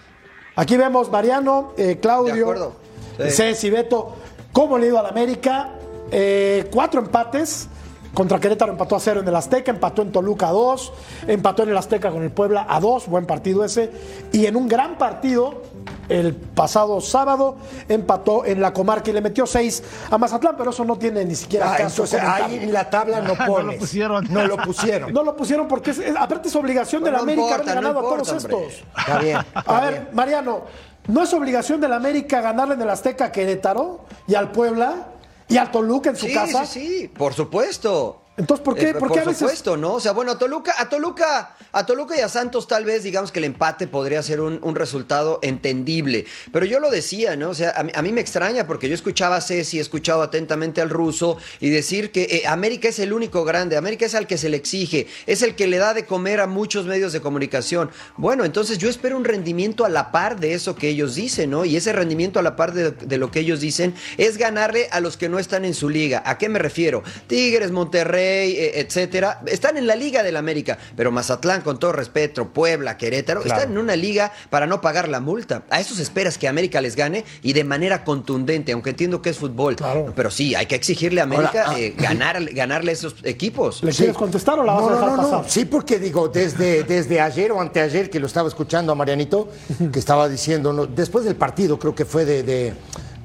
Aquí 0.56 0.78
vemos 0.78 1.10
Mariano, 1.12 1.74
eh, 1.78 1.98
Claudio. 2.02 2.74
Sí. 3.18 3.32
Ceci, 3.32 3.70
Beto, 3.70 4.16
¿cómo 4.52 4.78
le 4.78 4.86
ha 4.86 4.90
ido 4.90 5.00
al 5.00 5.08
América? 5.08 5.72
Eh, 6.12 6.70
cuatro 6.72 7.02
empates. 7.02 7.68
Contra 8.14 8.40
Querétaro 8.40 8.72
empató 8.72 8.96
a 8.96 9.00
cero 9.00 9.22
en 9.22 9.28
el 9.28 9.36
Azteca, 9.36 9.72
empató 9.72 10.04
en 10.04 10.12
Toluca 10.12 10.50
a 10.50 10.52
dos, 10.52 10.94
empató 11.28 11.64
en 11.64 11.70
el 11.70 11.78
Azteca 11.78 12.12
con 12.12 12.22
el 12.22 12.30
Puebla 12.30 12.68
a 12.70 12.80
dos, 12.80 13.08
buen 13.08 13.26
partido 13.26 13.66
ese. 13.66 13.90
Y 14.32 14.46
en 14.46 14.56
un 14.56 14.68
gran 14.68 15.00
partido 15.00 15.64
el 16.10 16.36
pasado 16.36 17.00
sábado, 17.02 17.58
empató 17.88 18.46
en 18.46 18.62
la 18.62 18.74
comarca 18.74 19.10
y 19.10 19.14
le 19.14 19.22
metió 19.22 19.46
seis 19.46 19.84
a 20.12 20.18
Mazatlán, 20.18 20.56
pero 20.58 20.72
eso 20.72 20.84
no 20.86 20.98
tiene 20.98 21.24
ni 21.26 21.36
siquiera 21.36 21.74
Ah, 21.74 21.78
caso. 21.78 22.04
entonces 22.04 22.22
ahí 22.22 22.56
en 22.64 22.74
la 22.74 22.90
tabla 22.90 23.22
no 23.22 23.34
No 23.34 23.36
lo 23.36 23.46
pones. 23.46 23.80
pusieron. 23.80 24.28
No 24.32 24.46
lo 24.48 24.58
pusieron. 24.58 25.14
No 25.14 25.24
lo 25.24 25.36
pusieron 25.36 25.68
porque 25.68 25.92
es, 25.92 26.00
es- 26.00 26.16
aparte 26.16 26.48
es 26.50 26.56
obligación 26.56 27.04
de 27.04 27.12
la 27.12 27.18
No 27.18 27.24
América 27.24 27.48
importa, 27.50 27.76
no 27.76 27.82
ganado 27.82 28.00
a 28.00 28.02
todos 28.04 28.30
hombre. 28.32 28.68
estos. 28.68 28.84
Está 28.98 29.18
bien. 29.20 29.38
A 29.54 29.80
ver, 29.82 29.92
bien. 29.94 30.08
Mariano, 30.14 30.62
¿no 31.08 31.24
es 31.24 31.34
obligación 31.34 31.80
de 31.82 31.88
la 31.90 31.96
América 31.98 32.42
ganarle 32.42 32.76
en 32.76 32.82
el 32.82 32.90
Azteca 32.90 33.26
a 33.26 33.32
Querétaro 33.32 34.06
y 34.28 34.36
al 34.36 34.52
Puebla 34.52 35.08
y 35.48 35.58
al 35.58 35.72
Toluca 35.72 36.10
en 36.12 36.16
su 36.16 36.26
Sí, 36.28 36.34
casa? 36.34 36.66
sí, 36.66 36.88
sí, 37.02 37.08
por 37.08 37.34
supuesto. 37.34 38.23
Entonces, 38.36 38.64
¿por 38.66 38.74
qué- 38.74 38.90
Eh, 38.90 38.94
por 38.96 39.12
qué 39.12 39.20
a 39.20 39.24
veces- 39.26 39.38
supuesto, 39.40 39.78
¿no? 39.78 39.94
O 39.94 40.00
sea, 40.00 40.12
bueno, 40.12 40.32
a 40.32 40.40
Toluca, 40.40 40.74
a 40.80 40.90
Toluca, 40.90 41.56
a 41.72 41.86
Toluca 41.86 42.18
y 42.18 42.22
a 42.22 42.28
Santos 42.30 42.68
tal 42.68 42.84
vez 42.84 43.04
digamos 43.04 43.32
que 43.32 43.38
el 43.38 43.46
empate 43.46 43.86
podría 43.86 44.24
ser 44.24 44.42
un, 44.42 44.60
un 44.64 44.74
resultado 44.76 45.38
entendible. 45.44 46.26
Pero 46.52 46.66
yo 46.66 46.80
lo 46.80 46.90
decía, 46.90 47.36
¿no? 47.36 47.52
O 47.52 47.54
sea, 47.54 47.74
a 47.76 47.84
mí, 47.84 47.92
a 47.94 48.02
mí 48.02 48.12
me 48.12 48.22
extraña 48.22 48.66
porque 48.66 48.90
yo 48.90 48.96
escuchaba 48.96 49.36
a 49.36 49.42
Ceci, 49.42 49.78
he 49.78 49.82
escuchado 49.82 50.24
atentamente 50.24 50.82
al 50.82 50.90
ruso 50.90 51.38
y 51.60 51.70
decir 51.70 52.12
que 52.12 52.24
eh, 52.24 52.48
América 52.48 52.88
es 52.90 52.98
el 52.98 53.14
único 53.14 53.46
grande, 53.46 53.78
América 53.78 54.08
es 54.08 54.16
al 54.16 54.26
que 54.26 54.40
se 54.40 54.50
le 54.50 54.58
exige, 54.58 55.06
es 55.28 55.44
el 55.44 55.54
que 55.54 55.68
le 55.68 55.78
da 55.78 55.94
de 55.94 56.08
comer 56.08 56.40
a 56.40 56.48
muchos 56.48 56.86
medios 56.88 57.14
de 57.14 57.22
comunicación. 57.22 57.92
Bueno, 58.18 58.46
entonces 58.46 58.80
yo 58.80 58.90
espero 58.90 59.16
un 59.16 59.26
rendimiento 59.26 59.86
a 59.86 59.90
la 59.90 60.12
par 60.12 60.40
de 60.40 60.56
eso 60.56 60.76
que 60.76 60.90
ellos 60.90 61.14
dicen, 61.14 61.52
¿no? 61.52 61.66
Y 61.66 61.78
ese 61.78 61.94
rendimiento 61.94 62.40
a 62.40 62.42
la 62.42 62.56
par 62.56 62.74
de, 62.74 62.90
de 62.90 63.18
lo 63.20 63.30
que 63.30 63.42
ellos 63.42 63.60
dicen 63.60 63.94
es 64.18 64.38
ganarle 64.38 64.88
a 64.92 65.02
los 65.02 65.18
que 65.18 65.30
no 65.30 65.38
están 65.38 65.66
en 65.66 65.76
su 65.76 65.88
liga. 65.88 66.24
¿A 66.26 66.40
qué 66.40 66.50
me 66.50 66.58
refiero? 66.58 67.04
Tigres, 67.28 67.70
Monterrey, 67.70 68.23
eh, 68.24 68.80
etcétera, 68.80 69.42
están 69.48 69.78
en 69.78 69.88
la 69.88 69.96
liga 69.96 70.24
del 70.24 70.38
América, 70.38 70.78
pero 70.96 71.12
Mazatlán, 71.12 71.62
con 71.62 71.80
todo 71.80 71.92
respeto, 71.92 72.50
Puebla, 72.50 72.98
Querétaro, 72.98 73.42
están 73.42 73.72
en 73.72 73.78
una 73.78 73.96
liga 73.96 74.32
para 74.50 74.66
no 74.68 74.82
pagar 74.82 75.08
la 75.10 75.20
multa. 75.20 75.64
A 75.70 75.80
esos 75.80 76.00
esperas 76.00 76.38
que 76.38 76.48
América 76.48 76.82
les 76.82 76.96
gane 76.96 77.26
y 77.42 77.54
de 77.54 77.64
manera 77.64 78.04
contundente, 78.04 78.72
aunque 78.72 78.92
entiendo 78.92 79.22
que 79.22 79.30
es 79.30 79.38
fútbol. 79.38 79.76
Pero 80.16 80.32
sí, 80.32 80.56
hay 80.56 80.66
que 80.66 80.76
exigirle 80.76 81.22
a 81.22 81.24
América 81.26 81.64
Ahora, 81.66 81.78
ah, 81.78 81.80
eh, 81.80 81.94
ganar, 81.98 82.44
ganarle 82.54 82.92
a 82.92 82.94
esos 82.94 83.16
equipos. 83.24 83.84
¿Le 83.84 83.92
quieres 83.92 84.16
contestar 84.16 84.60
o 84.60 84.64
la 84.64 84.74
vas 84.74 84.82
no, 84.84 84.90
a 84.90 84.94
dejar 84.94 85.10
no, 85.10 85.16
no, 85.18 85.22
no. 85.24 85.30
pasar? 85.32 85.52
Sí, 85.52 85.66
porque 85.66 86.00
digo, 86.00 86.28
desde, 86.30 86.84
desde 86.84 87.20
ayer 87.22 87.52
o 87.52 87.60
anteayer 87.62 88.10
que 88.10 88.20
lo 88.20 88.28
estaba 88.28 88.48
escuchando 88.48 88.92
a 88.92 88.96
Marianito, 88.96 89.50
que 89.92 90.00
estaba 90.00 90.30
diciendo, 90.30 90.74
no, 90.74 90.86
después 90.86 91.26
del 91.26 91.36
partido, 91.36 91.78
creo 91.80 91.94
que 91.96 92.06
fue 92.06 92.26
de, 92.26 92.44
de- 92.44 92.74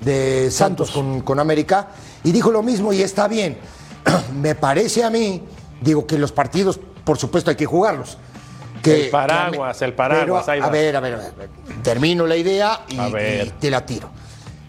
de 0.00 0.48
Santos, 0.52 0.92
Con, 0.92 1.22
con 1.22 1.40
América, 1.40 1.88
y 2.22 2.30
dijo 2.30 2.52
lo 2.52 2.62
mismo 2.62 2.92
y 2.92 3.02
está 3.02 3.26
bien. 3.26 3.58
Me 4.34 4.54
parece 4.54 5.04
a 5.04 5.10
mí, 5.10 5.42
digo 5.80 6.06
que 6.06 6.18
los 6.18 6.32
partidos, 6.32 6.80
por 7.04 7.18
supuesto, 7.18 7.50
hay 7.50 7.56
que 7.56 7.66
jugarlos. 7.66 8.18
Que 8.82 9.06
El 9.06 9.10
paraguas, 9.10 9.82
el 9.82 9.92
paraguas, 9.94 10.44
Pero, 10.46 10.52
ahí 10.52 10.60
a 10.68 10.70
ver, 10.70 10.96
a 10.96 11.00
ver, 11.00 11.14
a 11.14 11.16
ver, 11.16 11.50
termino 11.82 12.26
la 12.26 12.36
idea 12.36 12.84
y, 12.88 12.98
A 12.98 13.08
ver. 13.08 13.46
y 13.46 13.50
te 13.50 13.70
la 13.70 13.84
tiro. 13.84 14.10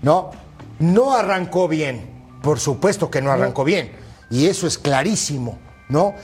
No, 0.01 0.31
no 0.79 1.13
arrancó 1.13 1.67
bien. 1.67 2.17
Por 2.41 2.59
supuesto 2.59 3.11
que 3.11 3.21
no 3.21 3.31
arrancó 3.31 3.63
bien. 3.63 3.91
Y 4.31 4.47
eso 4.47 4.65
es 4.65 4.77
clarísimo, 4.77 5.59
¿no? 5.89 6.15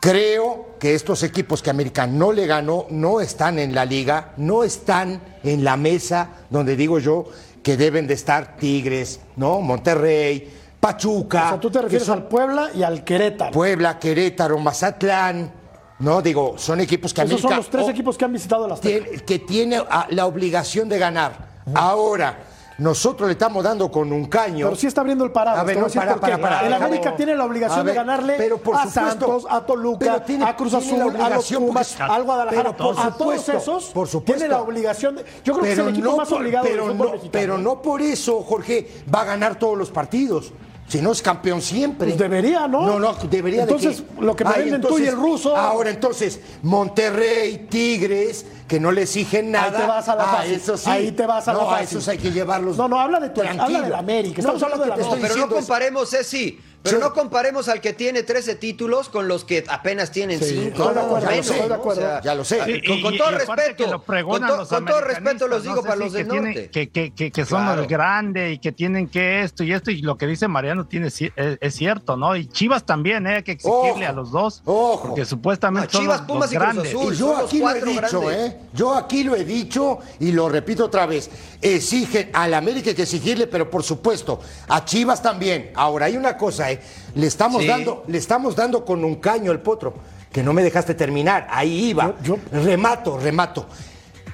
Creo 0.00 0.76
que 0.78 0.94
estos 0.94 1.24
equipos 1.24 1.60
que 1.60 1.70
América 1.70 2.06
no 2.06 2.30
le 2.32 2.46
ganó 2.46 2.86
no 2.90 3.20
están 3.20 3.58
en 3.58 3.74
la 3.74 3.84
liga, 3.84 4.32
no 4.36 4.62
están 4.62 5.20
en 5.42 5.64
la 5.64 5.76
mesa 5.76 6.30
donde 6.50 6.76
digo 6.76 7.00
yo 7.00 7.26
que 7.64 7.76
deben 7.76 8.06
de 8.06 8.14
estar 8.14 8.56
Tigres, 8.56 9.20
¿no? 9.36 9.60
Monterrey, 9.60 10.48
Pachuca. 10.80 11.46
O 11.46 11.48
sea, 11.50 11.60
tú 11.60 11.70
te 11.70 11.82
refieres 11.82 12.06
son 12.06 12.18
al 12.18 12.28
Puebla 12.28 12.70
y 12.74 12.82
al 12.82 13.04
Querétaro. 13.04 13.50
Puebla, 13.52 13.98
Querétaro, 13.98 14.58
Mazatlán, 14.58 15.52
¿no? 15.98 16.22
Digo, 16.22 16.54
son 16.56 16.80
equipos 16.80 17.12
que 17.12 17.22
Esos 17.22 17.32
América 17.32 17.48
son 17.48 17.56
los 17.56 17.68
tres 17.70 17.88
equipos 17.88 18.16
que 18.16 18.24
han 18.24 18.32
visitado 18.32 18.68
las 18.68 18.80
tiene- 18.80 19.10
que 19.24 19.38
tiene 19.40 19.82
ah, 19.90 20.06
la 20.10 20.26
obligación 20.26 20.88
de 20.88 20.98
ganar. 20.98 21.48
Ahora, 21.74 22.38
nosotros 22.78 23.26
le 23.26 23.32
estamos 23.32 23.64
dando 23.64 23.90
con 23.90 24.12
un 24.12 24.26
caño. 24.26 24.66
Pero 24.68 24.76
sí 24.76 24.86
está 24.86 25.00
abriendo 25.00 25.24
el 25.24 25.32
paraguas. 25.32 25.60
A 25.60 25.64
ver, 25.64 25.76
no, 25.78 25.88
para, 25.88 26.14
para, 26.14 26.38
para. 26.38 26.64
el 26.64 26.72
América 26.72 27.16
tiene 27.16 27.34
la 27.34 27.44
obligación 27.44 27.84
de 27.84 27.92
ganarle 27.92 28.34
pero 28.38 28.58
por 28.58 28.76
a 28.76 28.84
supuesto. 28.86 29.08
Santos, 29.10 29.46
a 29.50 29.66
Toluca, 29.66 29.98
Pero 29.98 30.22
tiene- 30.22 30.44
a 30.44 30.54
Cruz 30.56 30.74
Azul, 30.74 31.02
a 31.20 31.28
los 31.30 31.52
Pumas, 31.52 31.96
porque- 31.98 32.12
al 32.12 32.22
Guadalajara. 32.22 32.70
a 32.70 32.76
todos 32.76 33.48
esos 33.48 33.86
por 33.86 34.06
supuesto. 34.06 34.38
tiene 34.38 34.48
la 34.48 34.62
obligación. 34.62 35.16
de- 35.16 35.24
yo 35.44 35.54
creo 35.54 35.64
que 35.64 35.72
es 35.72 35.78
el 35.80 35.88
equipo 35.88 36.16
más 36.16 36.30
obligado 36.30 36.66
pero 36.70 36.86
no, 36.86 37.04
mexicano. 37.04 37.28
pero 37.32 37.58
no 37.58 37.82
por 37.82 38.00
eso, 38.00 38.42
Jorge, 38.44 38.88
va 39.12 39.22
a 39.22 39.24
ganar 39.24 39.58
todos 39.58 39.76
los 39.76 39.90
partidos. 39.90 40.52
Si 40.88 41.02
no 41.02 41.12
es 41.12 41.20
campeón 41.20 41.60
siempre. 41.60 42.06
Pues 42.08 42.18
debería, 42.18 42.66
¿no? 42.66 42.86
No, 42.86 42.98
no, 42.98 43.12
debería 43.30 43.66
de 43.66 43.72
Entonces, 43.72 44.02
lo 44.18 44.34
que 44.34 44.44
me 44.44 44.52
venden 44.52 44.80
tú 44.80 44.98
y 44.98 45.06
el 45.06 45.14
ruso- 45.16 45.54
Ahora, 45.54 45.90
entonces, 45.90 46.40
Monterrey, 46.62 47.66
Tigres, 47.68 48.46
que 48.66 48.80
no 48.80 48.90
le 48.90 49.02
exigen 49.02 49.50
nada. 49.50 49.66
Ahí 49.66 49.82
te 49.82 49.86
vas 49.86 50.08
a 50.08 50.16
la 50.16 50.24
ah, 50.24 50.36
fácil. 50.38 50.54
eso 50.54 50.76
sí. 50.78 50.88
Ahí 50.90 51.12
te 51.12 51.26
vas 51.26 51.46
a 51.46 51.52
la 51.52 51.58
no, 51.60 51.66
fácil. 51.68 51.84
esos 51.98 52.08
hay 52.08 52.16
que 52.18 52.30
llevarlos. 52.30 52.76
No, 52.78 52.88
no, 52.88 52.98
habla 52.98 53.20
de 53.20 53.28
tu- 53.28 53.40
tranquilo. 53.42 53.64
habla 53.64 53.80
del 53.82 53.94
América. 53.94 54.40
Estamos 54.40 54.60
No, 54.60 54.66
hablando 54.66 54.84
de 54.84 54.90
la 54.90 55.02
estoy 55.04 55.20
pero 55.20 55.36
no 55.36 55.48
comparemos, 55.48 56.08
Ceci. 56.10 56.58
Pero 56.82 57.00
no 57.00 57.12
comparemos 57.12 57.68
al 57.68 57.80
que 57.80 57.92
tiene 57.92 58.22
13 58.22 58.54
títulos 58.54 59.08
con 59.08 59.26
los 59.28 59.44
que 59.44 59.64
apenas 59.68 60.10
tienen 60.12 60.38
Sí, 60.38 60.50
5. 60.50 60.68
estoy 60.68 60.94
de 60.94 61.00
acuerdo, 61.00 61.26
menos, 61.30 61.46
estoy 61.46 61.60
de 61.62 61.68
¿no? 61.68 61.74
acuerdo. 61.74 62.20
Ya 62.22 62.34
lo 62.34 62.44
sé. 62.44 62.58
con, 62.58 62.66
Sí, 62.66 63.02
con 63.02 63.14
y- 63.14 63.18
todo 63.18 63.30
respeto, 63.32 63.84
que 63.84 63.90
lo 63.90 64.02
pregonan 64.02 64.48
con, 64.48 64.48
to- 64.50 64.56
los 64.62 64.68
con 64.68 64.84
todo 64.86 65.00
respeto 65.00 65.48
los 65.48 65.62
digo 65.64 65.74
¿no? 65.76 65.82
para 65.82 65.96
los 65.96 66.12
del 66.12 66.28
norte. 66.28 66.70
que, 66.70 66.88
que- 66.90 67.12
que- 67.12 67.30
que 67.32 67.44
son 67.44 67.62
Claro. 67.64 67.80
los 67.82 67.88
grandes 67.88 68.54
y 68.54 68.58
que 68.58 68.72
tienen 68.72 69.08
que 69.08 69.42
esto 69.42 69.64
y 69.64 69.72
esto, 69.72 69.90
y 69.90 70.02
lo 70.02 70.16
que 70.16 70.26
dice 70.26 70.46
Mariano 70.48 70.86
tiene, 70.86 71.08
es, 71.08 71.20
es 71.36 71.74
cierto, 71.74 72.16
¿no? 72.16 72.36
Y 72.36 72.46
Chivas 72.46 72.86
también, 72.86 73.26
¿eh? 73.26 73.36
hay 73.36 73.42
que 73.42 73.52
exigirle 73.52 74.06
Ojo, 74.06 74.06
a 74.06 74.12
los 74.12 74.30
dos, 74.30 74.62
ojo. 74.64 75.08
porque 75.08 75.24
supuestamente 75.24 75.88
No, 75.88 75.92
son 75.92 76.00
Chivas, 76.02 76.18
los, 76.20 76.26
Pumas 76.28 76.40
los 76.40 76.52
y 76.52 76.56
Cruz 76.56 76.74
grandes. 76.74 76.94
Azul. 76.94 77.12
Y 77.14 77.16
yo 77.16 77.36
son 77.36 77.44
aquí 77.46 77.58
lo 77.58 77.70
he 77.70 77.74
dicho, 77.84 78.20
grandes. 78.20 78.52
¿eh? 78.52 78.56
Yo 78.72 78.94
aquí 78.94 79.24
lo 79.24 79.34
he 79.36 79.44
dicho 79.44 79.98
y 80.20 80.32
lo 80.32 80.48
repito 80.48 80.84
otra 80.84 81.06
vez. 81.06 81.28
Exigen, 81.60 82.30
al 82.32 82.54
América 82.54 82.90
hay 82.90 82.96
que 82.96 83.02
exigirle, 83.02 83.46
pero 83.48 83.68
por 83.68 83.82
supuesto, 83.82 84.40
a 84.68 84.84
Chivas 84.84 85.20
también. 85.22 85.72
Ahora, 85.74 86.06
hay 86.06 86.16
una 86.16 86.36
cosa, 86.36 86.67
¿eh? 86.70 86.80
Le 87.14 87.26
estamos, 87.26 87.62
Sí. 87.62 87.68
dando, 87.68 88.04
le 88.06 88.18
estamos 88.18 88.54
dando 88.56 88.84
con 88.84 89.04
un 89.04 89.16
caño 89.16 89.50
al 89.50 89.60
potro, 89.60 89.94
que 90.32 90.42
no 90.42 90.52
me 90.52 90.62
dejaste 90.62 90.94
terminar. 90.94 91.46
Ahí 91.50 91.86
iba. 91.90 92.14
Yo- 92.22 92.38
Remato, 92.52 93.18
remato. 93.18 93.66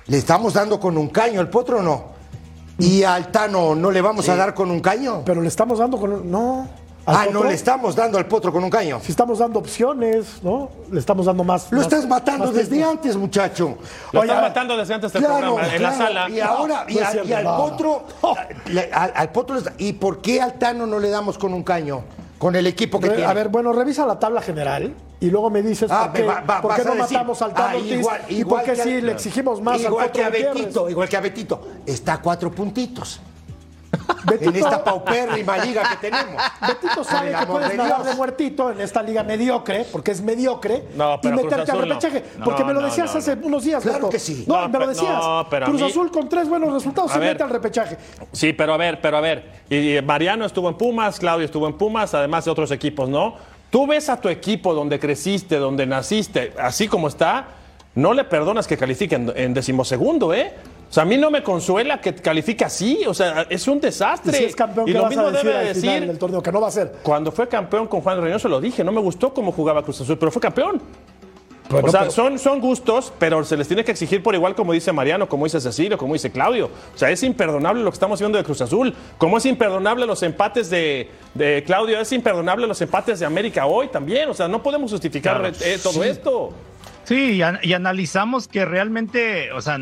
¿Le 0.06 0.18
estamos 0.18 0.52
dando 0.54 0.78
con 0.78 0.98
un 0.98 1.08
caño 1.08 1.40
al 1.40 1.48
potro 1.48 1.78
o 1.78 1.82
no? 1.82 2.04
¿Y 2.78 3.04
al 3.04 3.30
Tano 3.30 3.74
no 3.74 3.90
le 3.90 4.00
vamos 4.02 4.28
a 4.28 4.36
dar 4.36 4.52
con 4.52 4.70
un 4.70 4.80
caño? 4.80 5.22
Pero 5.24 5.40
le 5.40 5.48
estamos 5.48 5.78
dando 5.78 5.96
con. 5.98 6.30
No. 6.30 6.66
al 7.06 7.14
Ah, 7.16 7.26
no 7.30 7.44
le 7.44 7.52
estamos 7.52 7.94
dando 7.94 8.16
al 8.16 8.24
potro 8.26 8.50
con 8.50 8.64
un 8.64 8.70
caño. 8.70 8.98
Si 9.02 9.10
estamos 9.12 9.38
dando 9.38 9.58
opciones, 9.58 10.42
¿no? 10.42 10.70
Le 10.90 10.98
estamos 10.98 11.26
dando 11.26 11.44
más. 11.44 11.70
Lo 11.70 11.76
más- 11.76 11.86
estás 11.86 12.08
matando 12.08 12.50
desde 12.50 12.70
tiempo. 12.76 12.90
antes, 12.92 13.14
muchacho. 13.16 13.76
Lo 14.10 14.20
Oye, 14.22 14.32
ah, 14.32 14.40
matando 14.40 14.74
desde 14.74 14.94
antes 14.94 15.12
del 15.12 15.22
Claro, 15.22 15.54
programa, 15.54 15.74
en 15.74 15.82
la 15.82 15.88
claro. 15.90 15.96
sala. 16.04 16.30
Y 16.30 16.40
ahora, 16.40 16.84
y, 16.88 16.94
No 16.94 17.00
al- 17.06 17.12
cierto, 17.12 17.28
y 17.28 17.32
al 17.34 17.44
no. 17.44 17.56
potro, 17.58 18.02
le- 18.70 18.90
al, 18.90 19.12
al 19.14 19.32
potro, 19.32 19.56
¿y 19.76 19.92
por 19.92 20.22
qué 20.22 20.40
al 20.40 20.54
Tano 20.54 20.86
no 20.86 20.98
le 20.98 21.10
damos 21.10 21.36
con 21.36 21.52
un 21.52 21.62
caño? 21.62 22.02
Con 22.44 22.56
el 22.56 22.66
equipo 22.66 23.00
que 23.00 23.08
Re- 23.08 23.14
tiene. 23.16 23.30
A 23.30 23.32
ver, 23.32 23.48
bueno, 23.48 23.72
revisa 23.72 24.04
la 24.04 24.18
tabla 24.18 24.42
general 24.42 24.92
y 25.18 25.30
luego 25.30 25.48
me 25.48 25.62
dices 25.62 25.90
Ah, 25.90 26.08
por 26.08 26.12
qué, 26.12 26.26
va- 26.26 26.42
va- 26.42 26.60
por 26.60 26.68
vas 26.72 26.76
qué 26.82 26.82
a 26.82 26.90
no 26.90 26.94
decir, 27.00 27.16
matamos 27.16 27.40
al 27.40 27.54
Tano 27.54 27.68
ah, 27.68 27.76
Ortiz 27.76 27.92
igual- 27.92 28.20
y 28.28 28.34
igual 28.34 28.62
por 28.66 28.74
qué 28.74 28.82
sí 28.82 28.94
al- 28.96 29.06
le 29.06 29.12
exigimos 29.12 29.62
más 29.62 29.80
igual 29.80 30.04
al 30.04 30.12
que 30.12 30.24
a. 30.24 30.28
Betito, 30.28 30.90
igual 30.90 31.08
que 31.08 31.16
a 31.16 31.20
Betito. 31.22 31.68
Está 31.86 32.12
a 32.12 32.20
cuatro 32.20 32.50
puntitos. 32.50 33.18
Betito- 34.24 34.50
En 34.50 34.56
esta 34.56 34.82
paupérrima 34.82 35.58
liga 35.58 35.82
que 35.90 35.96
tenemos. 36.10 36.42
Betito 36.66 37.04
sabe 37.04 37.34
que 37.38 37.46
puedes 37.46 37.68
de 37.70 37.76
nadar 37.76 38.02
de 38.04 38.14
muertito 38.14 38.70
en 38.70 38.80
esta 38.80 39.02
liga 39.02 39.22
mediocre, 39.22 39.86
porque 39.92 40.10
es 40.12 40.20
mediocre, 40.22 40.84
No, 40.96 41.18
y 41.22 41.28
meterte 41.28 41.70
al 41.72 41.78
no. 41.78 41.84
repechaje. 41.84 42.24
No, 42.38 42.44
porque 42.44 42.64
me 42.64 42.72
lo 42.72 42.80
decías 42.82 43.12
no, 43.12 43.18
hace 43.18 43.36
no. 43.36 43.46
unos 43.46 43.64
días. 43.64 43.82
Claro 43.82 43.98
Beto. 43.98 44.10
que 44.10 44.18
sí. 44.18 44.44
No, 44.46 44.62
No, 44.62 44.68
me 44.68 44.78
lo 44.78 44.86
decías. 44.88 45.12
no, 45.18 45.46
pero 45.50 45.66
a 45.66 45.68
Cruz 45.68 45.80
mí- 45.80 45.86
Azul 45.90 46.10
con 46.10 46.28
tres 46.28 46.48
buenos 46.48 46.72
resultados 46.72 47.10
A 47.10 47.14
se 47.14 47.20
ver. 47.20 47.28
mete 47.30 47.42
al 47.42 47.50
repechaje. 47.50 47.98
Sí, 48.32 48.52
pero 48.52 48.74
a 48.74 48.76
ver, 48.76 49.00
pero 49.00 49.16
a 49.16 49.20
ver. 49.20 49.44
Y, 49.68 49.96
y 49.98 50.02
Mariano 50.02 50.44
estuvo 50.46 50.68
en 50.68 50.74
Pumas, 50.76 51.18
Claudio 51.18 51.44
estuvo 51.44 51.66
en 51.66 51.74
Pumas, 51.74 52.14
además 52.14 52.44
de 52.44 52.50
otros 52.50 52.70
equipos, 52.70 53.08
¿no? 53.08 53.34
Tú 53.70 53.86
ves 53.86 54.08
a 54.08 54.20
tu 54.20 54.28
equipo 54.28 54.72
donde 54.72 54.98
creciste, 55.00 55.56
donde 55.56 55.84
naciste, 55.86 56.52
así 56.60 56.86
como 56.88 57.08
está, 57.08 57.46
no 57.96 58.14
le 58.14 58.24
perdonas 58.24 58.66
que 58.66 58.76
califique 58.76 59.16
en, 59.16 59.32
en 59.34 59.52
decimosegundo, 59.54 60.32
¿eh? 60.32 60.52
O 60.94 60.96
sea, 60.96 61.02
a 61.02 61.06
mí 61.06 61.16
no 61.16 61.28
me 61.28 61.42
consuela 61.42 62.00
que 62.00 62.14
califique 62.14 62.64
así, 62.64 63.00
o 63.04 63.12
sea, 63.12 63.46
es 63.50 63.66
un 63.66 63.78
Y 63.78 63.80
desastre. 63.80 64.32
si 64.38 64.44
es 64.44 64.54
campeón, 64.54 64.88
Y 64.88 64.92
¿qué 64.92 64.98
lo 64.98 65.02
vas 65.02 65.10
mismo 65.10 65.26
a 65.26 65.30
decir 65.32 65.44
debe 65.48 65.58
al 65.58 65.66
decir 65.66 65.82
final 65.90 66.06
del 66.06 66.18
torneo? 66.18 66.40
Que 66.40 66.52
no 66.52 66.60
va 66.60 66.68
a 66.68 66.70
ser. 66.70 66.92
cuando 67.02 67.32
fue 67.32 67.48
campeón 67.48 67.88
con 67.88 68.00
Juan 68.00 68.20
Reynoso, 68.22 68.48
lo 68.48 68.60
dije, 68.60 68.84
no 68.84 68.92
me 68.92 69.00
gustó 69.00 69.34
cómo 69.34 69.50
jugaba 69.50 69.82
Cruz 69.82 70.00
Azul, 70.02 70.16
pero 70.18 70.30
fue 70.30 70.40
campeón. 70.40 70.80
o 71.68 71.88
sea, 71.88 72.10
son, 72.12 72.38
son 72.38 72.60
gustos, 72.60 73.12
pero 73.18 73.42
se 73.42 73.56
les 73.56 73.66
tiene 73.66 73.82
que 73.84 73.90
exigir 73.90 74.22
por 74.22 74.36
igual, 74.36 74.54
como 74.54 74.72
dice 74.72 74.92
Mariano, 74.92 75.28
como 75.28 75.46
dice 75.46 75.60
Cecilio, 75.60 75.98
como 75.98 76.12
dice 76.12 76.30
Claudio. 76.30 76.66
O 76.94 76.96
sea, 76.96 77.10
es 77.10 77.24
imperdonable 77.24 77.82
lo 77.82 77.90
que 77.90 77.94
estamos 77.94 78.20
viendo 78.20 78.38
de 78.38 78.44
Cruz 78.44 78.60
Azul. 78.60 78.94
Como 79.18 79.38
es 79.38 79.46
imperdonable 79.46 80.06
los 80.06 80.22
empates 80.22 80.70
de, 80.70 81.10
de 81.34 81.64
Claudio, 81.66 81.98
es 81.98 82.12
imperdonable 82.12 82.68
los 82.68 82.80
empates 82.80 83.18
de 83.18 83.26
América 83.26 83.66
hoy 83.66 83.88
también. 83.88 84.28
O 84.30 84.34
sea, 84.34 84.46
no 84.46 84.62
podemos 84.62 84.92
justificar 84.92 85.52
eh, 85.60 85.78
todo 85.82 86.04
esto. 86.04 86.52
Sí, 87.02 87.32
y, 87.32 87.42
an- 87.42 87.58
y 87.64 87.72
analizamos 87.72 88.46
que 88.46 88.64
realmente, 88.64 89.50
o 89.52 89.60
sea, 89.60 89.78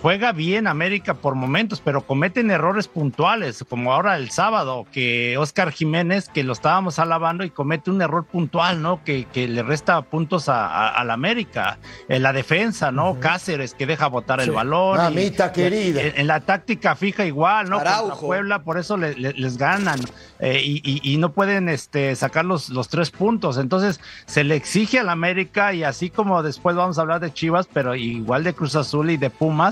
juega 0.00 0.32
bien 0.32 0.66
América 0.66 1.14
por 1.14 1.34
momentos, 1.34 1.80
pero 1.84 2.02
cometen 2.02 2.50
errores 2.50 2.88
puntuales, 2.88 3.64
como 3.68 3.92
ahora 3.92 4.16
el 4.16 4.30
sábado, 4.30 4.86
que 4.92 5.36
Oscar 5.38 5.72
Jiménez, 5.72 6.28
que 6.28 6.44
lo 6.44 6.52
estábamos 6.52 6.98
alabando 6.98 7.44
y 7.44 7.50
comete 7.50 7.90
un 7.90 8.02
error 8.02 8.24
puntual, 8.24 8.82
¿no? 8.82 9.02
Que, 9.04 9.24
que 9.24 9.48
le 9.48 9.62
resta 9.62 10.00
puntos 10.02 10.48
a, 10.48 11.02
la 11.04 11.14
América. 11.14 11.78
En 12.08 12.22
la 12.22 12.32
defensa, 12.32 12.90
¿no? 12.90 13.18
Cáceres, 13.20 13.74
que 13.74 13.86
deja 13.86 14.08
botar 14.08 14.40
el 14.40 14.50
balón. 14.50 14.96
Mamita 14.96 15.52
querida. 15.52 16.00
En, 16.02 16.26
la 16.26 16.40
táctica 16.40 16.96
fija 16.96 17.24
igual, 17.24 17.70
¿no? 17.70 17.76
Contra 17.76 18.14
Puebla, 18.20 18.62
por 18.62 18.78
eso 18.78 18.96
les 18.96 19.58
ganan. 19.58 20.00
Eh, 20.40 20.60
y, 20.62 21.16
no 21.18 21.32
pueden 21.32 21.68
este, 21.68 22.14
sacar 22.14 22.44
los, 22.44 22.68
los 22.68 22.88
tres 22.88 23.10
puntos. 23.10 23.58
Entonces, 23.58 24.00
se 24.26 24.44
le 24.44 24.54
exige 24.54 25.00
a 25.00 25.02
la 25.02 25.12
América, 25.12 25.72
y 25.72 25.82
así 25.82 26.10
como 26.10 26.42
después 26.42 26.76
vamos 26.76 26.98
a 26.98 27.02
hablar 27.02 27.20
de 27.20 27.32
Chivas, 27.32 27.68
pero 27.72 27.94
igual 27.94 28.44
de 28.44 28.54
Cruz 28.54 28.76
Azul 28.76 29.10
y 29.10 29.16
de 29.16 29.30
Pumas, 29.30 29.67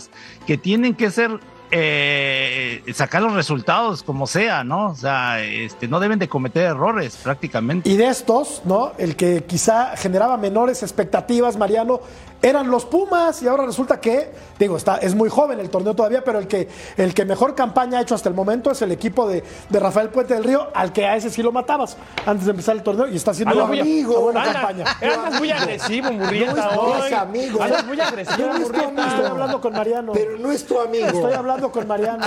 que 0.47 0.57
tienen 0.57 0.95
que 0.95 1.11
ser 1.11 1.41
eh, 1.71 2.83
sacar 2.95 3.23
los 3.23 3.35
resultados 3.35 4.03
como 4.03 4.27
sea, 4.27 4.65
¿no? 4.65 4.91
O 4.91 4.95
sea, 4.95 5.43
este, 5.43 5.89
no 5.89 6.01
deben 6.01 6.19
de 6.19 6.29
cometer 6.29 6.65
errores 6.65 7.17
prácticamente. 7.23 7.89
Y 7.89 7.97
de 7.97 8.09
estos, 8.09 8.63
¿no? 8.65 8.93
El 8.99 9.17
que 9.17 9.45
quizá 9.45 9.97
generaba 9.97 10.37
menores 10.37 10.83
expectativas, 10.83 11.57
Mariano, 11.57 12.01
eran 12.43 12.71
los 12.71 12.85
Pumas 12.85 13.43
y 13.43 13.49
ahora 13.49 13.65
resulta 13.65 14.01
que, 14.01 14.33
digo, 14.59 14.77
está, 14.77 14.99
es 14.99 15.15
muy 15.15 15.29
joven 15.29 15.59
el 15.59 15.71
torneo 15.71 15.95
todavía, 15.95 16.23
pero 16.23 16.39
el 16.39 16.47
que, 16.47 16.69
el 16.97 17.15
que 17.15 17.25
mejor 17.25 17.55
campaña 17.55 17.99
ha 17.99 18.03
hecho 18.03 18.15
hasta 18.15 18.29
el 18.29 18.35
momento 18.35 18.71
es 18.71 18.83
el 18.83 18.93
equipo 18.93 19.27
de, 19.27 19.43
de 19.69 19.81
Rafael 19.81 20.11
Puente 20.11 20.35
del 20.35 20.45
Río, 20.45 20.69
al 20.75 20.93
que 20.93 21.07
a 21.07 21.17
ese 21.17 21.31
sí 21.31 21.43
lo 21.43 21.51
matabas 21.51 21.97
antes 22.25 22.45
de 22.45 22.51
empezar 22.51 22.77
el 22.77 22.83
torneo 22.83 23.09
y 23.09 23.17
está 23.17 23.31
haciendo 23.31 23.65
una, 23.65 23.81
amigo, 23.81 24.21
buena 24.21 24.53
campaña. 24.53 24.85
Eras 25.01 25.39
muy 25.39 25.51
agresivo, 25.51 26.13
Murrieta. 26.13 26.77
No 26.77 27.05
es 27.05 27.13
amigo. 27.13 27.59
muy 27.87 28.01
agresivo, 28.01 28.49
Murrieta. 28.53 29.09
Estoy 29.09 29.27
hablando 29.27 29.61
con 29.61 29.73
Mariano. 29.73 30.13
Pero 30.13 30.39
no 30.39 30.53
es 30.53 30.67
tu 30.67 30.79
amigo. 30.79 31.07
Estoy 31.07 31.33
hablando 31.33 31.56
con 31.61 31.87
Mariano. 31.87 32.27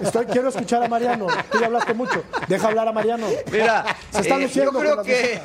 Estoy, 0.00 0.26
quiero 0.26 0.48
escuchar 0.48 0.82
a 0.82 0.88
Mariano. 0.88 1.26
Tú 1.50 1.58
ya 1.60 1.66
hablaste 1.66 1.94
mucho. 1.94 2.22
Deja 2.48 2.68
hablar 2.68 2.88
a 2.88 2.92
Mariano. 2.92 3.26
Mira, 3.50 3.84
Se 4.10 4.20
está 4.20 4.40
eh, 4.40 4.48
yo 4.48 4.72
creo 4.72 5.02
que 5.02 5.40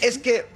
es 0.00 0.18
que 0.18 0.46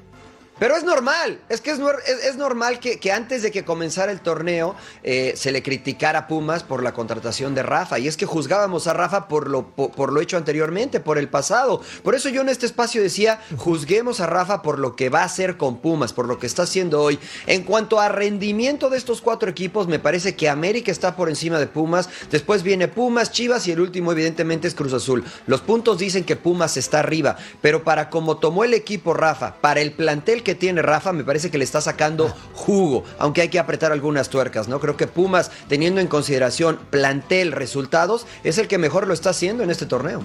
pero 0.59 0.75
es 0.75 0.85
normal, 0.85 1.39
es 1.51 1.61
que 1.61 1.71
es, 1.71 1.79
es, 2.25 2.37
normal 2.37 2.81
que, 2.81 3.13
antes 3.13 3.43
de 3.43 3.51
que 3.51 3.65
comenzara 3.65 4.11
el 4.11 4.21
torneo 4.21 4.75
eh, 5.03 5.35
se 5.37 5.53
le 5.53 5.63
criticara 5.63 6.21
a 6.21 6.29
Pumas 6.29 6.63
por 6.63 6.83
la 6.83 6.95
contratación 6.95 7.55
de 7.55 7.63
Rafa. 7.63 7.99
Y 7.99 8.09
es 8.09 8.17
que 8.17 8.25
juzgábamos 8.25 8.87
a 8.87 8.95
Rafa 8.95 9.29
por 9.29 9.51
lo, 9.51 9.69
por, 9.69 10.13
lo 10.13 10.21
hecho 10.21 10.39
anteriormente, 10.39 10.99
por 10.99 11.19
el 11.19 11.29
pasado. 11.29 11.83
Por 12.03 12.15
eso 12.15 12.31
yo 12.31 12.41
en 12.41 12.49
este 12.49 12.65
espacio 12.65 13.03
decía, 13.03 13.41
juzguemos 13.59 14.21
a 14.21 14.27
Rafa 14.27 14.63
por 14.63 14.79
lo 14.79 14.97
que 14.97 15.11
va 15.11 15.21
a 15.21 15.25
hacer 15.25 15.59
con 15.59 15.79
Pumas, 15.79 16.15
por 16.15 16.27
lo 16.27 16.39
que 16.39 16.47
está 16.47 16.63
haciendo 16.63 17.03
hoy. 17.03 17.19
En 17.47 17.63
cuanto 17.63 18.01
a 18.01 18.09
rendimiento 18.09 18.89
de 18.89 18.97
estos 18.97 19.21
cuatro 19.21 19.51
equipos, 19.51 19.89
me 19.89 19.99
parece 19.99 20.37
que 20.37 20.49
América 20.49 20.91
está 20.91 21.17
por 21.17 21.29
encima 21.29 21.59
de 21.59 21.67
Pumas. 21.67 22.09
Después 22.31 22.63
viene 22.63 22.89
Pumas, 22.89 23.31
Chivas 23.31 23.69
y 23.69 23.73
el 23.73 23.81
último 23.81 24.13
evidentemente 24.13 24.69
es 24.69 24.75
Cruz 24.75 24.95
Azul. 24.95 25.23
Los 25.47 25.61
puntos 25.61 25.99
dicen 25.99 26.25
que 26.25 26.37
Pumas 26.37 26.79
está 26.79 27.01
arriba, 27.01 27.37
pero 27.61 27.85
para 27.85 28.09
como 28.09 28.39
tomó 28.39 28.65
el 28.65 28.73
equipo 28.73 29.13
Rafa, 29.13 29.57
para 29.61 29.81
el 29.83 29.93
plantel 29.93 30.43
que 30.47 30.55
tiene 30.55 30.81
Rafa, 30.81 31.13
me 31.13 31.25
parece 31.25 31.51
que 31.51 31.59
le 31.59 31.65
está 31.65 31.81
sacando 31.81 32.33
jugo, 32.55 33.03
aunque 33.19 33.41
hay 33.41 33.49
que 33.49 33.59
apretar 33.59 33.91
algunas 33.91 34.31
tuercas, 34.31 34.69
¿no? 34.69 34.79
Creo 34.79 34.97
que 34.97 35.09
Pumas, 35.09 35.51
teniendo 35.67 36.01
en 36.01 36.07
consideración 36.07 36.79
plantel, 36.91 37.51
resultados, 37.51 38.29
es 38.45 38.59
el 38.59 38.69
que 38.69 38.79
mejor 38.79 39.09
lo 39.09 39.13
está 39.13 39.31
haciendo 39.31 39.65
en 39.65 39.71
este 39.71 39.87
torneo. 39.87 40.23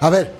A 0.00 0.10
ver, 0.10 0.34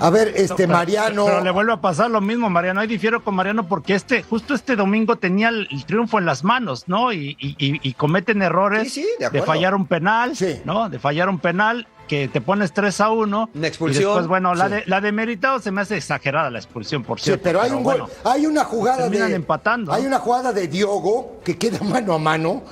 a 0.00 0.10
ver, 0.10 0.34
este 0.36 0.66
Mariano. 0.66 1.24
Pero 1.24 1.42
le 1.42 1.50
vuelve 1.50 1.72
a 1.72 1.80
pasar 1.80 2.10
lo 2.10 2.20
mismo, 2.20 2.50
Mariano. 2.50 2.80
Ahí 2.80 2.88
difiero 2.88 3.24
con 3.24 3.34
Mariano 3.34 3.66
porque 3.66 3.94
este, 3.94 4.22
justo 4.22 4.54
este 4.54 4.76
domingo 4.76 5.16
tenía 5.16 5.48
el, 5.48 5.66
triunfo 5.86 6.18
en 6.18 6.26
las 6.26 6.44
manos, 6.44 6.88
¿no? 6.88 7.10
Y, 7.10 7.94
cometen 7.96 8.42
errores 8.42 8.94
de, 9.18 9.42
fallar 9.42 9.74
un 9.74 9.86
penal, 9.86 10.34
¿no? 10.66 10.90
De 10.90 10.98
fallar 10.98 11.30
un 11.30 11.38
penal 11.38 11.86
que 12.12 12.28
te 12.28 12.42
pones 12.42 12.74
3 12.74 13.00
a 13.00 13.10
1. 13.10 13.50
Una 13.54 13.66
expulsión. 13.66 14.02
Y 14.02 14.04
después, 14.04 14.26
bueno, 14.26 14.54
la, 14.54 14.68
de, 14.68 14.82
la 14.84 15.00
de 15.00 15.12
meritado 15.12 15.60
se 15.60 15.70
me 15.70 15.80
hace 15.80 15.96
exagerada 15.96 16.50
la 16.50 16.58
expulsión, 16.58 17.02
por 17.02 17.18
cierto. 17.18 17.38
Sí, 17.38 17.42
pero 17.42 17.62
hay 17.62 17.70
un 17.70 17.82
gol, 17.82 18.04
hay 18.22 18.44
una 18.44 18.64
jugada 18.64 19.08
de. 19.08 19.34
empatando. 19.34 19.90
Hay 19.94 20.04
una 20.04 20.18
jugada 20.18 20.52
de 20.52 20.68
Diogo 20.68 21.40
que 21.42 21.56
queda 21.56 21.78
mano 21.82 22.12
a 22.12 22.18
mano, 22.18 22.64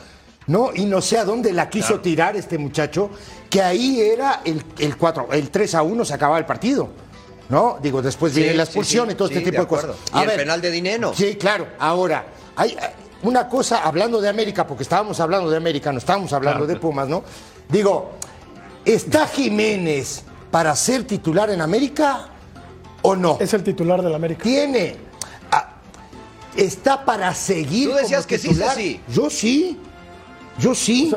¿no? 0.47 0.73
Y 0.75 0.85
no 0.85 1.01
sé 1.01 1.17
a 1.17 1.25
dónde 1.25 1.55
la 1.55 1.71
quiso 1.71 2.01
tirar 2.01 2.37
este 2.37 2.59
muchacho, 2.59 3.09
que 3.49 3.63
ahí 3.63 4.03
era 4.03 4.43
el, 4.45 4.63
el 4.79 4.99
4, 4.99 5.29
el 5.33 5.49
3 5.51 5.75
a 5.75 5.83
1 5.85 6.05
se 6.05 6.13
acababa 6.13 6.39
el 6.39 6.45
partido. 6.45 6.91
¿No? 7.49 7.79
Digo, 7.83 8.03
después 8.03 8.35
viene 8.35 8.53
la 8.53 8.65
expulsión 8.65 9.11
y 9.11 9.15
todo 9.15 9.27
este 9.29 9.41
tipo 9.41 9.63
de, 9.63 9.67
cosas. 9.67 9.97
y 10.15 10.19
el 10.19 10.31
penal 10.33 10.61
de 10.61 10.71
dinero. 10.71 11.15
Sí, 11.17 11.37
claro. 11.37 11.67
Ahora, 11.79 12.27
hay 12.55 12.77
una 13.23 13.49
cosa, 13.49 13.85
hablando 13.85 14.21
de 14.21 14.29
América, 14.29 14.67
porque 14.67 14.83
estábamos 14.83 15.19
hablando 15.19 15.51
de 15.51 15.57
América, 15.57 15.91
no 15.93 15.99
estábamos 15.99 16.31
hablando 16.35 16.67
de 16.67 16.77
Pumas, 16.77 17.09
¿no? 17.09 17.25
Digo, 17.69 18.13
¿Está 18.85 19.27
Jiménez 19.27 20.23
para 20.51 20.75
ser 20.75 21.05
titular 21.05 21.51
en 21.51 21.61
América 21.61 22.29
o 23.03 23.15
no? 23.15 23.39
Es 23.41 23.53
el 23.55 23.63
titular 23.63 24.03
del 24.03 24.15
América. 24.15 24.43
Tiene. 24.43 24.97
Ah, 25.51 25.75
¿Está 26.57 27.05
para 27.05 27.35
seguir? 27.35 27.91
Tú 27.91 27.97
decías 27.97 28.27
que 28.27 28.39
sí, 28.39 28.55
sí. 28.75 29.01
Yo 29.13 29.31
sí. 29.31 29.79
Yo 30.59 30.75
sí. 30.75 31.13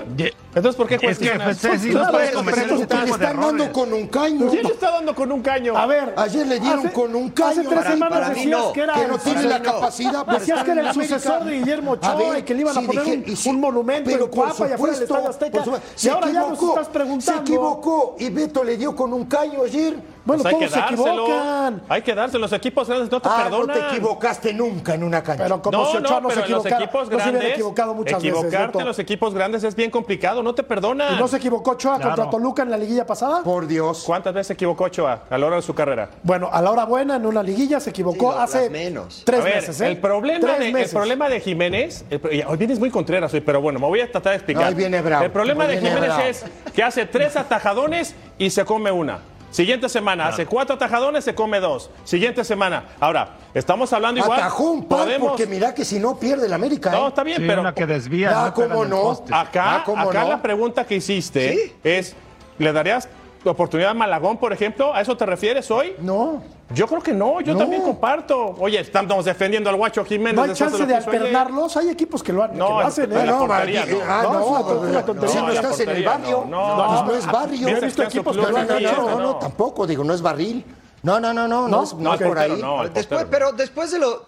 Entonces, 0.56 0.76
¿por 0.76 0.88
qué 0.88 1.00
cuestionas? 1.00 1.64
Es 1.64 1.82
que, 1.82 1.90
no 1.90 2.08
puedes 2.10 2.34
le 2.36 2.82
están 2.82 3.40
dando 3.40 3.72
con 3.72 3.92
un 3.92 4.08
caño. 4.08 4.50
¿Quién 4.50 4.64
le 4.64 4.74
está 4.74 4.92
dando 4.92 5.16
con 5.16 5.32
un 5.32 5.42
caño? 5.42 5.78
A 5.78 5.86
ver. 5.86 6.14
Ayer 6.16 6.46
le 6.46 6.60
dieron 6.60 6.90
con 6.90 7.16
un 7.16 7.30
caño. 7.30 7.62
Hace 7.62 7.64
tres 7.64 7.86
semanas 7.86 8.30
decías 8.30 8.62
no, 8.62 8.74
que 8.74 8.82
era... 8.82 8.94
Que 8.94 9.08
no 9.08 9.18
tiene 9.18 9.44
la 9.44 9.62
capacidad 9.62 10.26
Decías 10.26 10.64
que 10.64 10.72
era 10.72 10.82
el 10.82 10.94
sucesor 10.94 11.44
de 11.44 11.60
Guillermo 11.60 11.92
Ochoa 11.92 12.40
y 12.40 12.44
que 12.44 12.54
le 12.54 12.62
iban 12.62 12.78
a 12.78 12.82
poner 12.82 13.24
un, 13.46 13.60
monumento 13.60 14.10
en 14.10 14.28
Cuapa 14.28 14.68
y 14.70 14.72
afuera 14.74 14.94
del 14.94 15.04
Estadio 15.04 15.30
Azteca. 15.30 15.64
Y 16.02 16.08
ahora 16.08 16.32
ya 16.32 16.42
nos 16.42 16.62
estás 16.62 16.88
preguntando. 16.90 17.22
Se 17.24 17.52
equivocó 17.52 18.16
y 18.20 18.30
Beto 18.30 18.64
le 18.64 18.78
dio 18.78 18.96
con 18.96 19.14
un 19.14 19.26
caño 19.26 19.64
ayer. 19.64 20.14
Bueno, 20.26 20.42
pues 20.42 20.54
hay 20.54 20.60
todos 20.60 20.72
que 20.72 20.80
se 20.80 20.86
equivocan. 20.86 21.82
Hay 21.90 22.02
que 22.02 22.16
darse, 22.16 22.40
los 22.40 22.54
equipos 22.54 22.88
grandes 22.88 23.12
no 23.12 23.22
te 23.22 23.30
ah, 23.30 23.44
perdonan. 23.44 23.68
no 23.68 23.74
te 23.74 23.96
equivocaste 23.96 24.54
nunca 24.54 24.94
en 24.94 25.04
una 25.04 25.22
cancha. 25.22 25.44
Pero 25.44 25.62
como 25.62 25.78
no, 25.78 25.92
si 25.92 25.98
Ochoa 25.98 26.22
no, 26.22 26.30
no 26.30 26.30
se 26.30 26.48
los 26.48 26.66
equipos 26.66 27.10
grandes, 27.10 27.44
equivocado 27.44 27.94
muchas 27.94 28.20
equivocarte 28.20 28.80
en 28.80 28.86
los 28.86 29.00
equipos 29.00 29.34
grandes 29.34 29.64
es 29.64 29.76
bien 29.76 29.92
complicado, 29.92 30.42
no 30.44 30.54
te 30.54 30.64
perdonan. 30.64 31.16
¿Y 31.16 31.20
no 31.20 31.28
se 31.28 31.38
equivocó 31.38 31.72
Ochoa 31.72 32.00
contra 32.00 32.30
Toluca 32.30 32.64
en 32.64 32.72
la 32.72 32.78
liguilla 32.78 33.06
pasada? 33.06 33.42
Por 33.44 33.68
Dios. 33.68 34.04
¿Cuántas 34.06 34.34
veces 34.34 34.48
se 34.48 34.54
equivocó 34.54 34.86
Ochoa 34.86 35.24
a 35.30 35.38
la 35.38 35.46
hora 35.48 35.56
de 35.56 35.62
su 35.62 35.74
carrera? 35.74 36.10
Bueno, 36.22 36.50
a 36.52 36.62
la 36.62 36.72
hora 36.72 36.86
buena 36.86 37.16
en 37.16 37.26
una 37.26 37.42
liguilla 37.42 37.80
se 37.80 37.90
equivocó 37.90 38.32
hace 38.34 38.70
menos. 38.70 39.24
tres 39.26 39.44
meses. 39.44 39.82
¿eh? 39.82 39.88
El, 39.88 39.98
problema 39.98 40.54
de, 40.60 40.70
el 40.70 40.90
problema 40.90 41.30
de 41.30 41.40
Jiménez, 41.40 42.06
hoy 42.48 42.58
vienes 42.58 42.80
muy 42.80 42.90
contreras 42.90 43.34
hoy, 43.34 43.42
pero 43.42 43.62
bueno, 43.62 43.80
me 43.80 43.88
voy 43.88 44.02
a 44.02 44.12
tratar 44.12 44.32
de 44.32 44.38
explicar. 44.38 44.68
Hoy 44.68 44.76
viene 44.76 45.02
bravo. 45.02 45.26
El 45.26 45.32
problema 45.32 45.66
de 45.68 45.78
Jiménez 45.78 46.12
es 46.28 46.46
que 46.74 46.84
hace 46.84 47.06
tres 47.06 47.36
atajadones 47.36 48.16
y 48.38 48.50
se 48.50 48.66
come 48.66 48.92
una. 48.92 49.20
Siguiente 49.54 49.88
semana, 49.88 50.30
hace 50.30 50.48
cuatro 50.48 50.74
atajadones, 50.74 51.24
se 51.24 51.36
come 51.36 51.60
dos. 51.60 51.92
Siguiente 52.04 52.44
semana. 52.44 52.86
Ahora, 53.00 53.38
estamos 53.54 53.94
hablando 53.94 54.20
igual. 54.20 54.40
Atajó 54.40 54.72
un 54.72 54.86
par 54.86 55.02
podemos... 55.02 55.30
porque 55.30 55.46
mira 55.46 55.76
que 55.76 55.86
si 55.86 56.00
no 56.00 56.18
pierde 56.18 56.48
el 56.48 56.54
América. 56.54 56.90
No, 56.90 57.06
¿eh? 57.06 57.10
está 57.10 57.24
bien, 57.24 57.44
pero. 57.46 57.62
Una 57.62 57.72
que 57.72 57.86
desvía. 57.86 58.46
Ah, 58.46 58.52
¿cómo 58.52 58.84
no? 58.84 59.12
Acá, 59.30 59.84
ah, 59.86 60.02
acá 60.02 60.24
la 60.24 60.42
pregunta 60.42 60.86
que 60.86 60.96
hiciste 60.96 61.76
es: 61.84 62.16
¿le 62.58 62.74
darías 62.74 63.08
oportunidad 63.50 63.92
a 63.92 63.94
Malagón, 63.94 64.38
por 64.38 64.54
ejemplo? 64.54 64.94
¿A 64.94 65.02
eso 65.02 65.16
te 65.16 65.26
refieres 65.26 65.70
hoy? 65.72 65.96
No. 66.00 66.42
Yo 66.74 66.88
creo 66.88 67.02
que 67.02 67.14
no, 67.14 67.42
yo 67.42 67.56
también 67.56 67.82
comparto. 67.82 68.56
Oye, 68.60 68.80
estamos 68.80 69.26
defendiendo 69.26 69.70
al 69.70 69.76
Guacho 69.76 70.04
Jiménez. 70.04 70.36
No 70.36 70.44
hay 70.44 70.54
chance 70.54 70.86
de, 70.86 70.96
alternarlos, 70.96 71.78
hay 71.78 71.90
equipos 71.90 72.24
que 72.24 72.34
lo, 72.34 72.44
han, 72.44 72.58
no, 72.58 72.66
que 72.66 72.74
lo 72.74 72.80
hacen. 72.80 73.12
¿eh? 73.12 73.24
No, 73.26 73.48
no, 73.48 73.54
ah, 73.54 74.24
no, 74.24 74.46
una 74.78 75.06
tontería. 75.06 75.36
Si 75.36 75.42
no 75.42 75.52
estás 75.52 75.80
en 75.82 75.90
el 75.90 76.04
barrio, 76.04 76.46
no, 76.50 77.04
no, 77.06 77.16
es 77.16 77.26
barrio. 77.26 77.68
Yo 77.68 77.78
he 77.78 77.82
visto 77.82 78.04
equipos 78.04 78.36
que 78.36 78.52
lo 78.52 78.58
han 78.58 78.72
hecho. 78.72 78.96
No, 78.96 79.20
no, 79.20 79.36
tampoco, 79.36 79.86
digo, 79.86 80.04
no 80.04 80.14
es 80.14 80.22
barril. 80.22 80.66
No, 81.04 81.20
no, 81.20 81.34
no, 81.34 81.50
no, 81.50 81.68
no, 81.68 81.84
es, 81.84 81.94
no 81.96 82.18
por 82.18 82.40
ahí. 82.40 82.64
Después, 82.94 83.26
pero 83.30 83.52
después 83.52 83.92
de 83.92 84.00
lo 84.00 84.26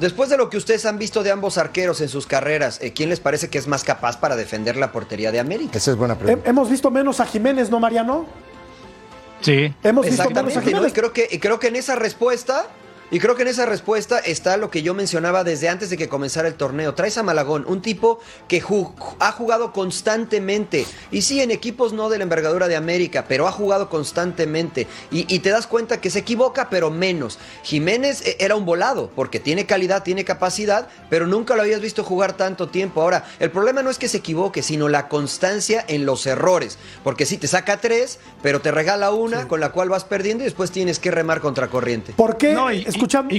Después 0.00 0.28
de 0.28 0.36
lo 0.36 0.50
que 0.50 0.56
ustedes 0.56 0.86
han 0.86 0.98
visto 0.98 1.22
de 1.22 1.30
ambos 1.30 1.56
arqueros 1.56 2.00
en 2.00 2.08
sus 2.08 2.26
carreras, 2.26 2.80
eh, 2.82 2.92
¿quién 2.92 3.10
les 3.10 3.20
parece 3.20 3.48
que 3.48 3.58
es 3.58 3.68
más 3.68 3.84
capaz 3.84 4.18
para 4.18 4.34
defender 4.34 4.76
la 4.76 4.90
portería 4.90 5.30
de 5.30 5.38
América? 5.38 5.78
Esa 5.78 5.92
es 5.92 5.96
buena 5.96 6.18
pregunta. 6.18 6.48
Hemos 6.48 6.68
visto 6.68 6.90
menos 6.90 7.20
a 7.20 7.26
Jiménez, 7.26 7.70
¿no, 7.70 7.78
Mariano? 7.78 8.26
Sí. 9.40 9.72
Hemos 9.82 10.06
visto 10.06 10.28
menos 10.30 10.56
a 10.56 10.62
Jiménez. 10.62 10.90
Y 10.90 10.92
creo 10.92 11.12
que, 11.12 11.28
y 11.30 11.38
creo 11.38 11.58
que 11.60 11.68
en 11.68 11.76
esa 11.76 11.94
respuesta 11.94 12.66
y 13.14 13.20
creo 13.20 13.36
que 13.36 13.42
en 13.42 13.48
esa 13.48 13.64
respuesta 13.64 14.18
está 14.18 14.56
lo 14.56 14.72
que 14.72 14.82
yo 14.82 14.92
mencionaba 14.92 15.44
desde 15.44 15.68
antes 15.68 15.88
de 15.88 15.96
que 15.96 16.08
comenzara 16.08 16.48
el 16.48 16.54
torneo. 16.54 16.94
Traes 16.94 17.16
a 17.16 17.22
Malagón, 17.22 17.64
un 17.68 17.80
tipo 17.80 18.18
que 18.48 18.60
ha 19.20 19.30
jugado 19.30 19.72
constantemente. 19.72 20.84
Y 21.12 21.22
sí, 21.22 21.40
en 21.40 21.52
equipos 21.52 21.92
no 21.92 22.08
de 22.08 22.18
la 22.18 22.24
envergadura 22.24 22.66
de 22.66 22.74
América, 22.74 23.26
pero 23.28 23.46
ha 23.46 23.52
jugado 23.52 23.88
constantemente. 23.88 24.88
Y, 25.12 25.38
te 25.38 25.50
das 25.50 25.68
cuenta 25.68 26.00
que 26.00 26.10
se 26.10 26.18
equivoca, 26.18 26.68
pero 26.70 26.90
menos. 26.90 27.38
Jiménez 27.62 28.26
eh, 28.26 28.36
era 28.40 28.56
un 28.56 28.64
volado, 28.64 29.08
porque 29.14 29.38
tiene 29.38 29.64
calidad, 29.64 30.02
tiene 30.02 30.24
capacidad, 30.24 30.88
pero 31.08 31.28
nunca 31.28 31.54
lo 31.54 31.62
habías 31.62 31.80
visto 31.80 32.02
jugar 32.02 32.36
tanto 32.36 32.68
tiempo. 32.68 33.00
Ahora, 33.00 33.26
el 33.38 33.52
problema 33.52 33.84
no 33.84 33.90
es 33.90 33.98
que 33.98 34.08
se 34.08 34.16
equivoque, 34.16 34.60
sino 34.60 34.88
la 34.88 35.06
constancia 35.06 35.84
en 35.86 36.04
los 36.04 36.26
errores. 36.26 36.78
Porque 37.04 37.26
sí, 37.26 37.38
te 37.38 37.46
saca 37.46 37.76
tres, 37.76 38.18
pero 38.42 38.60
te 38.60 38.72
regala 38.72 39.12
una 39.12 39.46
con 39.46 39.60
la 39.60 39.70
cual 39.70 39.88
vas 39.88 40.02
perdiendo 40.02 40.42
y 40.42 40.46
después 40.46 40.72
tienes 40.72 40.98
que 40.98 41.12
remar 41.12 41.40
contra 41.40 41.68
corriente. 41.68 42.12
¿Por 42.16 42.38
qué? 42.38 42.54
No, 42.54 42.72
y 42.72 42.84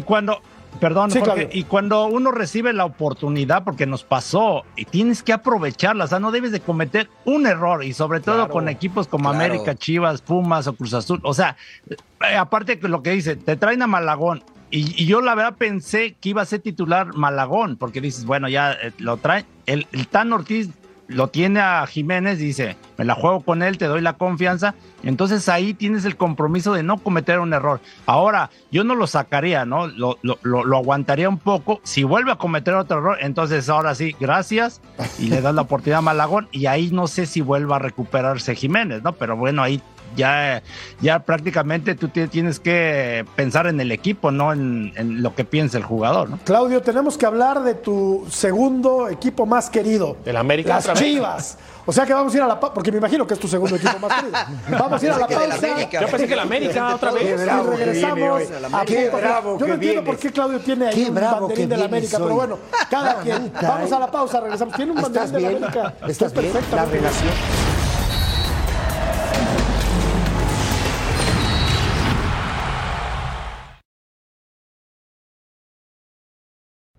cuando 0.01 0.39
Perdón, 0.79 1.09
Sí, 1.09 1.19
Jorge, 1.19 1.33
Claudio. 1.35 1.49
y 1.57 1.63
cuando 1.63 2.05
uno 2.07 2.31
recibe 2.31 2.73
la 2.73 2.83
oportunidad, 2.83 3.63
porque 3.63 3.85
nos 3.85 4.03
pasó, 4.03 4.65
y 4.75 4.83
tienes 4.83 5.23
que 5.23 5.31
aprovecharla, 5.31 6.03
o 6.03 6.07
sea, 6.07 6.19
no 6.19 6.31
debes 6.31 6.51
de 6.51 6.59
cometer 6.59 7.09
un 7.23 7.47
error, 7.47 7.81
y 7.85 7.93
sobre 7.93 8.19
todo 8.19 8.35
Claro. 8.35 8.51
con 8.51 8.67
equipos 8.67 9.07
como 9.07 9.29
Claro. 9.29 9.45
América, 9.45 9.73
Chivas, 9.75 10.21
Pumas 10.21 10.67
o 10.67 10.73
Cruz 10.75 10.93
Azul, 10.93 11.21
o 11.23 11.33
sea, 11.33 11.55
eh, 11.89 12.35
aparte 12.35 12.77
que 12.77 12.89
lo 12.89 13.01
que 13.01 13.11
dice, 13.11 13.37
te 13.37 13.55
traen 13.55 13.83
a 13.83 13.87
Malagón, 13.87 14.43
y, 14.69 15.01
y 15.01 15.05
yo 15.05 15.21
la 15.21 15.33
verdad 15.33 15.55
pensé 15.57 16.15
que 16.19 16.27
iba 16.29 16.41
a 16.41 16.45
ser 16.45 16.59
titular 16.59 17.13
Malagón, 17.13 17.77
porque 17.77 18.01
dices, 18.01 18.25
bueno, 18.25 18.49
ya 18.49 18.73
eh, 18.73 18.91
lo 18.97 19.15
traen, 19.15 19.45
el, 19.67 19.87
el 19.93 20.09
Tan 20.09 20.33
Ortiz 20.33 20.69
lo 21.07 21.27
tiene 21.27 21.59
a 21.59 21.85
Jiménez, 21.85 22.39
dice, 22.39 22.77
me 22.97 23.05
la 23.05 23.13
juego 23.15 23.41
con 23.41 23.61
él, 23.61 23.77
te 23.77 23.85
doy 23.85 24.01
la 24.01 24.13
confianza, 24.13 24.73
entonces 25.03 25.47
ahí 25.49 25.73
tienes 25.73 26.03
el 26.05 26.15
compromiso 26.17 26.73
de 26.73 26.81
no 26.83 26.97
cometer 26.97 27.39
un 27.39 27.53
error. 27.53 27.79
Ahora, 28.05 28.49
yo 28.71 28.83
no 28.83 28.95
lo 28.95 29.05
sacaría, 29.07 29.65
¿no? 29.65 29.87
Lo, 29.87 30.17
lo, 30.23 30.39
lo- 30.41 30.63
lo 30.63 30.77
aguantaría 30.77 31.29
un 31.29 31.37
poco. 31.37 31.79
Si 31.83 32.03
vuelve 32.03 32.31
a 32.31 32.37
cometer 32.37 32.73
otro 32.73 32.97
error, 32.97 33.17
entonces 33.21 33.69
ahora 33.69 33.93
sí, 33.93 34.15
gracias, 34.19 34.81
y 35.19 35.27
le 35.27 35.41
das 35.41 35.53
la 35.53 35.61
oportunidad 35.61 35.99
a 35.99 36.01
Malagón, 36.01 36.47
y 36.51 36.65
ahí 36.65 36.89
no 36.91 37.07
sé 37.07 37.25
si 37.27 37.41
vuelva 37.41 37.75
a 37.75 37.79
recuperarse 37.79 38.55
Jiménez, 38.55 39.03
¿no? 39.03 39.13
Pero 39.13 39.37
bueno, 39.37 39.61
ahí 39.61 39.81
ya, 40.15 40.61
ya 41.01 41.19
prácticamente 41.19 41.95
tú 41.95 42.07
tienes 42.09 42.59
que 42.59 43.25
pensar 43.35 43.67
en 43.67 43.79
el 43.79 43.91
equipo, 43.91 44.31
no 44.31 44.53
en, 44.53 44.93
en 44.95 45.21
lo 45.21 45.35
que 45.35 45.45
piensa 45.45 45.77
el 45.77 45.83
jugador, 45.83 46.29
¿no? 46.29 46.39
Claudio, 46.43 46.81
tenemos 46.81 47.17
que 47.17 47.25
hablar 47.25 47.63
de 47.63 47.75
tu 47.75 48.25
segundo 48.29 49.07
equipo 49.09 49.45
más 49.45 49.69
querido. 49.69 50.17
¿El 50.25 50.37
América 50.37 50.75
Las? 50.75 50.93
Chivas. 50.93 51.57
O 51.87 51.93
sea 51.93 52.05
que 52.05 52.13
vamos 52.13 52.33
a 52.33 52.37
ir 52.37 52.43
a 52.43 52.47
la 52.47 52.59
pausa, 52.59 52.73
porque 52.73 52.91
me 52.91 52.97
imagino 52.97 53.27
que 53.27 53.35
es 53.35 53.39
tu 53.39 53.47
segundo 53.47 53.75
equipo 53.75 53.99
más 53.99 54.19
querido. 54.19 54.37
Vamos 54.79 55.03
a 55.03 55.05
ir 55.05 55.11
a 55.11 55.19
la 55.19 55.27
pausa. 55.27 55.87
Yo 55.91 56.07
pensé 56.07 56.27
que 56.27 56.35
la 56.35 56.41
América 56.41 56.95
otra 56.95 57.11
vez. 57.11 57.43
bravo 57.43 57.71
regresamos. 57.71 58.15
viene 58.15 58.31
hoy. 58.31 58.43
a 58.73 58.85
Qué 58.85 59.09
bravo 59.09 59.59
Yo 59.59 59.67
no 59.67 59.73
entiendo 59.75 60.03
por 60.03 60.17
qué 60.17 60.31
Claudio 60.31 60.59
tiene 60.59 60.87
ahí 60.87 60.95
Qué 60.95 61.09
un 61.09 61.15
banderín 61.15 61.69
de 61.69 61.77
la 61.77 61.85
América, 61.85 62.17
pero 62.17 62.35
bueno, 62.35 62.57
cada 62.89 63.21
quien. 63.21 63.51
Vamos 63.61 63.91
a 63.91 63.99
la 63.99 64.09
pausa, 64.09 64.41
regresamos. 64.41 64.75
Tiene 64.75 64.91
un 64.93 64.97
¿Estás 64.97 65.31
banderín 65.31 65.59
de 65.59 65.59
la? 65.59 65.67
América. 65.67 66.07
¿Estás 66.07 66.33
bien? 66.33 66.51
perfecta. 66.51 66.75
La 66.75 66.85
relación. 66.85 67.74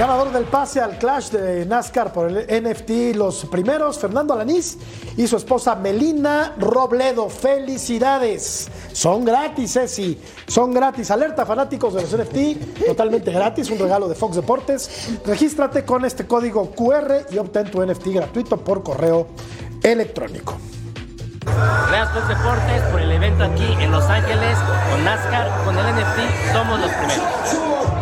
Ganador 0.00 0.32
del 0.32 0.44
pase 0.44 0.80
al 0.80 0.96
Clash 0.96 1.28
de 1.28 1.66
NASCAR 1.66 2.10
por 2.10 2.30
el 2.30 2.64
NFT, 2.64 3.14
los 3.16 3.44
primeros, 3.44 3.98
Fernando 3.98 4.32
Alanís 4.32 4.78
y 5.14 5.26
su 5.26 5.36
esposa 5.36 5.74
Melina 5.74 6.54
Robledo. 6.56 7.28
¡Felicidades! 7.28 8.70
Son 8.94 9.26
gratis, 9.26 9.74
Ceci. 9.74 10.18
Son 10.46 10.72
gratis. 10.72 11.10
Alerta, 11.10 11.44
fanáticos 11.44 11.92
de 11.92 12.00
los 12.00 12.16
NFT, 12.16 12.86
totalmente 12.86 13.30
gratis. 13.30 13.68
Un 13.68 13.78
regalo 13.78 14.08
de 14.08 14.14
Fox 14.14 14.36
Deportes. 14.36 15.18
Regístrate 15.26 15.84
con 15.84 16.06
este 16.06 16.26
código 16.26 16.70
QR 16.70 17.26
y 17.30 17.36
obtén 17.36 17.70
tu 17.70 17.84
NFT 17.84 18.06
gratuito 18.06 18.56
por 18.56 18.82
correo 18.82 19.26
electrónico. 19.82 20.56
Gracias 21.44 22.14
Fox 22.14 22.26
Deportes 22.26 22.82
por 22.90 23.02
el 23.02 23.12
evento 23.12 23.44
aquí 23.44 23.70
en 23.78 23.90
Los 23.90 24.04
Ángeles 24.04 24.56
con 24.90 25.04
NASCAR, 25.04 25.62
con 25.66 25.76
el 25.76 25.94
NFT, 25.94 26.54
somos 26.54 26.80
los 26.80 26.90
primeros. 26.90 27.99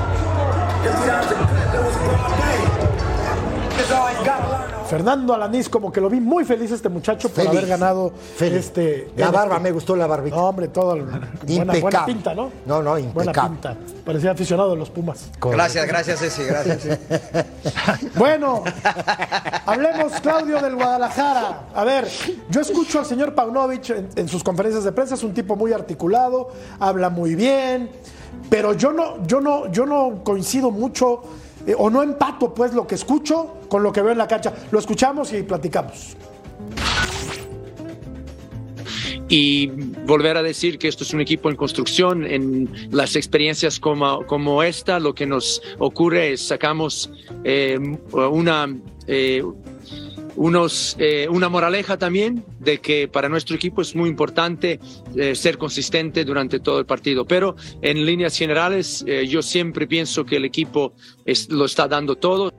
Fernando 4.89 5.35
Alanís, 5.35 5.69
como 5.69 5.93
que 5.93 6.01
lo 6.01 6.09
vi 6.09 6.19
muy 6.19 6.47
feliz 6.47 6.71
este 6.71 6.89
muchacho 6.89 7.29
por 7.29 7.37
Feliz. 7.45 7.51
haber 7.51 7.67
ganado 7.67 8.11
Feliz. 8.37 8.59
este. 8.67 9.11
La 9.17 9.31
barba, 9.31 9.59
me 9.59 9.71
gustó 9.71 9.95
la 9.95 10.07
barbita. 10.07 10.37
No, 10.37 10.45
hombre, 10.49 10.69
todo. 10.69 10.95
el- 10.95 11.05
Buena, 11.05 11.75
buena 11.79 12.07
pinta, 12.07 12.35
¿no? 12.35 12.51
No, 12.65 12.83
no, 12.83 12.93
Buena 12.93 13.01
impecable. 13.07 13.51
pinta. 13.51 13.77
Parecía 14.07 14.31
aficionado 14.31 14.71
de 14.71 14.77
los 14.77 14.89
Pumas. 14.89 15.29
Gracias, 15.43 15.87
gracias, 15.87 16.21
Ceci, 16.21 16.43
gracias. 16.45 16.99
Bueno, 18.15 18.65
hablemos, 19.67 20.13
Claudio, 20.23 20.59
del 20.63 20.75
Guadalajara. 20.77 21.65
A 21.75 21.85
ver, 21.85 22.09
yo 22.49 22.61
escucho 22.63 22.99
al 23.01 23.05
señor 23.07 23.35
Paunovic 23.35 23.91
en, 23.91 24.09
en 24.17 24.27
sus 24.29 24.43
conferencias 24.43 24.85
de 24.85 24.93
prensa, 24.93 25.15
es 25.17 25.23
un 25.23 25.35
tipo 25.35 25.55
muy 25.55 25.73
articulado, 25.75 26.49
habla 26.81 27.11
muy 27.11 27.35
bien, 27.35 27.91
pero 28.49 28.75
yo 28.75 28.93
no, 28.93 29.27
yo 29.27 29.41
no, 29.41 29.71
yo 29.71 29.87
no 29.87 30.23
coincido 30.25 30.71
mucho 30.71 31.23
eh, 31.67 31.75
o 31.77 31.91
no 31.91 32.03
empato 32.03 32.55
pues 32.55 32.73
lo 32.73 32.87
que 32.87 32.95
escucho 32.95 33.59
con 33.69 33.83
lo 33.83 33.93
que 33.93 34.03
veo 34.03 34.13
en 34.13 34.19
la 34.19 34.29
cancha. 34.29 34.53
Lo 34.71 34.79
escuchamos 34.79 35.33
y 35.33 35.43
platicamos. 35.43 36.17
y 39.29 39.67
volver 40.07 40.37
a 40.37 40.43
decir 40.43 40.79
que 40.79 40.89
esto 40.89 41.05
es 41.05 41.13
un 41.13 41.21
equipo 41.21 41.51
en 41.51 41.57
construcción, 41.57 42.25
en 42.25 42.89
las 42.91 43.15
experiencias 43.15 43.79
como, 43.79 44.25
como 44.27 44.63
esta, 44.63 44.99
lo 44.99 45.15
que 45.15 45.27
nos 45.27 45.63
ocurre 45.79 46.33
es 46.33 46.47
sacamos 46.47 47.11
eh, 47.45 47.79
una, 48.13 48.75
eh, 49.07 49.45
unos, 50.41 50.95
eh, 51.01 51.27
una 51.29 51.49
moraleja 51.49 51.99
también 51.99 52.45
de 52.61 52.79
que 52.79 53.09
para 53.09 53.29
nuestro 53.29 53.57
equipo 53.57 53.83
es 53.83 53.97
muy 53.97 54.09
importante 54.09 54.79
eh, 55.17 55.35
ser 55.35 55.59
consistente 55.59 56.25
durante 56.25 56.61
todo 56.61 56.79
el 56.79 56.87
partido, 56.87 57.25
pero 57.25 57.57
en 57.83 58.07
líneas 58.07 58.37
generales 58.39 59.05
eh, 59.09 59.27
yo 59.27 59.43
siempre 59.43 59.89
pienso 59.89 60.25
que 60.25 60.37
el 60.37 60.45
equipo 60.45 60.93
es- 61.25 61.51
lo 61.51 61.65
está 61.65 61.89
dando 61.89 62.15
todo. 62.15 62.53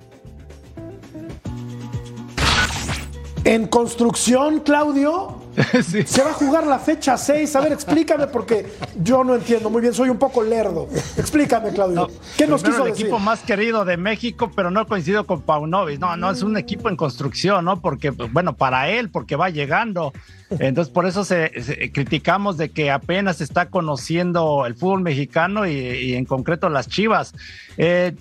En 3.45 3.67
construcción, 3.67 4.59
Claudio, 4.59 5.37
se 6.05 6.23
va 6.23 6.29
a 6.31 6.33
jugar 6.33 6.65
la 6.67 6.79
fecha 6.79 7.17
6. 7.17 7.55
A 7.55 7.61
ver, 7.61 7.73
explícame 7.73 8.27
porque 8.27 8.65
yo 9.01 9.23
no 9.23 9.35
entiendo 9.35 9.69
muy 9.69 9.81
bien, 9.81 9.93
soy 9.93 10.09
un 10.09 10.17
poco 10.17 10.41
lerdo. 10.43 10.87
Explícame, 11.17 11.71
Claudio. 11.71 12.09
¿Qué 12.37 12.47
nos 12.47 12.63
quiso 12.63 12.83
el 12.85 12.91
decir? 12.91 13.05
equipo 13.07 13.19
más 13.19 13.41
querido 13.41 13.85
de 13.85 13.97
México, 13.97 14.51
pero 14.55 14.71
no 14.71 14.87
coincido 14.87 15.25
con 15.25 15.41
Paunovic. 15.41 15.99
No, 15.99 16.15
no 16.17 16.31
es 16.31 16.41
un 16.43 16.57
equipo 16.57 16.89
en 16.89 16.95
construcción, 16.95 17.65
¿no? 17.65 17.81
Porque, 17.81 18.09
bueno, 18.11 18.55
para 18.55 18.89
él, 18.89 19.09
porque 19.09 19.35
va 19.35 19.49
llegando. 19.49 20.13
Entonces, 20.51 20.91
por 20.91 21.05
eso 21.05 21.23
se, 21.23 21.51
se- 21.61 21.91
criticamos 21.91 22.57
de 22.57 22.69
que 22.69 22.89
apenas 22.91 23.41
está 23.41 23.69
conociendo 23.69 24.65
el 24.65 24.75
fútbol 24.75 25.01
mexicano 25.01 25.67
y, 25.67 25.71
y 25.73 26.13
en 26.15 26.25
concreto 26.25 26.69
las 26.69 26.87
Chivas. 26.87 27.33
Eh, 27.77 28.15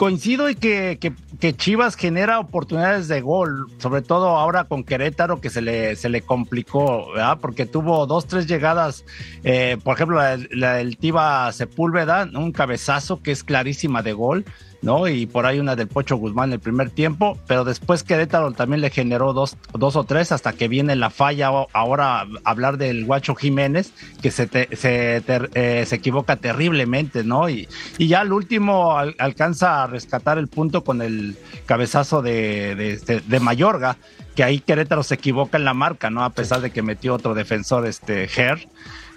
coincido 0.00 0.48
en 0.48 0.54
que, 0.54 0.98
que, 1.40 1.54
Chivas 1.54 1.94
genera 1.94 2.40
oportunidades 2.40 3.06
de 3.06 3.20
gol, 3.20 3.66
sobre 3.76 4.00
todo 4.00 4.28
ahora 4.28 4.64
con 4.64 4.82
Querétaro, 4.82 5.42
que 5.42 5.50
se 5.50 5.60
le, 5.60 5.94
se 5.94 6.08
le 6.08 6.22
complicó. 6.22 7.08
Porque 7.42 7.66
tuvo 7.66 8.06
dos, 8.06 8.26
tres 8.26 8.46
llegadas, 8.46 9.04
eh, 9.44 9.76
por 9.84 9.96
ejemplo, 9.96 10.16
la, 10.16 10.38
la 10.52 10.74
del 10.76 10.96
Tiva 10.96 11.52
Sepúlveda, 11.52 12.26
un 12.32 12.50
cabezazo 12.50 13.20
que 13.20 13.30
es 13.30 13.44
clarísima 13.44 14.02
de 14.02 14.14
gol. 14.14 14.46
¿No? 14.82 15.08
Y 15.08 15.26
por 15.26 15.46
ahí 15.46 15.60
una 15.60 15.76
del 15.76 15.88
Pocho 15.88 16.16
Guzmán 16.16 16.52
el 16.52 16.60
primer 16.60 16.90
tiempo, 16.90 17.38
pero 17.46 17.64
después 17.64 18.02
Querétaro 18.02 18.52
también 18.52 18.80
le 18.80 18.90
generó 18.90 19.32
dos, 19.32 19.56
dos 19.74 19.96
o 19.96 20.04
tres 20.04 20.32
hasta 20.32 20.52
que 20.52 20.68
viene 20.68 20.96
la 20.96 21.10
falla 21.10 21.50
ahora 21.72 22.26
hablar 22.44 22.76
del 22.78 23.04
Guacho 23.04 23.34
Jiménez, 23.34 23.92
que 24.22 24.30
se, 24.30 24.46
te- 24.46 24.74
se, 24.76 25.22
eh, 25.54 25.84
se 25.86 25.96
equivoca 25.96 26.36
terriblemente, 26.36 27.24
¿no? 27.24 27.48
Y, 27.48 27.68
y 27.98 28.08
ya 28.08 28.20
al 28.20 28.32
último 28.32 28.96
al- 28.96 29.14
alcanza 29.18 29.82
a 29.82 29.86
rescatar 29.86 30.38
el 30.38 30.48
punto 30.48 30.82
con 30.84 31.02
el 31.02 31.36
cabezazo 31.66 32.22
de, 32.22 32.74
de, 32.74 32.92
este- 32.92 33.20
de 33.20 33.40
Mayorga, 33.40 33.96
que 34.34 34.44
ahí 34.44 34.60
Querétaro 34.60 35.02
se 35.02 35.16
equivoca 35.16 35.58
en 35.58 35.64
la 35.64 35.74
marca, 35.74 36.08
¿no? 36.08 36.24
A 36.24 36.30
pesar 36.30 36.60
de 36.60 36.70
que 36.70 36.82
metió 36.82 37.14
otro 37.14 37.34
defensor, 37.34 37.86
este 37.86 38.28
Ger. 38.28 38.68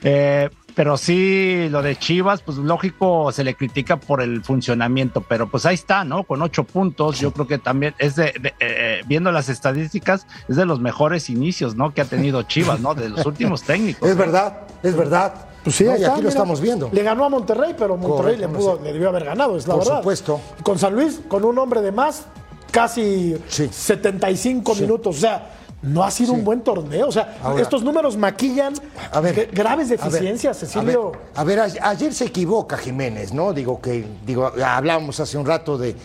Eh, 0.02 0.50
pero 0.76 0.98
sí, 0.98 1.68
lo 1.70 1.82
de 1.82 1.96
Chivas, 1.98 2.42
pues 2.42 2.58
lógico, 2.58 3.32
se 3.32 3.44
le 3.44 3.56
critica 3.56 3.98
por 3.98 4.22
el 4.22 4.44
funcionamiento, 4.44 5.22
pero 5.22 5.48
pues 5.50 5.66
ahí 5.66 5.76
está, 5.76 6.04
¿no? 6.04 6.24
Con 6.24 6.42
ocho 6.42 6.64
puntos, 6.64 7.20
yo 7.20 7.32
creo 7.32 7.48
que 7.48 7.58
también 7.58 7.94
es 8.00 8.16
de, 8.16 8.34
de- 8.42 8.54
eh, 8.60 9.02
viendo 9.06 9.32
las 9.32 9.50
estadísticas, 9.50 10.26
es 10.48 10.56
de 10.56 10.66
los 10.66 10.80
mejores 10.80 11.30
inicios, 11.30 11.76
¿no? 11.76 11.94
Que 11.94 12.02
ha 12.02 12.06
tenido 12.06 12.44
Chivas, 12.44 12.80
¿no? 12.80 12.96
De 12.96 13.10
los 13.10 13.26
últimos 13.26 13.62
técnicos. 13.66 14.10
Es 14.10 14.18
verdad, 14.18 14.62
es 14.82 14.96
verdad. 14.96 15.34
Pues 15.64 15.76
sí, 15.78 15.86
No, 15.86 15.92
y 15.92 15.96
está, 15.96 16.08
aquí 16.08 16.16
lo 16.22 16.28
mira. 16.28 16.30
estamos 16.30 16.60
viendo. 16.60 16.90
Le 16.92 17.04
ganó 17.04 17.24
a 17.26 17.30
Monterrey, 17.30 17.74
pero 17.78 17.96
Monterrey 17.96 18.36
Correcto, 18.36 18.48
le, 18.48 18.58
pudo, 18.58 18.80
le 18.84 18.92
debió 18.94 19.10
haber 19.10 19.24
ganado, 19.26 19.56
es 19.58 19.66
la 19.68 19.76
Por 19.76 19.84
verdad. 19.86 19.98
supuesto. 20.00 20.42
Con 20.62 20.78
San 20.78 20.94
Luis, 20.94 21.22
con 21.30 21.46
un 21.46 21.58
hombre 21.58 21.82
de 21.82 21.92
más, 21.94 22.26
casi 22.72 23.36
Sí. 23.48 23.70
75 23.72 24.76
minutos. 24.76 25.16
O 25.16 25.20
sea, 25.20 25.50
no 25.84 26.04
ha 26.04 26.10
sido 26.12 26.34
un 26.34 26.44
buen 26.44 26.62
torneo. 26.62 27.08
O 27.08 27.12
sea, 27.12 27.38
Ahora- 27.44 27.62
estos 27.62 27.84
números 27.84 28.18
maquillan 28.18 28.74
A 29.12 29.20
ver, 29.20 29.36
gra- 29.36 29.50
graves 29.54 29.88
a 29.88 29.90
ver, 29.96 30.00
deficiencias, 30.00 30.58
a 30.58 30.60
Cecilio. 30.66 31.12
ver, 31.12 31.20
A 31.36 31.44
ver, 31.44 31.60
ayer 31.82 32.14
se 32.14 32.26
equivoca 32.26 32.78
Jiménez, 32.78 33.34
¿no? 33.34 33.54
Digo 33.54 33.80
que, 33.82 34.06
digo, 34.26 34.52
hablábamos 34.66 35.20
hace 35.20 35.38
un 35.38 35.46
rato 35.46 35.78
de, 35.78 35.96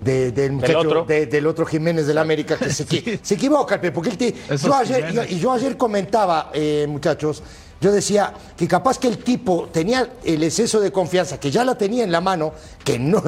de- 0.00 0.32
del 0.32 0.52
muchacho, 0.52 0.78
otro. 0.80 1.04
de- 1.04 1.26
del 1.26 1.46
otro 1.46 1.64
Jiménez 1.66 2.06
del 2.06 2.18
América 2.18 2.56
que 2.56 2.70
se, 2.70 2.84
equi- 2.88 3.18
se 3.22 3.34
equivoca, 3.34 3.80
Pepe, 3.80 3.92
porque 3.92 4.10
él 4.10 4.18
te- 4.18 4.34
yo 4.56 4.74
ayer, 4.74 5.26
yo 5.38 5.52
ayer 5.52 5.76
comentaba, 5.76 6.50
eh, 6.54 6.86
muchachos, 6.88 7.42
yo 7.78 7.92
decía 7.92 8.32
que 8.56 8.66
capaz 8.66 8.98
que 8.98 9.06
el 9.08 9.18
tipo 9.18 9.68
tenía 9.70 10.08
el 10.24 10.42
exceso 10.42 10.80
de 10.80 10.90
confianza, 10.90 11.38
que 11.38 11.50
ya 11.50 11.62
la 11.62 11.76
tenía 11.76 12.04
en 12.04 12.10
la 12.12 12.22
mano, 12.22 12.52
que 12.82 12.98
no, 12.98 13.22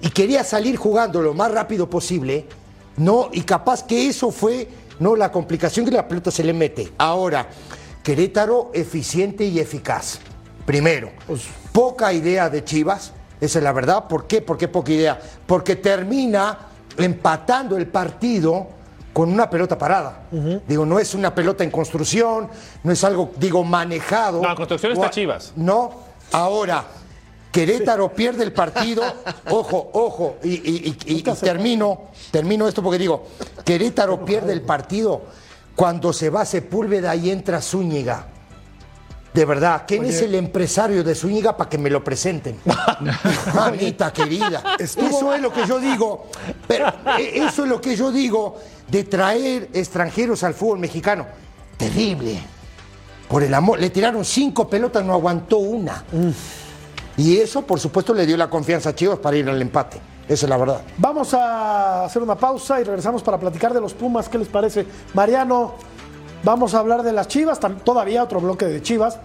y 0.00 0.10
quería 0.10 0.42
salir 0.42 0.76
jugando 0.76 1.22
lo 1.22 1.34
más 1.34 1.52
rápido 1.52 1.88
posible, 1.88 2.46
no, 2.96 3.28
y 3.32 3.42
capaz 3.42 3.84
que 3.84 4.08
eso 4.08 4.30
fue 4.32 4.68
no 4.98 5.16
la 5.16 5.30
complicación 5.30 5.84
que 5.84 5.92
la 5.92 6.06
pelota 6.06 6.30
se 6.30 6.44
le 6.44 6.52
mete. 6.52 6.92
Ahora, 6.98 7.46
Querétaro 8.02 8.70
eficiente 8.72 9.44
y 9.44 9.58
eficaz. 9.58 10.20
Primero, 10.64 11.10
poca 11.72 12.12
idea 12.12 12.48
de 12.48 12.64
Chivas, 12.64 13.12
esa 13.40 13.58
es 13.58 13.64
la 13.64 13.72
verdad. 13.72 14.06
¿Por 14.08 14.26
qué? 14.26 14.40
¿Por 14.40 14.56
qué 14.56 14.68
poca 14.68 14.92
idea? 14.92 15.20
Porque 15.46 15.76
termina 15.76 16.58
empatando 16.96 17.76
el 17.76 17.86
partido 17.86 18.68
con 19.12 19.32
una 19.32 19.48
pelota 19.48 19.78
parada. 19.78 20.24
Digo, 20.68 20.84
no 20.84 20.98
es 20.98 21.14
una 21.14 21.34
pelota 21.34 21.64
en 21.64 21.70
construcción, 21.70 22.48
no 22.84 22.92
es 22.92 23.02
algo, 23.02 23.32
digo, 23.38 23.64
manejado. 23.64 24.42
No, 24.42 24.50
en 24.50 24.56
construcción 24.56 24.92
está 24.92 25.06
O 25.06 25.10
Chivas. 25.10 25.52
No, 25.56 25.90
ahora, 26.32 26.84
Querétaro 27.56 28.12
pierde 28.12 28.44
el 28.44 28.52
partido, 28.52 29.02
ojo, 29.50 29.88
ojo, 29.94 30.36
y, 30.44 30.48
y- 30.50 30.96
y- 31.06 31.12
y- 31.14 31.18
y 31.20 31.22
termino, 31.22 32.02
termino 32.30 32.68
esto 32.68 32.82
porque 32.82 32.98
digo, 32.98 33.26
Querétaro 33.64 34.24
pierde 34.26 34.52
el 34.52 34.60
partido 34.60 35.22
cuando 35.74 36.12
se 36.12 36.28
va 36.28 36.44
Sepúlveda 36.44 37.16
y 37.16 37.30
entra 37.30 37.62
Zúñiga. 37.62 38.26
De 39.32 39.44
verdad, 39.44 39.84
¿quién 39.86 40.04
es 40.04 40.20
el 40.22 40.34
empresario 40.34 41.02
de 41.04 41.14
Zúñiga 41.14 41.56
para 41.56 41.68
que 41.70 41.76
me 41.78 41.88
lo 41.90 42.02
presenten? 42.04 42.58
Mamita 43.54 44.12
querida. 44.12 44.76
Eso 44.78 45.34
es 45.34 45.40
lo 45.42 45.52
que 45.52 45.66
yo 45.66 45.78
digo. 45.78 46.26
Pero 46.68 46.88
eh, 47.18 47.32
eso 47.46 47.64
es 47.64 47.68
lo 47.70 47.80
que 47.80 47.96
yo 47.96 48.10
digo 48.12 48.56
de 48.88 49.04
traer 49.04 49.68
extranjeros 49.74 50.42
al 50.42 50.54
fútbol 50.54 50.78
mexicano. 50.78 51.26
Terrible. 51.76 52.38
Por 53.28 53.42
el 53.42 53.52
amor, 53.54 53.78
le 53.80 53.90
tiraron 53.90 54.24
cinco 54.24 54.68
pelotas, 54.68 55.04
no 55.04 55.12
aguantó 55.12 55.58
una. 55.58 56.04
Y 57.16 57.38
eso, 57.38 57.62
por 57.62 57.80
supuesto, 57.80 58.12
le 58.12 58.26
dio 58.26 58.36
la 58.36 58.50
confianza 58.50 58.90
a 58.90 58.94
Chivas 58.94 59.18
para 59.18 59.36
ir 59.36 59.48
al 59.48 59.60
empate. 59.60 60.00
Esa 60.28 60.46
es 60.46 60.50
la 60.50 60.56
verdad. 60.56 60.82
Vamos 60.98 61.32
a 61.34 62.04
hacer 62.04 62.22
una 62.22 62.34
pausa 62.34 62.80
y 62.80 62.84
regresamos 62.84 63.22
para 63.22 63.38
platicar 63.38 63.72
de 63.72 63.80
los 63.80 63.94
Pumas. 63.94 64.28
¿Qué 64.28 64.38
les 64.38 64.48
parece? 64.48 64.86
Mariano, 65.14 65.74
vamos 66.42 66.74
a 66.74 66.80
hablar 66.80 67.02
de 67.02 67.12
las 67.12 67.28
Chivas, 67.28 67.60
todavía 67.84 68.22
otro 68.22 68.40
bloque 68.40 68.66
de 68.66 68.82
Chivas, 68.82 69.18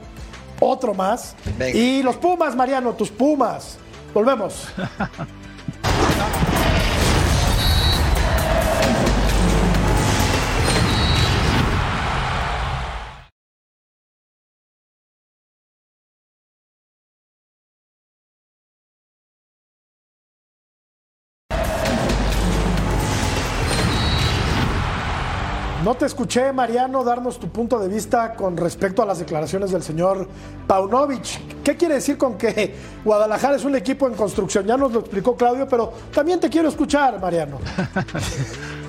otro 0.59 0.93
más. 0.93 1.35
Venga. 1.57 1.77
Y 1.77 2.03
los 2.03 2.17
Pumas, 2.17 2.55
Mariano, 2.55 2.93
tus 2.93 3.09
Pumas. 3.09 3.77
Volvemos. 4.13 4.67
te 26.01 26.07
escuché, 26.07 26.51
Mariano, 26.51 27.03
darnos 27.03 27.39
tu 27.39 27.47
punto 27.49 27.77
de 27.77 27.87
vista 27.87 28.33
con 28.33 28.57
respecto 28.57 29.03
a 29.03 29.05
las 29.05 29.19
declaraciones 29.19 29.69
del 29.69 29.83
señor 29.83 30.27
Paunovic. 30.65 31.61
¿Qué 31.63 31.77
quiere 31.77 31.93
decir 31.93 32.17
con 32.17 32.39
que 32.39 32.73
Guadalajara 33.05 33.57
es 33.57 33.65
un 33.65 33.75
equipo 33.75 34.07
en 34.07 34.15
construcción? 34.15 34.65
Ya 34.65 34.77
nos 34.77 34.91
lo 34.91 35.01
explicó 35.01 35.35
Claudio, 35.35 35.67
pero 35.67 35.93
también 36.11 36.39
te 36.39 36.49
quiero 36.49 36.69
escuchar, 36.69 37.21
Mariano. 37.21 37.59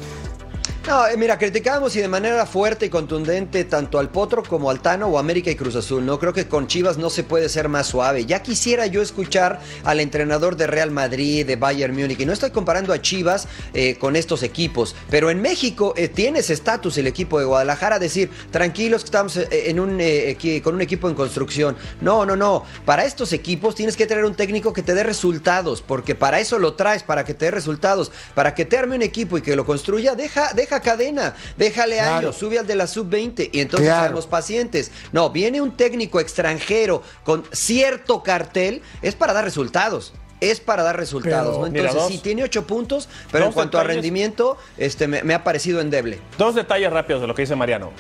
No, 0.84 1.06
eh, 1.06 1.16
mira, 1.16 1.38
criticamos 1.38 1.94
y 1.94 2.00
de 2.00 2.08
manera 2.08 2.44
fuerte 2.44 2.86
y 2.86 2.88
contundente 2.90 3.62
tanto 3.62 4.00
al 4.00 4.10
Potro 4.10 4.42
como 4.42 4.68
al 4.68 4.80
Tano 4.80 5.06
o 5.06 5.16
América 5.16 5.48
y 5.48 5.54
Cruz 5.54 5.76
Azul. 5.76 6.04
No 6.04 6.18
creo 6.18 6.32
que 6.32 6.48
con 6.48 6.66
Chivas 6.66 6.98
no 6.98 7.08
se 7.08 7.22
puede 7.22 7.48
ser 7.48 7.68
más 7.68 7.86
suave. 7.86 8.26
Ya 8.26 8.42
quisiera 8.42 8.86
yo 8.86 9.00
escuchar 9.00 9.60
al 9.84 10.00
entrenador 10.00 10.56
de 10.56 10.66
Real 10.66 10.90
Madrid, 10.90 11.46
de 11.46 11.54
Bayern 11.54 11.94
Múnich. 11.94 12.18
Y 12.18 12.26
no 12.26 12.32
estoy 12.32 12.50
comparando 12.50 12.92
a 12.92 13.00
Chivas 13.00 13.46
eh, 13.74 13.96
con 13.96 14.16
estos 14.16 14.42
equipos, 14.42 14.96
pero 15.08 15.30
en 15.30 15.40
México 15.40 15.94
eh, 15.96 16.08
tiene 16.08 16.40
ese 16.40 16.52
estatus 16.52 16.98
el 16.98 17.06
equipo 17.06 17.38
de 17.38 17.44
Guadalajara, 17.44 18.00
decir, 18.00 18.28
tranquilos 18.50 19.02
que 19.02 19.06
estamos 19.06 19.36
eh, 19.36 20.60
con 20.64 20.74
un 20.74 20.80
equipo 20.80 21.08
en 21.08 21.14
construcción. 21.14 21.76
No, 22.00 22.26
no, 22.26 22.34
no. 22.34 22.64
Para 22.84 23.04
estos 23.04 23.32
equipos 23.32 23.76
tienes 23.76 23.96
que 23.96 24.08
tener 24.08 24.24
un 24.24 24.34
técnico 24.34 24.72
que 24.72 24.82
te 24.82 24.94
dé 24.94 25.04
resultados, 25.04 25.80
porque 25.80 26.16
para 26.16 26.40
eso 26.40 26.58
lo 26.58 26.74
traes, 26.74 27.04
para 27.04 27.24
que 27.24 27.34
te 27.34 27.44
dé 27.44 27.50
resultados, 27.52 28.10
para 28.34 28.56
que 28.56 28.64
te 28.64 28.76
arme 28.76 28.96
un 28.96 29.02
equipo 29.02 29.38
y 29.38 29.42
que 29.42 29.54
lo 29.54 29.64
construya, 29.64 30.16
deja, 30.16 30.52
deja 30.54 30.71
cadena, 30.80 31.34
déjale 31.56 31.96
Claro. 31.96 32.16
años, 32.16 32.36
sube 32.36 32.58
al 32.58 32.66
de 32.66 32.74
la 32.76 32.86
sub-20 32.86 33.50
y 33.52 33.60
entonces 33.60 33.88
Claro. 33.88 34.04
seamos 34.06 34.26
pacientes. 34.26 34.90
No, 35.12 35.30
viene 35.30 35.60
un 35.60 35.76
técnico 35.76 36.20
extranjero 36.20 37.02
con 37.24 37.44
cierto 37.52 38.22
cartel, 38.22 38.82
es 39.02 39.14
para 39.14 39.32
dar 39.32 39.44
resultados. 39.44 40.12
Es 40.40 40.58
para 40.58 40.82
dar 40.82 40.96
resultados, 40.96 41.54
Pero, 41.56 41.66
¿no? 41.66 41.70
mira, 41.72 41.84
Entonces, 41.84 42.02
dos- 42.02 42.12
sí, 42.12 42.18
tiene 42.18 42.42
ocho 42.42 42.66
puntos, 42.66 43.08
pero 43.30 43.46
en 43.46 43.52
cuanto 43.52 43.78
a 43.78 43.84
rendimiento, 43.84 44.56
este, 44.76 45.06
me, 45.06 45.22
me 45.22 45.34
ha 45.34 45.44
parecido 45.44 45.80
endeble. 45.80 46.18
Dos 46.36 46.56
detalles 46.56 46.92
rápidos 46.92 47.20
de 47.20 47.28
lo 47.28 47.34
que 47.34 47.42
dice 47.42 47.54
Mariano. 47.54 47.90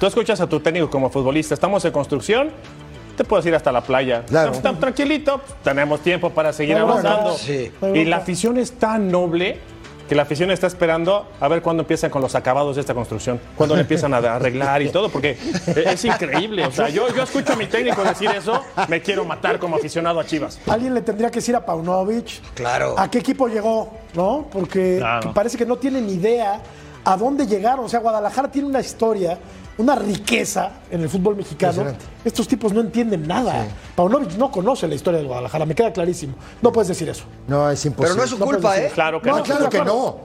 Tú 0.00 0.06
escuchas 0.06 0.40
a 0.40 0.48
tu 0.48 0.58
técnico 0.58 0.90
como 0.90 1.08
futbolista, 1.08 1.54
estamos 1.54 1.84
en 1.84 1.92
construcción, 1.92 2.50
te 3.16 3.22
puedes 3.22 3.46
ir 3.46 3.54
hasta 3.54 3.70
la 3.70 3.80
playa. 3.82 4.24
Claro. 4.26 4.46
Estamos 4.50 4.62
tan 4.62 4.80
tranquilito, 4.80 5.40
tenemos 5.62 6.00
tiempo 6.02 6.30
para 6.30 6.52
seguir 6.52 6.76
No 6.76 6.82
avanzando. 6.90 7.38
Sí. 7.38 7.70
Y 7.94 8.04
la 8.06 8.16
afición 8.16 8.58
es 8.58 8.72
tan 8.72 9.08
noble 9.08 9.60
que 10.08 10.14
la 10.14 10.22
afición 10.22 10.50
está 10.50 10.66
esperando 10.66 11.26
a 11.40 11.48
ver 11.48 11.62
cuándo 11.62 11.82
empiezan 11.82 12.10
con 12.10 12.20
los 12.20 12.34
acabados 12.34 12.76
de 12.76 12.80
esta 12.80 12.94
construcción, 12.94 13.40
cuándo 13.56 13.74
le 13.74 13.82
empiezan 13.82 14.12
a 14.14 14.18
arreglar 14.18 14.82
y 14.82 14.90
todo, 14.90 15.08
porque 15.08 15.36
es 15.86 16.04
increíble. 16.04 16.66
O 16.66 16.70
sea, 16.72 16.88
yo, 16.90 17.08
yo 17.14 17.22
escucho 17.22 17.52
a 17.54 17.56
mi 17.56 17.66
técnico 17.66 18.02
decir 18.04 18.30
eso, 18.30 18.60
me 18.88 19.00
quiero 19.00 19.24
matar 19.24 19.58
como 19.58 19.76
aficionado 19.76 20.20
a 20.20 20.26
Chivas. 20.26 20.58
Alguien 20.68 20.94
le 20.94 21.00
tendría 21.02 21.30
que 21.30 21.36
decir 21.40 21.56
a 21.56 21.64
Paunovic 21.64 22.42
Claro. 22.54 22.94
a 22.98 23.10
qué 23.10 23.18
equipo 23.18 23.48
llegó, 23.48 23.92
¿no? 24.14 24.46
Porque 24.52 24.96
Claro. 24.98 25.32
parece 25.32 25.56
que 25.56 25.64
no 25.66 25.76
tiene 25.76 26.00
ni 26.00 26.12
idea 26.14 26.60
a 27.04 27.16
dónde 27.16 27.46
llegaron. 27.46 27.84
O 27.84 27.88
sea, 27.88 28.00
Guadalajara 28.00 28.50
tiene 28.50 28.68
una 28.68 28.80
historia, 28.80 29.38
una 29.78 29.94
riqueza 29.94 30.70
en 30.90 31.02
el 31.02 31.08
fútbol 31.08 31.36
mexicano. 31.36 31.84
Estos 32.24 32.46
tipos 32.46 32.72
no 32.72 32.80
entienden 32.80 33.26
nada. 33.26 33.66
Paunovic 33.96 34.32
no 34.36 34.50
conoce 34.50 34.86
la 34.86 34.94
historia 34.94 35.20
de 35.20 35.26
Guadalajara, 35.26 35.66
me 35.66 35.74
queda 35.74 35.92
clarísimo. 35.92 36.34
No 36.62 36.72
puedes 36.72 36.88
decir 36.88 37.08
eso. 37.08 37.24
No, 37.48 37.68
es 37.70 37.84
imposible. 37.84 38.14
Pero 38.14 38.16
no 38.18 38.24
es 38.24 38.30
su 38.30 38.38
No 38.38 38.46
culpa, 38.46 38.78
¿eh? 38.78 38.90
Claro 38.94 39.20
que 39.20 39.28
No, 39.30 39.38
no. 39.38 39.42
Claro 39.42 39.68
que 39.68 39.84
no. 39.84 40.16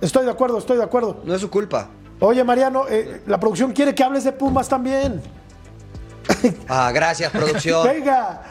Estoy 0.00 0.24
de 0.24 0.30
acuerdo, 0.30 0.58
estoy 0.58 0.76
de 0.76 0.84
acuerdo. 0.84 1.22
No 1.24 1.34
es 1.34 1.40
su 1.40 1.48
culpa. 1.48 1.88
Oye, 2.20 2.44
Mariano, 2.44 2.84
eh, 2.88 3.22
la 3.26 3.38
producción 3.40 3.72
quiere 3.72 3.94
que 3.94 4.02
hables 4.04 4.24
de 4.24 4.32
Pumas 4.32 4.68
también. 4.68 5.20
Ah, 6.68 6.90
gracias, 6.92 7.30
producción. 7.32 7.84
Venga, 7.92 8.42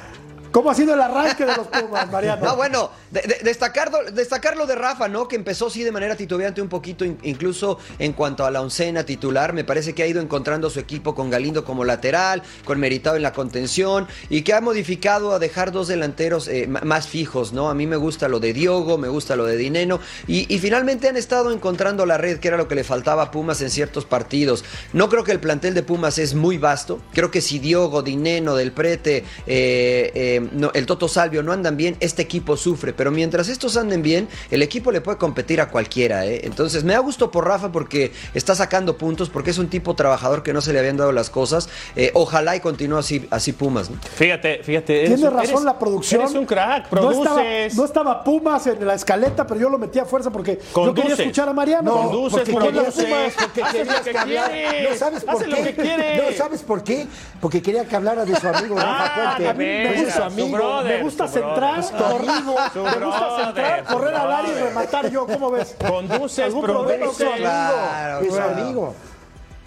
¿cómo 0.51 0.69
ha 0.71 0.75
sido 0.75 0.93
el 0.93 1.01
arranque 1.01 1.45
de 1.45 1.55
los 1.55 1.67
Pumas, 1.67 2.11
Mariano? 2.11 2.43
No, 2.45 2.55
bueno, 2.55 2.89
de- 3.11 3.21
de- 3.21 3.39
destacar, 3.43 4.55
lo 4.57 4.65
de 4.65 4.75
Rafa, 4.75 5.07
¿no? 5.07 5.27
Que 5.27 5.35
empezó 5.35 5.69
sí 5.69 5.83
de 5.83 5.91
manera 5.91 6.15
titubeante 6.15 6.61
un 6.61 6.69
poquito, 6.69 7.05
in- 7.05 7.17
incluso 7.23 7.77
en 7.99 8.13
cuanto 8.13 8.45
a 8.45 8.51
la 8.51 8.61
oncena 8.61 9.03
titular. 9.05 9.53
Me 9.53 9.63
parece 9.63 9.93
que 9.93 10.03
ha 10.03 10.07
ido 10.07 10.21
encontrando 10.21 10.69
su 10.69 10.79
equipo 10.79 11.15
con 11.15 11.29
Galindo 11.29 11.63
como 11.63 11.83
lateral, 11.85 12.41
con 12.65 12.79
Meritado 12.79 13.15
en 13.15 13.23
la 13.23 13.33
contención 13.33 14.07
y 14.29 14.41
que 14.41 14.53
ha 14.53 14.61
modificado 14.61 15.33
a 15.33 15.39
dejar 15.39 15.71
dos 15.71 15.87
delanteros 15.87 16.47
eh, 16.47 16.67
más 16.67 17.07
fijos, 17.07 17.53
¿no? 17.53 17.69
A 17.69 17.73
mí 17.73 17.87
me 17.87 17.95
gusta 17.97 18.27
lo 18.27 18.39
de 18.39 18.53
Diogo, 18.53 18.97
me 18.97 19.07
gusta 19.09 19.35
lo 19.35 19.45
de 19.45 19.57
Dineno 19.57 19.99
y, 20.27 20.53
y 20.53 20.59
finalmente 20.59 21.07
han 21.07 21.17
estado 21.17 21.51
encontrando 21.51 22.05
la 22.05 22.17
red, 22.17 22.39
que 22.39 22.47
era 22.47 22.57
lo 22.57 22.67
que 22.67 22.75
le 22.75 22.83
faltaba 22.83 23.23
a 23.23 23.31
Pumas 23.31 23.61
en 23.61 23.69
ciertos 23.69 24.05
partidos. 24.05 24.63
No 24.93 25.09
creo 25.09 25.23
que 25.23 25.31
el 25.31 25.39
plantel 25.39 25.73
de 25.73 25.83
Pumas 25.83 26.17
es 26.17 26.33
muy 26.33 26.57
vasto. 26.57 26.99
Creo 27.13 27.31
que 27.31 27.41
si 27.41 27.59
Diogo, 27.59 28.01
Dineno, 28.01 28.55
Del 28.55 28.71
Prete, 28.71 29.23
eh, 29.47 30.11
eh, 30.15 30.40
no, 30.51 30.71
el 30.73 30.85
Toto 30.85 31.07
Salvio 31.07 31.43
no 31.43 31.51
andan 31.51 31.77
bien, 31.77 31.95
este 31.99 32.21
equipo 32.21 32.57
sufre. 32.57 32.93
Pero 32.93 33.11
mientras 33.11 33.47
estos 33.49 33.77
anden 33.77 34.01
bien, 34.01 34.27
el 34.49 34.61
equipo 34.61 34.91
le 34.91 35.01
puede 35.01 35.17
competir 35.17 35.61
a 35.61 35.69
cualquiera. 35.69 36.25
¿eh? 36.25 36.41
Entonces 36.43 36.83
me 36.83 36.93
da 36.93 36.99
gusto 36.99 37.31
por 37.31 37.45
Rafa 37.47 37.71
porque 37.71 38.11
está 38.33 38.55
sacando 38.55 38.97
puntos, 38.97 39.29
porque 39.29 39.51
es 39.51 39.57
un 39.57 39.67
tipo 39.69 39.95
trabajador 39.95 40.43
que 40.43 40.53
no 40.53 40.61
se 40.61 40.73
le 40.73 40.79
habían 40.79 40.97
dado 40.97 41.11
las 41.11 41.29
cosas. 41.29 41.69
Eh, 41.95 42.11
ojalá 42.13 42.55
y 42.55 42.59
continúe 42.59 42.97
así, 42.97 43.27
así 43.31 43.51
Pumas. 43.53 43.89
¿no? 43.89 43.97
Fíjate, 44.15 44.61
fíjate. 44.63 45.05
Tiene 45.07 45.29
razón 45.29 45.49
eres- 45.49 45.63
la 45.63 45.77
producción. 45.79 46.21
Eres 46.21 46.33
un 46.33 46.45
crack, 46.45 46.91
No 46.91 47.11
estaba, 47.11 47.35
produces. 47.35 47.75
no 47.75 47.85
estaba 47.85 48.23
Pumas 48.23 48.65
en 48.67 48.85
la 48.85 48.93
escaleta, 48.95 49.45
pero 49.45 49.59
yo 49.59 49.69
lo 49.69 49.77
metí 49.77 49.99
a 49.99 50.05
fuerza 50.05 50.29
porque 50.31 50.55
yo 50.61 50.73
Conduces. 50.73 51.03
quería 51.09 51.23
escuchar 51.25 51.49
a 51.49 51.53
Mariano. 51.53 51.91
No, 51.95 52.01
Conduces, 52.09 52.49
porque 52.49 52.69
produces. 52.71 53.05
Pumas- 53.05 53.33
porque 53.39 53.61
Haces 53.63 53.73
querías 53.77 53.97
lo 53.97 54.03
que 54.03 54.11
que 54.11 54.17
hablara- 54.17 54.47
quieres. 54.51 54.89
No 54.91 54.97
sabes 54.97 55.23
por 55.23 55.43
qué. 55.43 56.21
No 56.31 56.37
sabes 56.37 56.61
por 56.61 56.83
qué. 56.83 57.07
Porque 57.39 57.61
quería 57.61 57.85
que 57.85 57.95
hablara 57.95 58.25
de 58.25 58.35
su 58.39 58.47
amigo 58.47 58.75
Rafa 58.75 59.11
Ah, 59.33 59.35
Puente. 59.37 60.11
Me 60.31 60.43
gusta, 60.43 60.43
su 60.43 60.43
su 60.43 60.43
amigo. 60.43 60.57
brother. 60.57 60.97
me 60.97 61.03
gusta 61.03 61.27
su 61.27 61.33
centrar, 61.33 61.83
corrido, 61.97 62.55
me 62.99 63.05
gusta 63.05 63.45
centrar, 63.45 63.83
correr 63.85 64.15
al 64.15 64.31
área 64.31 64.51
y 64.51 64.63
rematar 64.63 65.09
yo, 65.11 65.25
¿cómo 65.27 65.51
ves? 65.51 65.75
Conduces, 65.87 66.45
¿Algún 66.45 66.61
problema 66.63 67.05
o 67.07 67.11
qué? 67.11 67.17
produces. 67.23 67.39
Claro, 67.41 68.19
Es 68.21 68.27
su 68.27 68.33
claro. 68.35 68.51
amigo. 68.61 68.95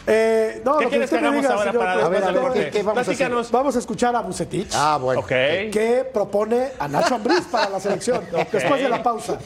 Eh, 0.07 0.61
no, 0.67 0.77
¿Qué 0.77 0.85
lo 0.85 0.91
quieres 0.91 1.09
que 1.11 1.17
usted 1.17 1.21
me 1.23 1.29
hagamos 1.29 1.43
diga, 1.43 1.55
ahora 1.55 1.71
señor 1.73 1.85
para 1.87 1.93
A 2.05 2.09
ver, 2.11 2.25
a 2.25 2.31
ver? 2.31 2.53
¿qué- 2.53 2.71
qué 2.71 2.83
vamos 2.83 3.09
a. 3.09 3.53
Vamos 3.57 3.77
escuchar 3.77 4.15
a 4.15 4.21
Bucetich. 4.21 4.71
Ah, 4.75 4.99
bueno. 5.01 5.21
Ok. 5.23 5.29
que 5.29 6.07
propone 6.13 6.73
a 6.79 6.89
Nacho 6.89 7.15
Ambriz 7.15 7.47
para 7.51 7.71
la 7.71 7.81
selección 7.81 8.23
después 8.53 8.83
de 8.83 8.89
la 8.91 9.03
pausa. 9.03 9.39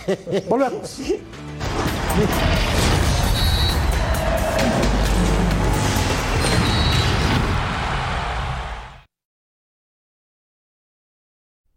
Volvemos. 0.48 0.98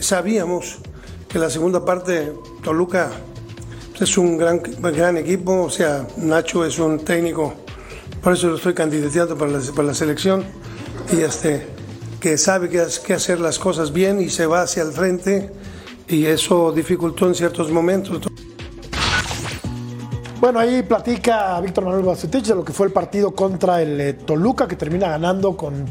Sabíamos 0.00 0.78
que 1.28 1.38
la 1.38 1.50
segunda 1.50 1.84
parte, 1.84 2.32
Toluca 2.62 3.10
es 4.00 4.16
un 4.16 4.38
gran, 4.38 4.62
gran 4.80 5.18
equipo, 5.18 5.62
o 5.62 5.70
sea, 5.70 6.06
Nacho 6.16 6.64
es 6.64 6.78
un 6.78 7.00
técnico, 7.00 7.52
por 8.22 8.32
eso 8.32 8.48
lo 8.48 8.56
estoy 8.56 8.72
candidateando 8.72 9.36
para 9.36 9.52
la, 9.52 9.60
para 9.76 9.92
selección, 9.92 10.44
y 11.12 11.20
este, 11.20 11.66
que 12.18 12.38
sabe 12.38 12.70
que, 12.70 13.12
hacer 13.12 13.40
las 13.40 13.58
cosas 13.58 13.92
bien 13.92 14.20
y 14.20 14.30
se 14.30 14.46
va 14.46 14.62
hacia 14.62 14.82
el 14.82 14.92
frente, 14.92 15.50
y 16.08 16.24
eso 16.24 16.72
dificultó 16.72 17.26
en 17.26 17.34
ciertos 17.34 17.70
momentos. 17.70 18.26
Bueno, 20.40 20.58
ahí 20.58 20.82
platica 20.82 21.60
Víctor 21.60 21.84
Manuel 21.84 22.04
Bucetich 22.04 22.46
de 22.46 22.54
lo 22.54 22.64
que 22.64 22.72
fue 22.72 22.86
el 22.86 22.92
partido 22.92 23.34
contra 23.34 23.82
el 23.82 24.00
eh, 24.00 24.12
Toluca, 24.14 24.66
que 24.66 24.76
termina 24.76 25.10
ganando 25.10 25.54
con, 25.54 25.84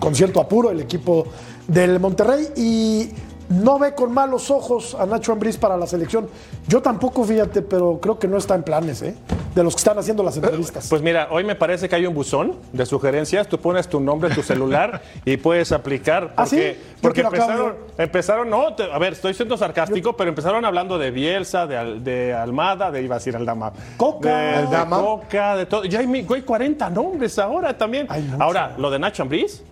con 0.00 0.16
cierto 0.16 0.40
apuro 0.40 0.72
el 0.72 0.80
equipo 0.80 1.28
del 1.68 2.00
Monterrey 2.00 2.48
y 2.56 3.10
no 3.48 3.78
ve 3.78 3.94
con 3.94 4.12
malos 4.12 4.50
ojos 4.50 4.94
a 4.98 5.06
Nacho 5.06 5.32
Ambriz 5.32 5.56
para 5.56 5.76
la 5.76 5.86
selección. 5.86 6.28
Yo 6.66 6.82
tampoco, 6.82 7.24
fíjate, 7.24 7.62
pero 7.62 7.98
creo 8.00 8.18
que 8.18 8.26
no 8.28 8.36
está 8.38 8.54
en 8.54 8.62
planes, 8.62 9.02
¿eh? 9.02 9.14
De 9.54 9.62
los 9.62 9.74
que 9.74 9.78
están 9.78 9.98
haciendo 9.98 10.22
las 10.22 10.36
entrevistas. 10.36 10.88
Pues 10.90 11.00
mira, 11.00 11.28
hoy 11.30 11.44
me 11.44 11.54
parece 11.54 11.88
que 11.88 11.94
hay 11.96 12.06
un 12.06 12.14
buzón 12.14 12.56
de 12.72 12.84
sugerencias. 12.84 13.48
Tú 13.48 13.58
pones 13.58 13.88
tu 13.88 14.00
nombre, 14.00 14.34
tu 14.34 14.42
celular 14.42 15.00
y 15.24 15.36
puedes 15.38 15.72
aplicar. 15.72 16.34
¿Ah, 16.36 16.44
sí? 16.46 16.56
Porque, 17.00 17.22
porque 17.22 17.38
empezaron, 17.38 17.74
empezaron, 17.96 18.50
no, 18.50 18.74
te- 18.74 18.90
a 18.92 18.98
ver, 18.98 19.12
estoy 19.14 19.32
siendo 19.34 19.56
sarcástico, 19.56 20.14
pero 20.16 20.28
empezaron 20.28 20.64
hablando 20.64 20.98
de 20.98 21.10
Bielsa, 21.10 21.66
de, 21.66 21.76
Al- 21.76 22.04
de 22.04 22.34
Almada, 22.34 22.90
de 22.90 23.02
iba 23.02 23.14
a 23.14 23.18
decir 23.18 23.34
Aldama. 23.36 23.72
Coca. 23.96 24.28
De, 24.28 24.44
de 24.46 24.54
Aldama. 24.56 24.98
Coca, 25.00 25.56
de 25.56 25.66
todo. 25.66 25.84
Ya 25.84 26.00
hay 26.00 26.22
güey, 26.22 26.42
40 26.42 26.90
nombres 26.90 27.38
ahora 27.38 27.76
también. 27.78 28.06
Hay. 28.10 28.30
Ahora, 28.38 28.74
lo 28.76 28.90
de 28.90 28.98
Nacho 28.98 29.22
Ambriz, 29.22 29.62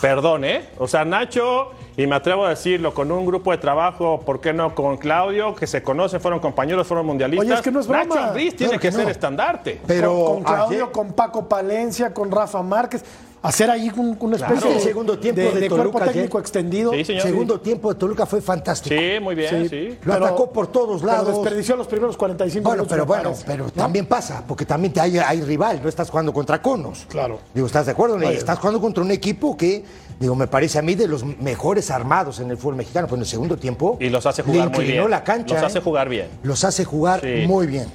perdón, 0.00 0.44
¿eh? 0.44 0.64
O 0.78 0.88
sea, 0.88 1.04
Nacho, 1.04 1.72
y 1.96 2.06
me 2.06 2.16
atrevo 2.16 2.44
a 2.44 2.50
decirlo, 2.50 2.92
con 2.94 3.10
un 3.12 3.24
grupo 3.24 3.50
de 3.52 3.58
trabajo, 3.58 4.20
¿por 4.26 4.40
qué 4.40 4.52
no 4.52 4.74
con 4.74 4.96
Claudio? 4.96 5.54
Que 5.54 5.66
se 5.66 5.82
conocen, 5.82 6.20
fueron 6.20 6.40
compañeros, 6.40 6.86
fueron 6.86 7.06
mundialistas. 7.06 7.46
Oye, 7.46 7.54
es 7.54 7.62
que 7.62 7.70
no 7.70 7.80
es 7.80 7.86
broma. 7.86 8.04
Nacho 8.04 8.18
Ambriz 8.18 8.56
tiene 8.56 8.70
Claro 8.72 8.80
que, 8.80 8.88
que 8.88 8.92
ser 8.92 9.04
no. 9.04 9.10
estandarte. 9.10 9.80
Pero 9.86 10.12
con, 10.24 10.34
con 10.34 10.42
Claudio, 10.44 10.82
ayer- 10.84 10.92
con 10.92 11.12
Paco 11.12 11.48
Palencia, 11.48 12.12
con 12.12 12.30
Rafa 12.32 12.62
Márquez, 12.62 13.04
hacer 13.42 13.70
ahí 13.70 13.92
un- 13.94 14.16
una 14.20 14.36
especie 14.36 14.56
Claro. 14.56 14.70
de, 14.70 14.76
El 14.76 14.82
segundo 14.82 15.18
tiempo 15.18 15.40
de- 15.42 15.52
de 15.52 15.60
de 15.60 15.68
Toluca 15.68 15.90
cuerpo 15.90 16.10
técnico 16.12 16.38
ayer. 16.38 16.44
extendido. 16.44 16.92
Sí, 16.94 17.04
señor. 17.04 17.22
segundo 17.22 17.60
tiempo 17.60 17.92
de 17.92 17.98
Toluca 18.00 18.24
fue 18.26 18.40
fantástico. 18.40 18.96
Sí, 18.98 19.20
muy 19.20 19.34
bien, 19.34 19.68
sí. 19.68 19.98
Lo 20.02 20.14
atacó 20.14 20.50
por 20.50 20.66
todos 20.68 21.02
pero 21.02 21.12
lados. 21.12 21.28
desperdició 21.28 21.76
los 21.76 21.86
primeros 21.86 22.16
45 22.16 22.64
Bueno, 22.70 22.82
minutos. 22.84 22.92
pero 22.96 23.06
bueno, 23.06 23.22
parece. 23.24 23.44
pero 23.46 23.64
¿No? 23.66 23.70
también 23.70 24.06
pasa, 24.06 24.42
porque 24.48 24.64
también 24.64 24.92
te 24.94 25.00
hay, 25.00 25.18
hay 25.18 25.42
rival, 25.42 25.80
no 25.82 25.88
estás 25.88 26.08
jugando 26.10 26.32
contra 26.32 26.60
conos. 26.62 27.06
Claro. 27.08 27.38
Digo, 27.52 27.66
¿estás 27.66 27.84
de 27.86 27.92
acuerdo? 27.92 28.16
Oye. 28.16 28.34
Estás 28.34 28.58
jugando 28.58 28.80
contra 28.80 29.04
un 29.04 29.10
equipo 29.10 29.56
que, 29.56 29.84
digo, 30.20 30.34
me 30.34 30.46
parece 30.46 30.78
a 30.78 30.82
mí 30.82 30.94
de 30.94 31.08
los 31.08 31.24
mejores 31.24 31.90
armados 31.90 32.40
en 32.40 32.50
el 32.50 32.56
fútbol 32.56 32.76
mexicano, 32.76 33.06
pero 33.06 33.16
en 33.16 33.22
el 33.22 33.28
segundo 33.28 33.56
tiempo. 33.56 33.96
Y 34.00 34.08
los 34.08 34.24
hace 34.26 34.42
le 34.42 34.52
jugar 34.52 34.68
muy 34.70 34.78
inclinó 34.84 35.02
bien. 35.02 35.10
la 35.10 35.24
cancha. 35.24 35.54
Los 35.54 35.64
hace 35.64 35.78
¿eh? 35.78 35.82
jugar 35.82 36.08
bien. 36.08 36.28
Los 36.42 36.64
hace 36.64 36.84
jugar 36.84 37.20
Sí. 37.20 37.44
muy 37.46 37.66
bien. 37.66 37.86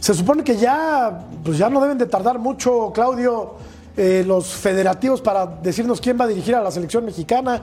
Se 0.00 0.14
supone 0.14 0.44
que 0.44 0.56
ya, 0.56 1.26
pues 1.44 1.58
ya 1.58 1.68
no 1.68 1.80
deben 1.80 1.98
de 1.98 2.06
tardar 2.06 2.38
mucho, 2.38 2.92
Claudio, 2.94 3.54
eh, 3.96 4.22
los 4.26 4.46
federativos 4.48 5.20
para 5.20 5.46
decirnos 5.46 6.00
quién 6.00 6.18
va 6.20 6.24
a 6.24 6.28
dirigir 6.28 6.54
a 6.54 6.62
la 6.62 6.70
selección 6.70 7.04
mexicana. 7.04 7.62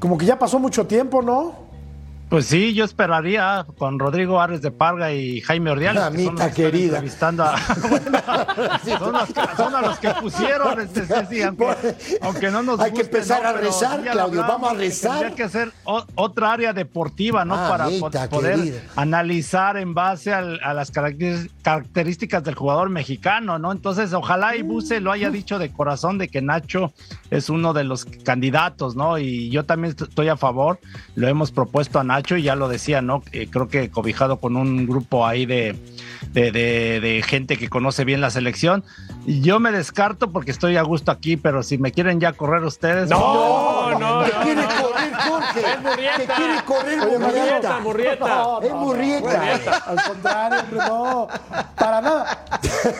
Como 0.00 0.18
que 0.18 0.26
ya 0.26 0.38
pasó 0.38 0.58
mucho 0.58 0.86
tiempo, 0.86 1.22
¿no? 1.22 1.52
Pues 2.34 2.46
sí, 2.46 2.74
yo 2.74 2.84
esperaría 2.84 3.64
con 3.78 3.96
Rodrigo 4.00 4.40
Ares 4.40 4.60
de 4.60 4.72
Parga 4.72 5.12
y 5.12 5.40
Jaime 5.42 5.70
Ordiales. 5.70 6.02
Mamita 6.02 6.48
que 6.50 6.64
querida. 6.64 6.94
entrevistando 6.96 7.44
a, 7.44 7.54
Bueno, 7.88 8.18
son, 8.98 9.12
los 9.12 9.28
que, 9.28 9.40
son 9.56 9.74
a 9.76 9.80
los 9.80 9.98
que 10.00 10.10
pusieron 10.20 10.80
este 10.80 11.06
Ceci, 11.06 11.42
aunque, 11.42 11.94
aunque 12.22 12.50
no 12.50 12.64
nos 12.64 12.80
Hay 12.80 12.92
que 12.92 13.02
empezar 13.02 13.40
¿no? 13.44 13.48
a 13.50 13.52
rezar, 13.52 14.00
Claudio, 14.02 14.22
hablamos, 14.42 14.48
vamos 14.48 14.70
a 14.72 14.74
rezar. 14.74 15.20
Tendría 15.20 15.48
que 15.48 15.70
o- 15.84 16.04
otra 16.16 16.52
área 16.54 16.72
deportiva, 16.72 17.44
¿no? 17.44 17.54
Para 17.54 17.86
poder 18.28 18.56
querida. 18.58 18.80
analizar 18.96 19.76
en 19.76 19.94
base 19.94 20.34
al- 20.34 20.58
a 20.64 20.74
las 20.74 20.90
características 20.90 22.42
del 22.42 22.56
jugador 22.56 22.90
mexicano, 22.90 23.60
¿no? 23.60 23.70
Entonces, 23.70 24.12
ojalá 24.12 24.56
y 24.56 24.62
Buse 24.62 25.00
lo 25.00 25.12
haya 25.12 25.30
dicho 25.30 25.60
de 25.60 25.70
corazón 25.70 26.18
de 26.18 26.26
que 26.26 26.42
Nacho 26.42 26.92
es 27.30 27.48
uno 27.48 27.72
de 27.74 27.84
los 27.84 28.04
candidatos, 28.06 28.96
¿no? 28.96 29.18
Y 29.18 29.50
yo 29.50 29.64
también 29.64 29.90
est- 29.92 30.02
estoy 30.02 30.26
a 30.30 30.36
favor, 30.36 30.80
lo 31.14 31.28
hemos 31.28 31.52
propuesto 31.52 32.00
a 32.00 32.02
Nacho 32.02 32.23
y 32.36 32.42
ya 32.42 32.56
lo 32.56 32.68
decía, 32.68 33.02
¿no? 33.02 33.22
Eh, 33.32 33.48
creo 33.50 33.68
que 33.68 33.90
cobijado 33.90 34.38
con 34.40 34.56
un 34.56 34.86
grupo 34.86 35.26
ahí 35.26 35.44
de, 35.46 35.76
de, 36.32 36.50
de- 36.50 37.00
de 37.00 37.22
gente 37.22 37.56
que 37.58 37.68
conoce 37.68 38.04
bien 38.04 38.20
la 38.20 38.30
selección. 38.30 38.82
Yo 39.26 39.60
me 39.60 39.70
descarto 39.72 40.30
porque 40.32 40.50
estoy 40.50 40.76
a 40.76 40.82
gusto 40.82 41.10
aquí, 41.12 41.36
pero 41.36 41.62
si 41.62 41.76
me 41.78 41.92
quieren 41.92 42.20
ya 42.20 42.32
correr 42.32 42.64
ustedes. 42.64 43.08
No, 43.10 43.90
no, 43.98 44.24
¿Qué 44.24 44.32
no, 44.32 44.42
quiere 44.42 44.62
no. 44.62 44.83
Correr, 45.10 45.28
Jorge? 45.28 45.60
Es 45.72 45.80
Murrieta. 45.82 46.16
¿Qué 46.18 46.26
quiere 46.26 46.64
correr, 46.64 47.00
Oye, 47.00 47.18
Murrieta? 47.18 47.78
Murrieta, 47.80 47.80
Murrieta. 47.80 48.26
No, 48.28 48.60
Es 48.62 48.70
no, 48.70 48.76
Murrieta. 48.76 49.76
Al 49.86 50.02
contrario, 50.02 50.58
hombre, 50.60 50.78
no. 50.88 51.28
Para 51.76 52.00
nada. 52.00 52.38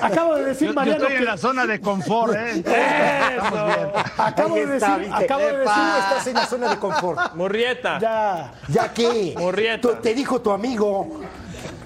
Acabo 0.03 0.35
de 0.37 0.45
decir, 0.47 0.69
Yo, 0.69 0.73
yo 0.73 0.75
Mariano, 0.75 1.01
estoy 1.03 1.13
en 1.15 1.19
que- 1.19 1.25
la 1.25 1.37
zona 1.37 1.67
de 1.67 1.81
confort, 1.81 2.35
¿eh? 2.35 2.53
Bien. 2.65 3.93
acabo 4.19 4.55
de 4.55 4.63
está, 4.77 4.97
decir, 4.99 4.99
¿viste? 5.11 5.25
acabo 5.25 5.41
de 5.47 5.57
decir, 5.59 5.83
estás 5.99 6.27
en 6.27 6.35
la 6.35 6.47
zona 6.47 6.69
de 6.71 6.79
confort. 6.79 7.35
Murrieta. 7.35 7.99
ya. 7.99 8.53
¿Ya 8.69 8.93
qué? 8.93 9.35
Murrieta. 9.37 9.81
Tú- 9.81 9.95
te 10.03 10.15
dijo 10.15 10.41
tu 10.41 10.51
amigo. 10.51 11.21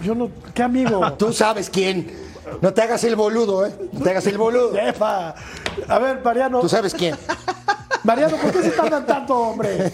Yo 0.02 0.14
no, 0.14 0.30
¿qué 0.54 0.62
amigo? 0.62 1.12
Tú 1.14 1.32
sabes 1.32 1.68
quién. 1.70 2.28
No 2.62 2.72
te 2.72 2.80
hagas 2.82 3.04
el 3.04 3.14
boludo, 3.16 3.66
¿eh? 3.66 3.74
No 3.92 4.00
te 4.02 4.10
hagas 4.10 4.26
el 4.26 4.38
boludo. 4.38 4.76
Epa. 4.78 5.34
A 5.88 5.98
ver, 5.98 6.20
Mariano. 6.24 6.60
Tú 6.60 6.68
sabes 6.68 6.94
quién. 6.94 7.16
Mariano, 8.08 8.38
¿por 8.38 8.50
qué 8.52 8.62
se 8.62 8.70
tardan 8.70 9.04
tanto, 9.04 9.36
hombre? 9.36 9.92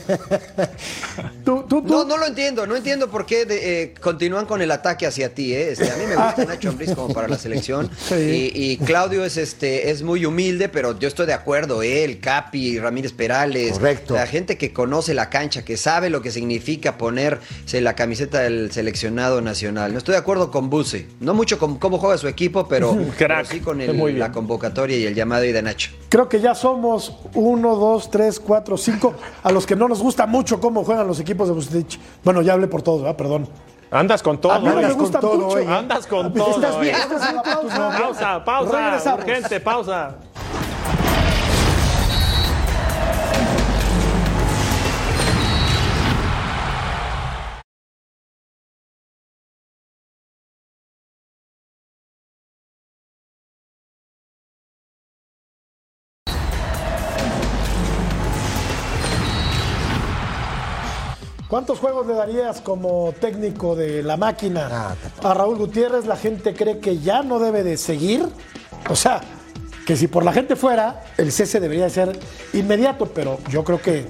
Tú, 1.45 1.65
tú, 1.69 1.83
tú. 1.83 1.89
No, 1.89 2.05
no 2.05 2.17
lo 2.17 2.27
entiendo, 2.27 2.65
no 2.65 2.77
entiendo 2.77 3.11
por 3.11 3.27
qué 3.27 3.45
de- 3.45 3.83
eh, 3.83 3.95
continúan 4.01 4.47
con 4.47 4.63
el 4.63 4.71
ataque 4.71 5.05
hacia 5.05 5.35
ti. 5.35 5.53
¿eh? 5.53 5.73
Este, 5.73 5.91
a 5.91 5.97
mí 5.97 6.05
me 6.07 6.15
gusta 6.15 6.45
Nacho 6.45 6.69
Ambriz 6.69 6.95
como 6.95 7.13
para 7.13 7.27
la 7.27 7.37
selección. 7.37 7.91
Sí. 8.09 8.53
Y, 8.55 8.73
y 8.73 8.77
Claudio 8.79 9.25
es 9.25 9.37
este 9.37 9.91
es 9.91 10.03
muy 10.03 10.25
humilde, 10.27 10.69
pero 10.69 10.97
yo 10.97 11.09
estoy 11.09 11.27
de 11.27 11.33
acuerdo. 11.33 11.83
Él, 11.83 12.21
Capi, 12.21 12.79
Ramírez 12.79 13.13
Perales, 13.13 13.73
Correcto. 13.73 14.15
la 14.15 14.29
gente 14.29 14.57
que 14.57 14.73
conoce 14.73 15.13
la 15.13 15.29
cancha, 15.29 15.65
que 15.65 15.77
sabe 15.77 16.09
lo 16.09 16.23
que 16.23 16.31
significa 16.31 16.97
ponerse 16.97 17.81
la 17.81 17.97
camiseta 17.97 18.39
del 18.43 18.71
seleccionado 18.71 19.41
nacional. 19.41 19.91
No 19.93 19.99
estoy 19.99 20.13
de 20.13 20.19
acuerdo 20.19 20.53
con 20.53 20.71
Buse, 20.71 21.09
no 21.19 21.35
mucho 21.35 21.59
con 21.59 21.79
cómo 21.81 21.99
juega 21.99 22.17
su 22.17 22.29
equipo, 22.29 22.69
pero, 22.69 22.97
pero 23.19 23.45
sí 23.45 23.59
con 23.59 23.81
el- 23.81 24.19
la 24.21 24.31
convocatoria 24.31 24.97
y 24.97 25.05
el 25.05 25.17
llamado 25.17 25.45
y 25.45 25.51
de 25.51 25.63
Nacho. 25.63 25.91
Creo 26.11 26.29
que 26.29 26.41
ya 26.41 26.55
somos 26.55 27.17
uno, 27.35 27.75
dos, 27.75 28.04
tres, 28.11 28.39
cuatro, 28.41 28.77
cinco. 28.77 29.15
A 29.43 29.51
los 29.53 29.67
que 29.67 29.77
no 29.77 29.89
nos 29.89 30.01
gusta 30.03 30.27
mucho 30.27 30.61
cómo 30.61 30.85
juegan 30.85 31.07
los 31.07 31.21
equipos 31.21 31.49
de 31.49 31.55
Bucetich. 31.55 32.01
Bueno, 32.23 32.43
ya 32.43 32.55
hablé 32.55 32.67
por 32.69 32.83
todos, 32.83 33.03
¿verdad? 33.03 33.17
Perdón. 33.17 33.49
Andas 33.91 34.23
con 34.23 34.39
todo. 34.41 34.53
A 34.53 34.59
mí 34.59 34.67
no 34.67 34.75
me 34.75 34.81
Andas 34.83 34.97
gusta 34.97 35.21
con 35.21 35.31
todo, 35.31 35.41
mucho. 35.47 35.57
oye. 35.59 35.69
Andas 35.73 36.07
con 36.07 36.33
todo. 36.33 36.61
Pausa. 36.61 37.99
Pausa, 37.99 38.45
pausa. 38.45 38.85
Regresamos. 38.87 39.25
Urgente, 39.25 39.61
pausa. 39.61 40.15
¿Cuántos 61.75 61.91
juegos 61.91 62.07
le 62.07 62.15
darías 62.15 62.61
como 62.61 63.13
técnico 63.21 63.75
de 63.75 64.05
la 64.05 64.17
máquina 64.17 64.69
Ah, 64.71 64.95
a 65.29 65.35
Raúl 65.35 65.57
Gutiérrez? 65.59 66.07
La 66.07 66.15
gente 66.15 66.55
cree 66.55 66.79
que 66.79 66.99
ya 67.01 67.25
no 67.25 67.41
debe 67.41 67.65
de 67.65 67.77
seguir. 67.77 68.29
O 68.89 68.95
sea, 68.95 69.21
que 69.85 69.97
si 69.97 70.07
por 70.07 70.25
la 70.25 70.33
gente 70.33 70.55
fuera, 70.55 71.03
el 71.17 71.33
cese 71.33 71.59
debería 71.59 71.91
ser 71.91 72.17
inmediato, 72.53 73.07
pero 73.07 73.39
yo 73.51 73.65
creo 73.65 73.83
que 73.83 74.07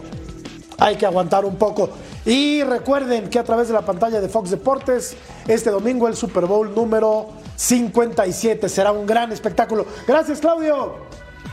hay 0.78 0.96
que 0.96 1.06
aguantar 1.06 1.46
un 1.46 1.56
poco. 1.56 1.88
Y 2.26 2.62
recuerden 2.64 3.30
que 3.30 3.38
a 3.38 3.44
través 3.44 3.68
de 3.68 3.72
la 3.72 3.82
pantalla 3.82 4.20
de 4.20 4.28
Fox 4.28 4.50
Deportes, 4.50 5.16
este 5.48 5.70
domingo 5.70 6.06
el 6.06 6.16
Super 6.16 6.44
Bowl 6.44 6.74
número 6.74 7.28
57 7.56 8.68
será 8.68 8.92
un 8.92 9.06
gran 9.06 9.32
espectáculo. 9.32 9.86
Gracias, 10.06 10.38
Claudio. 10.38 10.96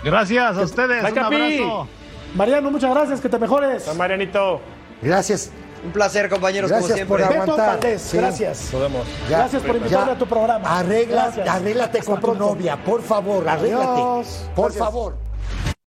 Gracias 0.04 0.58
a 0.58 0.62
ustedes. 0.62 1.10
Un 1.10 1.18
abrazo. 1.20 1.88
Mariano, 2.36 2.70
muchas 2.70 2.94
gracias, 2.94 3.22
que 3.22 3.30
te 3.30 3.40
mejores. 3.40 3.84
San 3.84 3.96
Marianito. 3.96 4.60
Gracias. 5.02 5.52
Un 5.84 5.92
placer, 5.92 6.30
compañeros, 6.30 6.70
como 6.72 6.80
Gracias 6.86 6.96
siempre. 6.98 7.18
por 7.26 7.30
Beto 7.30 7.42
aguantar. 7.44 7.68
Valdés, 7.82 8.02
Sí. 8.04 8.18
gracias. 8.18 8.70
Nos 8.74 8.82
vemos. 8.82 9.08
Ya. 9.30 9.38
Gracias 9.40 9.64
por 9.64 9.76
invitarme 9.76 10.06
Ya. 10.08 10.14
a 10.14 10.18
tu 10.18 10.28
programa. 10.28 10.80
Arregla, 10.80 11.34
arréglate 11.50 12.04
con 12.04 12.20
tu 12.22 12.36
novia, 12.36 12.78
por 12.84 13.02
favor, 13.02 13.48
arréglate. 13.50 13.86
Adiós. 14.02 14.46
Por 14.56 14.66
Gracias. 14.66 14.86
favor. 14.86 15.16